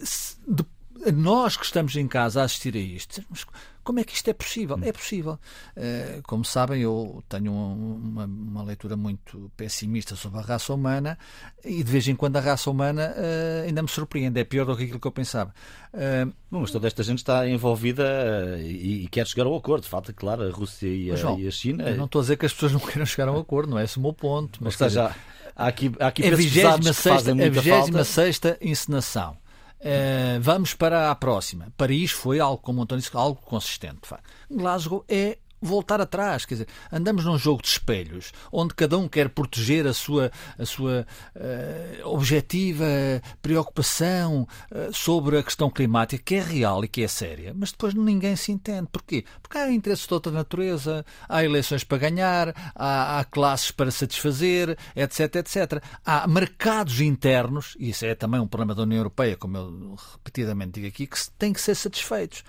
nós 1.12 1.56
que 1.56 1.64
estamos 1.64 1.96
em 1.96 2.06
casa 2.06 2.40
a 2.40 2.44
assistir 2.44 2.74
a 2.76 2.78
isto, 2.78 3.22
como 3.84 4.00
é 4.00 4.04
que 4.04 4.14
isto 4.14 4.28
é 4.28 4.32
possível? 4.32 4.78
É 4.82 4.90
possível. 4.90 5.38
Uh, 5.76 6.22
como 6.22 6.42
sabem, 6.42 6.80
eu 6.80 7.22
tenho 7.28 7.52
uma, 7.52 8.24
uma, 8.24 8.62
leitura 8.62 8.96
muito 8.96 9.52
pessimista 9.56 10.16
sobre 10.16 10.38
a 10.38 10.42
raça 10.42 10.72
humana 10.72 11.18
e 11.62 11.84
de 11.84 11.92
vez 11.92 12.08
em 12.08 12.16
quando 12.16 12.36
a 12.36 12.40
raça 12.40 12.70
humana 12.70 13.14
uh, 13.14 13.66
ainda 13.66 13.82
me 13.82 13.88
surpreende. 13.88 14.40
É 14.40 14.44
pior 14.44 14.64
do 14.64 14.74
que 14.74 14.84
aquilo 14.84 14.98
que 14.98 15.06
eu 15.06 15.12
pensava. 15.12 15.54
Uh, 15.92 16.32
Bom, 16.50 16.60
mas 16.60 16.70
toda 16.70 16.86
esta 16.86 17.02
gente 17.02 17.18
está 17.18 17.46
envolvida 17.46 18.58
e, 18.62 19.06
quer 19.08 19.26
chegar 19.26 19.44
ao 19.44 19.54
acordo. 19.54 19.84
Falta, 19.84 20.14
claro, 20.14 20.48
a 20.48 20.50
Rússia 20.50 20.88
e 20.88 21.10
a, 21.10 21.16
João, 21.16 21.38
e 21.38 21.46
a 21.46 21.50
China. 21.50 21.84
Eu 21.84 21.98
não 21.98 22.06
estou 22.06 22.20
a 22.20 22.22
dizer 22.22 22.36
que 22.38 22.46
as 22.46 22.54
pessoas 22.54 22.72
não 22.72 22.80
queiram 22.80 23.04
chegar 23.04 23.28
a 23.28 23.32
um 23.32 23.38
acordo, 23.38 23.70
não 23.70 23.78
é 23.78 23.84
esse 23.84 23.98
o 23.98 24.00
meu 24.00 24.14
ponto. 24.14 24.60
Mas, 24.62 24.80
Ou 24.80 24.88
seja, 24.88 25.14
há 25.54 25.66
aqui, 25.66 25.92
há 26.00 26.06
aqui 26.06 26.26
a 26.26 26.34
26 26.34 26.64
encenação 28.62 29.36
Uh, 29.84 30.40
vamos 30.40 30.72
para 30.72 31.10
a 31.10 31.14
próxima. 31.14 31.68
Paris 31.76 32.10
foi 32.10 32.40
algo, 32.40 32.56
como 32.56 32.80
o 32.80 32.82
António 32.84 33.02
disse, 33.02 33.14
algo 33.14 33.40
consistente. 33.42 34.08
Glasgow 34.50 35.04
é 35.06 35.36
voltar 35.66 36.00
atrás. 36.00 36.44
Quer 36.44 36.54
dizer, 36.54 36.68
andamos 36.92 37.24
num 37.24 37.38
jogo 37.38 37.62
de 37.62 37.68
espelhos, 37.68 38.32
onde 38.52 38.74
cada 38.74 38.98
um 38.98 39.08
quer 39.08 39.28
proteger 39.28 39.86
a 39.86 39.92
sua, 39.92 40.30
a 40.58 40.64
sua 40.64 41.06
uh, 41.34 42.08
objetiva 42.08 42.84
preocupação 43.42 44.46
uh, 44.70 44.92
sobre 44.92 45.38
a 45.38 45.42
questão 45.42 45.70
climática, 45.70 46.22
que 46.22 46.34
é 46.36 46.42
real 46.42 46.84
e 46.84 46.88
que 46.88 47.02
é 47.02 47.08
séria, 47.08 47.52
mas 47.54 47.72
depois 47.72 47.94
ninguém 47.94 48.36
se 48.36 48.52
entende. 48.52 48.88
Porquê? 48.90 49.24
Porque 49.42 49.58
há 49.58 49.70
interesses 49.70 50.06
de 50.06 50.14
outra 50.14 50.32
natureza, 50.32 51.04
há 51.28 51.44
eleições 51.44 51.84
para 51.84 51.98
ganhar, 51.98 52.54
há, 52.74 53.20
há 53.20 53.24
classes 53.24 53.70
para 53.70 53.90
satisfazer, 53.90 54.76
etc, 54.94 55.36
etc. 55.36 55.82
Há 56.04 56.26
mercados 56.26 57.00
internos, 57.00 57.76
e 57.78 57.90
isso 57.90 58.04
é 58.04 58.14
também 58.14 58.40
um 58.40 58.46
problema 58.46 58.74
da 58.74 58.82
União 58.82 58.98
Europeia, 58.98 59.36
como 59.36 59.56
eu 59.56 59.96
repetidamente 60.12 60.72
digo 60.72 60.86
aqui, 60.86 61.06
que 61.06 61.18
têm 61.38 61.52
que 61.52 61.60
ser 61.60 61.74
satisfeitos. 61.74 62.44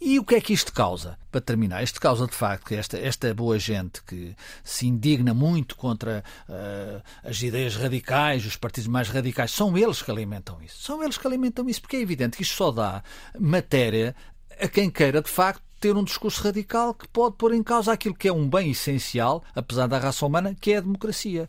E 0.00 0.18
o 0.18 0.24
que 0.24 0.36
é 0.36 0.40
que 0.40 0.52
isto 0.52 0.72
causa? 0.72 1.18
Para 1.30 1.40
terminar, 1.40 1.82
isto 1.82 2.00
causa 2.00 2.26
de 2.26 2.34
facto 2.34 2.66
que 2.66 2.74
esta, 2.76 2.96
esta 2.98 3.34
boa 3.34 3.58
gente 3.58 4.02
que 4.04 4.34
se 4.62 4.86
indigna 4.86 5.34
muito 5.34 5.74
contra 5.76 6.22
uh, 6.48 7.02
as 7.24 7.42
ideias 7.42 7.74
radicais, 7.74 8.46
os 8.46 8.56
partidos 8.56 8.86
mais 8.86 9.08
radicais, 9.08 9.50
são 9.50 9.76
eles 9.76 10.00
que 10.00 10.10
alimentam 10.10 10.62
isso. 10.62 10.82
São 10.82 11.02
eles 11.02 11.18
que 11.18 11.26
alimentam 11.26 11.68
isso, 11.68 11.80
porque 11.80 11.96
é 11.96 12.00
evidente 12.00 12.36
que 12.36 12.44
isto 12.44 12.54
só 12.54 12.70
dá 12.70 13.02
matéria 13.38 14.14
a 14.60 14.68
quem 14.68 14.88
queira 14.88 15.20
de 15.20 15.28
facto 15.28 15.62
ter 15.80 15.96
um 15.96 16.04
discurso 16.04 16.42
radical 16.42 16.92
que 16.94 17.06
pode 17.08 17.36
pôr 17.36 17.54
em 17.54 17.62
causa 17.62 17.92
aquilo 17.92 18.14
que 18.14 18.28
é 18.28 18.32
um 18.32 18.48
bem 18.48 18.70
essencial, 18.70 19.42
apesar 19.54 19.86
da 19.86 19.98
raça 19.98 20.26
humana, 20.26 20.56
que 20.60 20.72
é 20.72 20.78
a 20.78 20.80
democracia. 20.80 21.48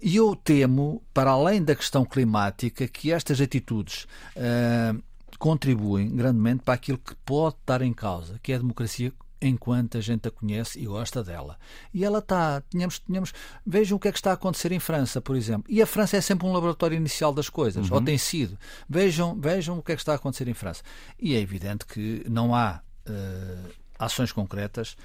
E 0.00 0.16
eu 0.16 0.34
temo, 0.34 1.02
para 1.14 1.30
além 1.30 1.62
da 1.62 1.74
questão 1.74 2.04
climática, 2.04 2.88
que 2.88 3.12
estas 3.12 3.40
atitudes 3.40 4.06
uh, 4.36 5.02
contribuem 5.38 6.14
grandemente 6.14 6.62
para 6.62 6.74
aquilo 6.74 6.98
que 6.98 7.14
pode 7.24 7.56
estar 7.56 7.82
em 7.82 7.92
causa, 7.92 8.38
que 8.42 8.52
é 8.52 8.56
a 8.56 8.58
democracia 8.58 9.12
enquanto 9.42 9.98
a 9.98 10.00
gente 10.00 10.28
a 10.28 10.30
conhece 10.30 10.80
e 10.80 10.86
gosta 10.86 11.22
dela. 11.22 11.58
E 11.92 12.04
ela 12.04 12.20
está, 12.20 12.62
tínhamos, 12.70 13.00
tínhamos, 13.00 13.32
vejam 13.66 13.96
o 13.96 14.00
que 14.00 14.08
é 14.08 14.12
que 14.12 14.18
está 14.18 14.30
a 14.30 14.34
acontecer 14.34 14.72
em 14.72 14.78
França, 14.78 15.20
por 15.20 15.36
exemplo. 15.36 15.64
E 15.68 15.82
a 15.82 15.86
França 15.86 16.16
é 16.16 16.20
sempre 16.20 16.46
um 16.46 16.52
laboratório 16.52 16.96
inicial 16.96 17.32
das 17.32 17.48
coisas, 17.48 17.90
uhum. 17.90 17.96
ou 17.96 18.02
tem 18.02 18.16
sido. 18.16 18.56
Vejam, 18.88 19.38
vejam 19.38 19.78
o 19.78 19.82
que 19.82 19.92
é 19.92 19.96
que 19.96 20.00
está 20.00 20.12
a 20.12 20.16
acontecer 20.16 20.46
em 20.48 20.54
França. 20.54 20.82
E 21.18 21.34
é 21.34 21.40
evidente 21.40 21.84
que 21.84 22.24
não 22.28 22.54
há 22.54 22.80
uh, 23.08 23.70
ações 23.98 24.30
concretas 24.32 24.96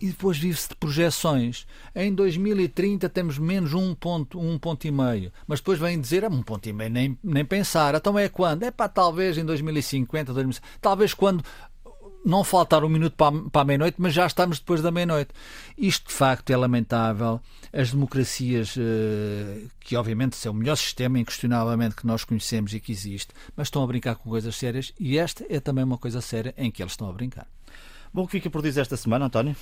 e 0.00 0.08
depois 0.08 0.38
vive-se 0.38 0.68
de 0.68 0.74
projeções. 0.74 1.66
Em 1.94 2.14
2030 2.14 3.08
temos 3.08 3.38
menos 3.38 3.74
um 3.74 3.94
ponto, 3.94 4.38
um 4.38 4.58
ponto 4.58 4.86
e 4.86 4.90
meio. 4.90 5.32
Mas 5.46 5.60
depois 5.60 5.78
vem 5.78 6.00
dizer, 6.00 6.24
é 6.24 6.28
um 6.28 6.42
ponto 6.42 6.68
e 6.68 6.72
meio, 6.72 6.90
nem, 6.90 7.18
nem 7.22 7.44
pensar. 7.44 7.94
Então 7.94 8.18
é 8.18 8.28
quando? 8.28 8.62
É 8.64 8.70
para 8.70 8.88
talvez 8.88 9.38
em 9.38 9.44
2050, 9.44 10.32
2050 10.32 10.78
talvez 10.80 11.14
quando 11.14 11.44
não 12.24 12.42
faltar 12.42 12.82
um 12.82 12.88
minuto 12.88 13.14
para, 13.16 13.36
para 13.50 13.62
a 13.62 13.64
meia-noite, 13.64 13.96
mas 13.98 14.14
já 14.14 14.26
estamos 14.26 14.58
depois 14.58 14.80
da 14.80 14.90
meia-noite. 14.90 15.32
Isto, 15.76 16.08
de 16.08 16.14
facto, 16.14 16.50
é 16.50 16.56
lamentável. 16.56 17.40
As 17.72 17.90
democracias, 17.90 18.76
eh, 18.78 19.66
que 19.80 19.94
obviamente 19.94 20.34
são 20.36 20.52
o 20.52 20.56
melhor 20.56 20.76
sistema, 20.76 21.18
inquestionavelmente, 21.18 21.96
que 21.96 22.06
nós 22.06 22.24
conhecemos 22.24 22.72
e 22.72 22.80
que 22.80 22.92
existe, 22.92 23.28
mas 23.54 23.66
estão 23.66 23.82
a 23.82 23.86
brincar 23.86 24.14
com 24.14 24.30
coisas 24.30 24.56
sérias 24.56 24.94
e 24.98 25.18
esta 25.18 25.44
é 25.50 25.60
também 25.60 25.84
uma 25.84 25.98
coisa 25.98 26.20
séria 26.20 26.54
em 26.56 26.70
que 26.70 26.82
eles 26.82 26.92
estão 26.92 27.08
a 27.10 27.12
brincar. 27.12 27.46
Bom, 28.14 28.22
o 28.22 28.26
que 28.26 28.32
fica 28.32 28.48
por 28.48 28.62
dizer 28.62 28.82
esta 28.82 28.96
semana, 28.96 29.24
António? 29.24 29.56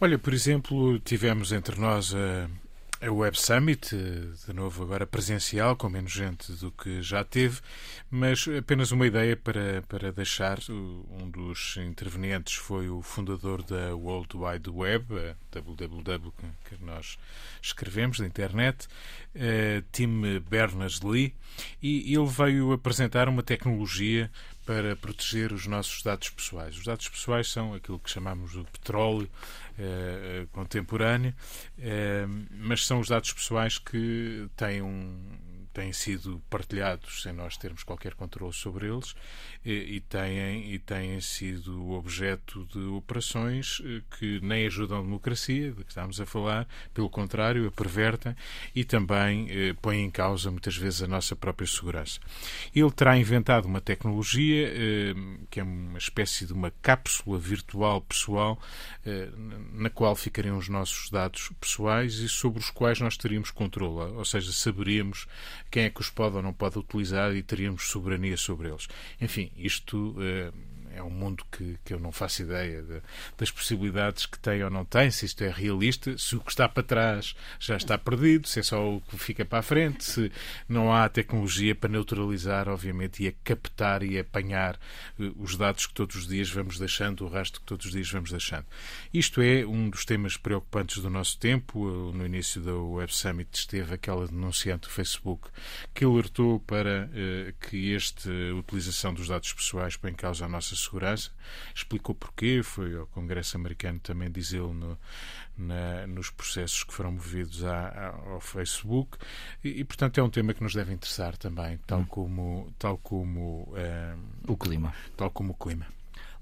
Olha, 0.00 0.18
por 0.18 0.32
exemplo, 0.32 0.98
tivemos 1.00 1.52
entre 1.52 1.78
nós 1.78 2.14
a, 2.14 2.48
a 3.06 3.12
Web 3.12 3.38
Summit, 3.38 3.94
de 3.94 4.54
novo 4.54 4.82
agora 4.82 5.06
presencial, 5.06 5.76
com 5.76 5.90
menos 5.90 6.10
gente 6.10 6.50
do 6.52 6.72
que 6.72 7.02
já 7.02 7.22
teve, 7.22 7.60
mas 8.10 8.48
apenas 8.56 8.90
uma 8.90 9.06
ideia 9.06 9.36
para, 9.36 9.82
para 9.86 10.10
deixar. 10.12 10.58
Um 10.70 11.30
dos 11.30 11.76
intervenientes 11.76 12.54
foi 12.54 12.88
o 12.88 13.02
fundador 13.02 13.62
da 13.62 13.94
World 13.94 14.34
Wide 14.34 14.70
Web, 14.70 15.18
a 15.18 15.36
www 15.50 16.32
que 16.64 16.82
nós 16.82 17.18
escrevemos, 17.60 18.18
da 18.18 18.26
internet, 18.26 18.88
Tim 19.92 20.40
Berners-Lee, 20.48 21.34
e 21.82 22.14
ele 22.14 22.26
veio 22.26 22.72
apresentar 22.72 23.28
uma 23.28 23.42
tecnologia 23.42 24.30
para 24.70 24.94
proteger 24.94 25.52
os 25.52 25.66
nossos 25.66 26.00
dados 26.00 26.30
pessoais. 26.30 26.76
Os 26.76 26.84
dados 26.84 27.08
pessoais 27.08 27.50
são 27.50 27.74
aquilo 27.74 27.98
que 27.98 28.08
chamamos 28.08 28.52
de 28.52 28.62
petróleo 28.62 29.28
eh, 29.76 30.46
contemporâneo, 30.52 31.34
eh, 31.76 32.24
mas 32.52 32.86
são 32.86 33.00
os 33.00 33.08
dados 33.08 33.32
pessoais 33.32 33.78
que 33.78 34.48
têm 34.56 34.80
um 34.80 35.18
têm 35.72 35.92
sido 35.92 36.42
partilhados 36.50 37.22
sem 37.22 37.32
nós 37.32 37.56
termos 37.56 37.82
qualquer 37.82 38.14
controle 38.14 38.52
sobre 38.52 38.86
eles 38.86 39.14
e, 39.64 40.00
têm, 40.08 40.72
e 40.72 40.78
têm 40.78 41.20
sido 41.20 41.90
objeto 41.92 42.66
de 42.72 42.78
operações 42.78 43.80
eh, 43.84 44.02
que 44.18 44.40
nem 44.40 44.66
ajudam 44.66 44.98
a 44.98 45.02
democracia, 45.02 45.72
de 45.72 45.84
que 45.84 45.90
estamos 45.90 46.20
a 46.20 46.26
falar, 46.26 46.66
pelo 46.94 47.10
contrário, 47.10 47.66
a 47.66 47.70
pervertem 47.70 48.34
e 48.74 48.84
também 48.84 49.46
eh, 49.50 49.74
põem 49.80 50.04
em 50.04 50.10
causa 50.10 50.50
muitas 50.50 50.76
vezes 50.76 51.02
a 51.02 51.06
nossa 51.06 51.36
própria 51.36 51.66
segurança. 51.66 52.20
Ele 52.74 52.90
terá 52.90 53.16
inventado 53.16 53.66
uma 53.66 53.80
tecnologia 53.80 54.68
eh, 54.68 55.14
que 55.50 55.60
é 55.60 55.62
uma 55.62 55.98
espécie 55.98 56.46
de 56.46 56.52
uma 56.52 56.70
cápsula 56.82 57.38
virtual 57.38 58.00
pessoal 58.00 58.58
eh, 59.04 59.28
na 59.72 59.90
qual 59.90 60.14
ficariam 60.14 60.56
os 60.56 60.68
nossos 60.68 61.10
dados 61.10 61.50
pessoais 61.60 62.14
e 62.14 62.28
sobre 62.28 62.60
os 62.60 62.70
quais 62.70 63.00
nós 63.00 63.16
teríamos 63.16 63.50
controle, 63.50 64.12
ou 64.14 64.24
seja, 64.24 64.52
saberíamos 64.52 65.26
quem 65.70 65.84
é 65.84 65.90
que 65.90 66.00
os 66.00 66.10
pode 66.10 66.36
ou 66.36 66.42
não 66.42 66.52
pode 66.52 66.78
utilizar 66.78 67.34
e 67.34 67.42
teríamos 67.42 67.88
soberania 67.90 68.36
sobre 68.36 68.68
eles. 68.68 68.88
Enfim, 69.20 69.52
isto 69.56 70.16
eh, 70.20 70.52
é 71.00 71.02
um 71.02 71.10
mundo 71.10 71.44
que, 71.50 71.78
que 71.84 71.92
eu 71.94 71.98
não 71.98 72.12
faço 72.12 72.42
ideia 72.42 72.82
de, 72.82 73.02
das 73.36 73.50
possibilidades 73.50 74.26
que 74.26 74.38
tem 74.38 74.62
ou 74.62 74.70
não 74.70 74.84
tem, 74.84 75.10
se 75.10 75.26
isto 75.26 75.42
é 75.42 75.50
realista, 75.50 76.16
se 76.16 76.36
o 76.36 76.40
que 76.40 76.50
está 76.50 76.68
para 76.68 76.82
trás 76.82 77.34
já 77.58 77.76
está 77.76 77.98
perdido, 77.98 78.46
se 78.46 78.60
é 78.60 78.62
só 78.62 78.96
o 78.96 79.00
que 79.00 79.18
fica 79.18 79.44
para 79.44 79.60
a 79.60 79.62
frente, 79.62 80.04
se 80.04 80.30
não 80.68 80.92
há 80.92 81.08
tecnologia 81.08 81.74
para 81.74 81.90
neutralizar, 81.90 82.68
obviamente, 82.68 83.22
e 83.22 83.28
a 83.28 83.32
captar 83.42 84.02
e 84.02 84.18
apanhar 84.18 84.78
uh, 85.18 85.42
os 85.42 85.56
dados 85.56 85.86
que 85.86 85.94
todos 85.94 86.16
os 86.16 86.26
dias 86.28 86.50
vamos 86.50 86.78
deixando, 86.78 87.24
o 87.24 87.28
rastro 87.28 87.60
que 87.60 87.66
todos 87.66 87.86
os 87.86 87.92
dias 87.92 88.10
vamos 88.10 88.30
deixando. 88.30 88.66
Isto 89.12 89.40
é 89.40 89.64
um 89.66 89.88
dos 89.88 90.04
temas 90.04 90.36
preocupantes 90.36 90.98
do 90.98 91.10
nosso 91.10 91.38
tempo. 91.38 91.88
Uh, 91.88 92.12
no 92.12 92.26
início 92.26 92.60
da 92.60 92.74
Web 92.74 93.14
Summit 93.14 93.50
esteve 93.54 93.94
aquela 93.94 94.26
denunciante 94.26 94.88
do 94.88 94.92
Facebook 94.92 95.48
que 95.94 96.04
alertou 96.04 96.60
para 96.60 97.08
uh, 97.08 97.68
que 97.68 97.94
esta 97.94 98.30
utilização 98.58 99.14
dos 99.14 99.28
dados 99.28 99.52
pessoais 99.52 99.96
põe 99.96 100.10
em 100.10 100.14
causa 100.14 100.44
a 100.44 100.48
nossa 100.48 100.76
segurança. 100.76 100.89
Explicou 101.74 102.14
porquê, 102.14 102.62
foi 102.62 102.96
ao 102.96 103.06
Congresso 103.06 103.56
americano 103.56 104.00
também 104.00 104.30
dizê-lo 104.30 104.72
no, 104.72 104.98
nos 106.08 106.30
processos 106.30 106.84
que 106.84 106.92
foram 106.92 107.12
movidos 107.12 107.64
à, 107.64 108.14
ao 108.26 108.40
Facebook 108.40 109.18
e, 109.62 109.80
e, 109.80 109.84
portanto, 109.84 110.18
é 110.18 110.22
um 110.22 110.30
tema 110.30 110.54
que 110.54 110.62
nos 110.62 110.74
deve 110.74 110.92
interessar 110.92 111.36
também, 111.36 111.78
tal 111.86 112.00
hum. 112.00 112.06
como, 112.06 112.74
tal 112.78 112.98
como 112.98 113.72
um, 114.46 114.52
o 114.52 114.56
clima. 114.56 114.94
Tal 115.16 115.30
como 115.30 115.52
o 115.52 115.54
clima. 115.54 115.86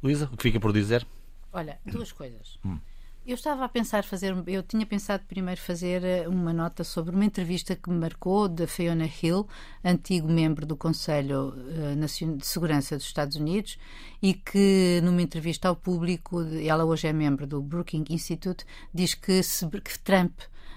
Luísa, 0.02 0.28
o 0.32 0.36
que 0.36 0.42
fica 0.44 0.60
por 0.60 0.72
dizer? 0.72 1.06
Olha, 1.52 1.78
duas 1.84 2.12
coisas. 2.12 2.58
Hum. 2.64 2.78
Eu 3.28 3.34
estava 3.34 3.62
a 3.66 3.68
pensar 3.68 4.04
fazer, 4.04 4.34
eu 4.46 4.62
tinha 4.62 4.86
pensado 4.86 5.22
primeiro 5.28 5.60
fazer 5.60 6.02
eh, 6.02 6.26
uma 6.26 6.50
nota 6.50 6.82
sobre 6.82 7.14
uma 7.14 7.26
entrevista 7.26 7.76
que 7.76 7.90
me 7.90 7.98
marcou 7.98 8.48
da 8.48 8.66
Fiona 8.66 9.04
Hill, 9.04 9.46
antigo 9.84 10.26
membro 10.26 10.64
do 10.64 10.74
Conselho 10.74 11.52
eh, 11.68 11.94
de 12.38 12.46
Segurança 12.46 12.96
dos 12.96 13.04
Estados 13.04 13.36
Unidos, 13.36 13.78
e 14.22 14.32
que 14.32 15.02
numa 15.02 15.20
entrevista 15.20 15.68
ao 15.68 15.76
público, 15.76 16.40
ela 16.40 16.86
hoje 16.86 17.06
é 17.06 17.12
membro 17.12 17.46
do 17.46 17.60
Brookings 17.60 18.10
Institute, 18.10 18.64
diz 18.94 19.12
que, 19.12 19.42
se, 19.42 19.68
que 19.68 19.98
Trump 19.98 20.32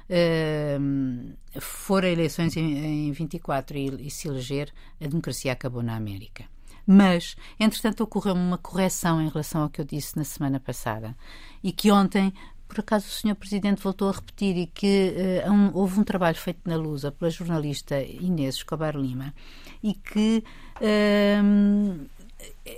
uh, 0.10 1.62
for 1.62 2.04
a 2.04 2.10
eleições 2.10 2.58
em, 2.58 3.08
em 3.08 3.12
24 3.14 3.78
e, 3.78 4.08
e 4.08 4.12
se 4.12 4.28
eleger, 4.28 4.74
a 5.00 5.08
democracia 5.08 5.54
acabou 5.54 5.82
na 5.82 5.96
América. 5.96 6.44
Mas, 6.86 7.36
entretanto, 7.60 8.04
ocorreu 8.04 8.34
uma 8.34 8.58
correção 8.58 9.22
em 9.22 9.30
relação 9.30 9.64
ao 9.64 9.70
que 9.70 9.82
eu 9.82 9.86
disse 9.86 10.18
na 10.18 10.24
semana 10.24 10.60
passada 10.60 11.16
e 11.64 11.72
que 11.72 11.92
ontem 11.92 12.34
por 12.68 12.80
acaso 12.80 13.06
o 13.06 13.10
Sr. 13.10 13.36
Presidente 13.36 13.84
voltou 13.84 14.08
a 14.08 14.14
repetir 14.14 14.56
e 14.56 14.66
que 14.66 15.14
uh, 15.46 15.52
um, 15.52 15.72
houve 15.74 16.00
um 16.00 16.06
trabalho 16.06 16.38
feito 16.38 16.62
na 16.64 16.78
Lusa 16.78 17.12
pela 17.12 17.30
jornalista 17.30 18.02
Inês 18.02 18.56
Escobar 18.56 18.96
Lima 18.96 19.34
e 19.84 19.94
que 19.94 20.42
uh, 20.78 22.10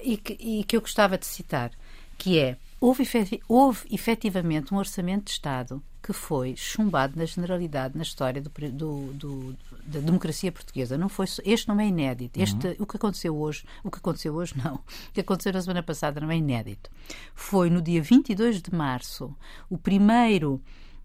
e, 0.03 0.17
que, 0.17 0.33
e 0.33 0.63
que 0.63 0.75
eu 0.75 0.81
gostava 0.81 1.15
de 1.15 1.27
citar, 1.27 1.71
que 2.17 2.39
é 2.39 2.57
houve, 2.81 3.07
houve 3.47 3.87
efetivamente 3.91 4.73
um 4.73 4.77
orçamento 4.77 5.25
de 5.25 5.31
Estado 5.31 5.81
que 6.03 6.11
foi 6.11 6.53
chumbado 6.57 7.17
na 7.17 7.23
generalidade 7.23 7.95
na 7.95 8.03
história 8.03 8.41
do, 8.41 8.49
do, 8.49 9.13
do, 9.13 9.57
da 9.85 10.01
democracia 10.01 10.51
portuguesa. 10.51 10.97
Não 10.97 11.07
foi, 11.07 11.25
este 11.45 11.69
não 11.69 11.79
é 11.79 11.87
inédito. 11.87 12.41
Este, 12.41 12.67
uhum. 12.67 12.75
O 12.79 12.85
que 12.85 12.97
aconteceu 12.97 13.33
hoje, 13.37 13.63
o 13.81 13.89
que 13.89 13.99
aconteceu 13.99 14.35
hoje 14.35 14.53
não, 14.61 14.75
o 14.75 15.11
que 15.13 15.21
aconteceu 15.21 15.53
na 15.53 15.61
semana 15.61 15.81
passada 15.81 16.19
não 16.19 16.29
é 16.29 16.35
inédito. 16.35 16.91
Foi 17.33 17.69
no 17.69 17.81
dia 17.81 18.01
22 18.01 18.61
de 18.61 18.75
março 18.75 19.33
o 19.69 19.77
primeiro 19.77 20.61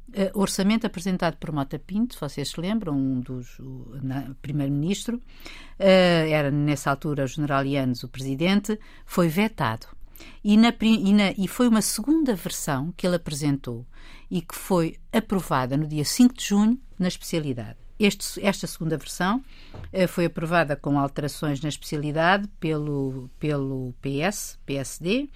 Uh, 0.09 0.41
orçamento 0.41 0.87
apresentado 0.87 1.37
por 1.37 1.53
Mota 1.53 1.79
Pinto, 1.79 2.17
vocês 2.19 2.49
se 2.49 2.59
lembram, 2.59 2.95
um 2.95 3.21
dos 3.21 3.61
primeiro-ministro, 4.41 5.19
uh, 5.19 5.23
era 5.79 6.51
nessa 6.51 6.91
altura 6.91 7.25
o 7.25 7.27
general 7.27 7.63
Yanes 7.63 8.03
o 8.05 8.09
presidente, 8.09 8.81
foi 9.05 9.29
vetado. 9.29 9.87
E, 10.43 10.57
na, 10.57 10.73
e, 10.81 11.13
na, 11.13 11.33
e, 11.37 11.49
foi 11.49 11.69
uma 11.69 11.83
segunda 11.83 12.35
versão 12.35 12.93
que 12.97 13.07
ele 13.07 13.17
apresentou 13.17 13.87
e 14.31 14.41
que 14.41 14.55
foi 14.55 14.97
aprovada 15.13 15.77
no 15.77 15.87
dia 15.87 16.05
5 16.05 16.35
de 16.35 16.45
junho 16.45 16.79
na 16.99 17.09
especialidade. 17.09 17.77
Este, 17.99 18.45
esta 18.47 18.67
segunda 18.67 18.97
versão 18.97 19.43
uh, 19.93 20.07
foi 20.07 20.27
aprovada 20.27 20.77
com 20.77 20.99
alterações 20.99 21.61
na 21.61 21.69
especialidade 21.69 22.47
pelo, 22.61 23.29
pelo 23.41 23.93
PS, 24.01 24.57
PSD, 24.65 25.29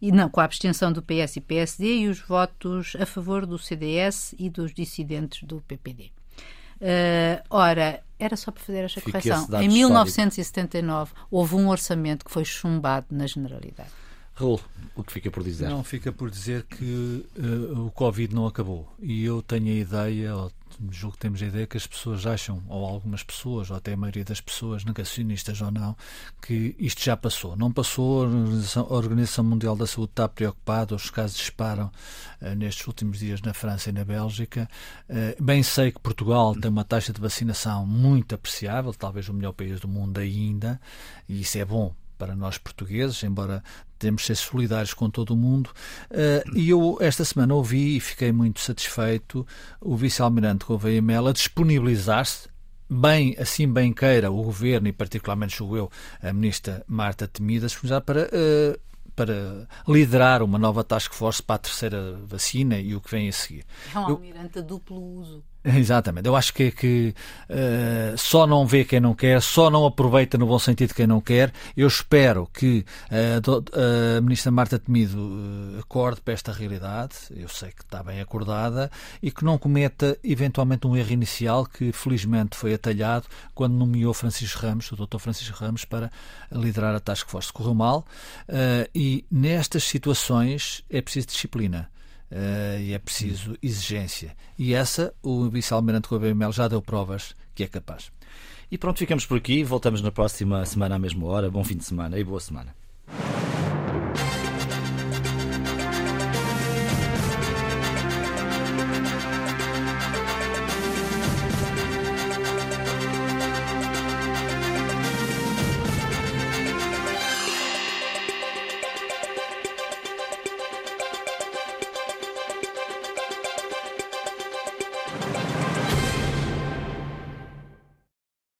e 0.00 0.10
não, 0.10 0.30
com 0.30 0.40
a 0.40 0.44
abstenção 0.44 0.90
do 0.90 1.02
PS 1.02 1.36
e 1.36 1.40
PSD 1.40 1.98
e 1.98 2.08
os 2.08 2.20
votos 2.20 2.96
a 2.98 3.04
favor 3.04 3.44
do 3.44 3.58
CDS 3.58 4.34
e 4.38 4.48
dos 4.48 4.72
dissidentes 4.72 5.42
do 5.42 5.60
PPD. 5.60 6.04
Uh, 6.04 6.80
eh, 6.80 7.42
ora, 7.50 8.02
era 8.18 8.36
só 8.36 8.50
para 8.50 8.62
fazer 8.62 8.84
esta 8.84 9.00
correção. 9.00 9.46
Em 9.60 9.68
1979 9.68 11.10
histórico. 11.10 11.28
houve 11.30 11.54
um 11.54 11.68
orçamento 11.68 12.24
que 12.24 12.30
foi 12.30 12.44
chumbado 12.44 13.06
na 13.10 13.26
Generalidade. 13.26 13.90
Raul, 14.36 14.60
o 14.94 15.02
que 15.02 15.12
fica 15.12 15.30
por 15.30 15.42
dizer? 15.42 15.66
Não, 15.66 15.82
fica 15.82 16.12
por 16.12 16.30
dizer 16.30 16.64
que 16.64 17.26
uh, 17.38 17.86
o 17.86 17.90
Covid 17.90 18.34
não 18.34 18.46
acabou. 18.46 18.86
E 19.00 19.24
eu 19.24 19.40
tenho 19.40 19.68
a 19.68 19.80
ideia, 19.80 20.36
ou 20.36 20.52
julgo 20.90 21.14
que 21.14 21.20
temos 21.20 21.42
a 21.42 21.46
ideia, 21.46 21.66
que 21.66 21.78
as 21.78 21.86
pessoas 21.86 22.26
acham, 22.26 22.62
ou 22.68 22.84
algumas 22.84 23.22
pessoas, 23.22 23.70
ou 23.70 23.78
até 23.78 23.94
a 23.94 23.96
maioria 23.96 24.26
das 24.26 24.38
pessoas, 24.38 24.84
negacionistas 24.84 25.62
ou 25.62 25.70
não, 25.70 25.96
que 26.42 26.76
isto 26.78 27.02
já 27.02 27.16
passou. 27.16 27.56
Não 27.56 27.72
passou, 27.72 28.24
a 28.24 28.26
Organização, 28.26 28.86
a 28.90 28.94
Organização 28.94 29.44
Mundial 29.44 29.74
da 29.74 29.86
Saúde 29.86 30.10
está 30.12 30.28
preocupada, 30.28 30.94
os 30.94 31.08
casos 31.08 31.38
disparam 31.38 31.90
uh, 32.42 32.54
nestes 32.54 32.86
últimos 32.86 33.18
dias 33.18 33.40
na 33.40 33.54
França 33.54 33.88
e 33.88 33.92
na 33.92 34.04
Bélgica. 34.04 34.68
Uh, 35.08 35.42
bem 35.42 35.62
sei 35.62 35.90
que 35.90 35.98
Portugal 35.98 36.54
tem 36.54 36.70
uma 36.70 36.84
taxa 36.84 37.10
de 37.10 37.22
vacinação 37.22 37.86
muito 37.86 38.34
apreciável, 38.34 38.92
talvez 38.92 39.30
o 39.30 39.32
melhor 39.32 39.52
país 39.52 39.80
do 39.80 39.88
mundo 39.88 40.18
ainda, 40.18 40.78
e 41.26 41.40
isso 41.40 41.56
é 41.56 41.64
bom 41.64 41.94
para 42.18 42.34
nós 42.34 42.58
portugueses, 42.58 43.22
embora 43.22 43.62
temos 43.98 44.22
de 44.22 44.28
ser 44.28 44.36
solidários 44.36 44.94
com 44.94 45.10
todo 45.10 45.30
o 45.30 45.36
mundo. 45.36 45.70
Uh, 46.10 46.56
e 46.56 46.70
eu, 46.70 46.98
esta 47.00 47.24
semana, 47.24 47.54
ouvi 47.54 47.96
e 47.96 48.00
fiquei 48.00 48.32
muito 48.32 48.60
satisfeito 48.60 49.46
o 49.80 49.96
vice-almirante 49.96 50.64
Gouveia 50.64 51.02
Mela 51.02 51.32
disponibilizar-se 51.32 52.48
bem, 52.88 53.36
assim 53.38 53.70
bem 53.70 53.92
queira 53.92 54.30
o 54.30 54.42
governo 54.42 54.88
e 54.88 54.92
particularmente 54.92 55.56
julgo 55.56 55.76
eu 55.76 55.90
a 56.22 56.32
ministra 56.32 56.84
Marta 56.86 57.26
Temida 57.26 57.66
para 58.04 58.22
uh, 58.22 58.86
para 59.16 59.66
liderar 59.88 60.42
uma 60.42 60.58
nova 60.58 60.84
task 60.84 61.14
force 61.14 61.42
para 61.42 61.56
a 61.56 61.58
terceira 61.58 62.12
vacina 62.24 62.78
e 62.78 62.94
o 62.94 63.00
que 63.00 63.10
vem 63.10 63.28
a 63.30 63.32
seguir. 63.32 63.64
É 63.94 63.98
um 63.98 64.04
almirante 64.04 64.58
a 64.58 64.62
duplo 64.62 65.00
uso. 65.00 65.42
Exatamente. 65.74 66.28
Eu 66.28 66.36
acho 66.36 66.54
que, 66.54 66.70
que 66.70 67.14
uh, 67.50 68.16
só 68.16 68.46
não 68.46 68.64
vê 68.64 68.84
quem 68.84 69.00
não 69.00 69.14
quer, 69.14 69.42
só 69.42 69.68
não 69.68 69.84
aproveita 69.84 70.38
no 70.38 70.46
bom 70.46 70.58
sentido 70.58 70.94
quem 70.94 71.06
não 71.06 71.20
quer. 71.20 71.52
Eu 71.76 71.88
espero 71.88 72.48
que 72.54 72.84
uh, 73.10 74.16
a 74.16 74.20
Ministra 74.20 74.52
Marta 74.52 74.78
Temido 74.78 75.18
uh, 75.18 75.80
acorde 75.80 76.20
para 76.20 76.34
esta 76.34 76.52
realidade, 76.52 77.14
eu 77.34 77.48
sei 77.48 77.70
que 77.72 77.82
está 77.82 78.00
bem 78.02 78.20
acordada, 78.20 78.90
e 79.20 79.32
que 79.32 79.44
não 79.44 79.58
cometa 79.58 80.16
eventualmente 80.22 80.86
um 80.86 80.96
erro 80.96 81.10
inicial 81.10 81.66
que 81.66 81.90
felizmente 81.90 82.56
foi 82.56 82.74
atalhado 82.74 83.26
quando 83.52 83.74
nomeou 83.74 84.14
Francisco 84.14 84.60
Ramos, 84.60 84.92
o 84.92 84.96
Dr. 84.96 85.18
Francisco 85.18 85.58
Ramos, 85.58 85.84
para 85.84 86.12
liderar 86.52 86.94
a 86.94 87.00
Task 87.00 87.28
Force. 87.28 87.52
Correu 87.52 87.74
mal 87.74 88.06
e 88.94 89.24
nestas 89.30 89.84
situações 89.84 90.84
é 90.90 91.00
preciso 91.00 91.26
disciplina. 91.28 91.90
Uh, 92.30 92.80
e 92.80 92.92
é 92.92 92.98
preciso 92.98 93.56
exigência. 93.62 94.36
E 94.58 94.74
essa, 94.74 95.14
o 95.22 95.48
vice-almirante 95.48 96.08
Melo 96.34 96.52
já 96.52 96.66
deu 96.66 96.82
provas 96.82 97.34
que 97.54 97.62
é 97.62 97.68
capaz. 97.68 98.10
E 98.70 98.76
pronto, 98.76 98.98
ficamos 98.98 99.24
por 99.24 99.38
aqui. 99.38 99.62
Voltamos 99.62 100.02
na 100.02 100.10
próxima 100.10 100.64
semana 100.66 100.96
à 100.96 100.98
mesma 100.98 101.26
hora. 101.26 101.50
Bom 101.50 101.62
fim 101.62 101.76
de 101.76 101.84
semana 101.84 102.18
e 102.18 102.24
boa 102.24 102.40
semana. 102.40 102.85